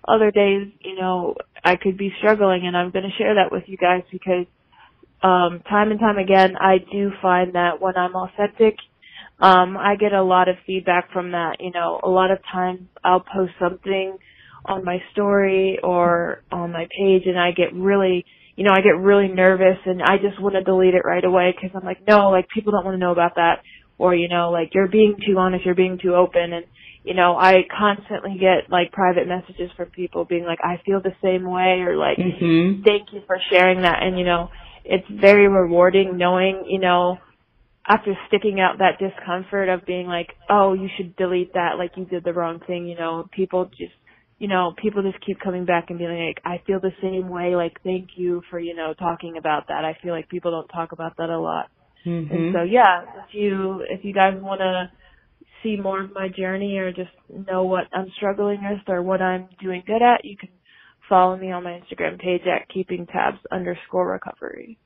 other 0.06 0.30
days 0.30 0.68
you 0.80 0.96
know 0.96 1.34
i 1.64 1.76
could 1.76 1.96
be 1.96 2.12
struggling 2.18 2.66
and 2.66 2.76
i'm 2.76 2.90
going 2.90 3.04
to 3.08 3.16
share 3.16 3.36
that 3.36 3.50
with 3.50 3.62
you 3.68 3.78
guys 3.78 4.02
because 4.12 4.44
um 5.22 5.62
time 5.66 5.90
and 5.92 5.98
time 5.98 6.18
again 6.18 6.56
i 6.60 6.76
do 6.92 7.10
find 7.22 7.54
that 7.54 7.80
when 7.80 7.96
i'm 7.96 8.14
authentic 8.14 8.76
um, 9.40 9.76
I 9.76 9.96
get 9.96 10.12
a 10.12 10.22
lot 10.22 10.48
of 10.48 10.56
feedback 10.66 11.12
from 11.12 11.32
that. 11.32 11.56
You 11.60 11.72
know, 11.72 12.00
a 12.02 12.08
lot 12.08 12.30
of 12.30 12.38
times 12.50 12.82
I'll 13.04 13.20
post 13.20 13.52
something 13.60 14.18
on 14.64 14.84
my 14.84 14.98
story 15.12 15.78
or 15.82 16.42
on 16.52 16.72
my 16.72 16.86
page 16.96 17.22
and 17.26 17.38
I 17.38 17.50
get 17.50 17.74
really, 17.74 18.24
you 18.56 18.64
know, 18.64 18.70
I 18.72 18.80
get 18.80 18.96
really 18.96 19.28
nervous 19.28 19.78
and 19.84 20.02
I 20.02 20.18
just 20.18 20.40
want 20.40 20.54
to 20.54 20.62
delete 20.62 20.94
it 20.94 21.04
right 21.04 21.24
away 21.24 21.54
because 21.54 21.74
I'm 21.74 21.84
like, 21.84 22.06
no, 22.06 22.30
like 22.30 22.48
people 22.48 22.72
don't 22.72 22.84
want 22.84 22.94
to 22.94 22.98
know 22.98 23.12
about 23.12 23.34
that. 23.36 23.62
Or, 23.98 24.14
you 24.14 24.28
know, 24.28 24.50
like 24.50 24.70
you're 24.74 24.88
being 24.88 25.16
too 25.26 25.38
honest, 25.38 25.64
you're 25.64 25.74
being 25.74 25.98
too 26.00 26.14
open. 26.14 26.52
And, 26.52 26.66
you 27.04 27.14
know, 27.14 27.36
I 27.36 27.62
constantly 27.76 28.38
get 28.38 28.70
like 28.70 28.92
private 28.92 29.26
messages 29.26 29.70
from 29.76 29.90
people 29.90 30.24
being 30.24 30.44
like, 30.44 30.58
I 30.62 30.80
feel 30.84 31.00
the 31.00 31.14
same 31.22 31.44
way 31.44 31.82
or 31.82 31.96
like, 31.96 32.18
mm-hmm. 32.18 32.82
thank 32.82 33.12
you 33.12 33.22
for 33.26 33.38
sharing 33.50 33.82
that. 33.82 34.02
And, 34.02 34.18
you 34.18 34.24
know, 34.24 34.50
it's 34.84 35.06
very 35.10 35.48
rewarding 35.48 36.16
knowing, 36.16 36.64
you 36.68 36.80
know, 36.80 37.18
after 37.86 38.14
sticking 38.28 38.60
out 38.60 38.78
that 38.78 38.98
discomfort 38.98 39.68
of 39.68 39.84
being 39.84 40.06
like, 40.06 40.28
oh, 40.48 40.72
you 40.72 40.88
should 40.96 41.16
delete 41.16 41.54
that, 41.54 41.72
like 41.78 41.92
you 41.96 42.04
did 42.04 42.24
the 42.24 42.32
wrong 42.32 42.60
thing, 42.66 42.86
you 42.86 42.96
know, 42.96 43.28
people 43.32 43.64
just, 43.66 43.92
you 44.38 44.48
know, 44.48 44.72
people 44.80 45.02
just 45.02 45.24
keep 45.24 45.40
coming 45.40 45.64
back 45.64 45.86
and 45.90 45.98
being 45.98 46.10
like, 46.10 46.40
I 46.44 46.62
feel 46.66 46.80
the 46.80 46.92
same 47.02 47.28
way, 47.28 47.56
like 47.56 47.82
thank 47.82 48.10
you 48.16 48.42
for, 48.50 48.58
you 48.58 48.74
know, 48.74 48.94
talking 48.94 49.36
about 49.36 49.68
that. 49.68 49.84
I 49.84 49.96
feel 50.02 50.12
like 50.12 50.28
people 50.28 50.50
don't 50.50 50.68
talk 50.68 50.92
about 50.92 51.16
that 51.16 51.28
a 51.28 51.38
lot. 51.38 51.70
Mm-hmm. 52.06 52.34
And 52.34 52.54
so 52.54 52.62
yeah, 52.62 53.02
if 53.02 53.34
you, 53.34 53.84
if 53.88 54.04
you 54.04 54.12
guys 54.12 54.34
want 54.40 54.60
to 54.60 54.90
see 55.62 55.76
more 55.76 56.02
of 56.02 56.12
my 56.12 56.28
journey 56.28 56.76
or 56.76 56.92
just 56.92 57.10
know 57.48 57.64
what 57.64 57.84
I'm 57.92 58.10
struggling 58.16 58.60
with 58.62 58.88
or 58.88 59.02
what 59.02 59.22
I'm 59.22 59.48
doing 59.60 59.82
good 59.86 60.02
at, 60.02 60.24
you 60.24 60.36
can 60.36 60.50
follow 61.08 61.36
me 61.36 61.50
on 61.50 61.64
my 61.64 61.80
Instagram 61.80 62.18
page 62.18 62.42
at 62.42 62.68
keeping 62.72 63.06
tabs 63.06 63.38
underscore 63.50 64.08
recovery. 64.08 64.78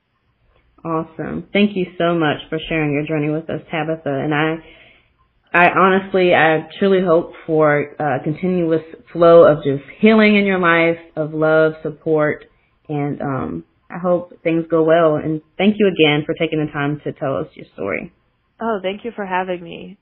Awesome. 0.83 1.47
Thank 1.51 1.75
you 1.75 1.85
so 1.97 2.15
much 2.15 2.37
for 2.49 2.59
sharing 2.69 2.93
your 2.93 3.05
journey 3.05 3.29
with 3.29 3.49
us, 3.49 3.61
Tabitha. 3.71 4.03
And 4.05 4.33
I, 4.33 4.55
I 5.53 5.69
honestly, 5.71 6.33
I 6.33 6.67
truly 6.79 7.03
hope 7.05 7.33
for 7.45 7.95
a 7.99 8.23
continuous 8.23 8.83
flow 9.11 9.43
of 9.43 9.63
just 9.63 9.83
healing 9.99 10.35
in 10.35 10.45
your 10.45 10.59
life, 10.59 10.99
of 11.15 11.33
love, 11.33 11.73
support, 11.83 12.45
and 12.87 13.21
um, 13.21 13.63
I 13.89 13.97
hope 13.97 14.41
things 14.43 14.65
go 14.69 14.83
well. 14.83 15.15
And 15.15 15.41
thank 15.57 15.75
you 15.79 15.87
again 15.87 16.23
for 16.25 16.35
taking 16.35 16.63
the 16.63 16.71
time 16.71 17.01
to 17.03 17.13
tell 17.13 17.37
us 17.37 17.47
your 17.53 17.65
story. 17.73 18.13
Oh, 18.61 18.79
thank 18.81 19.03
you 19.03 19.11
for 19.15 19.25
having 19.25 19.63
me. 19.63 19.97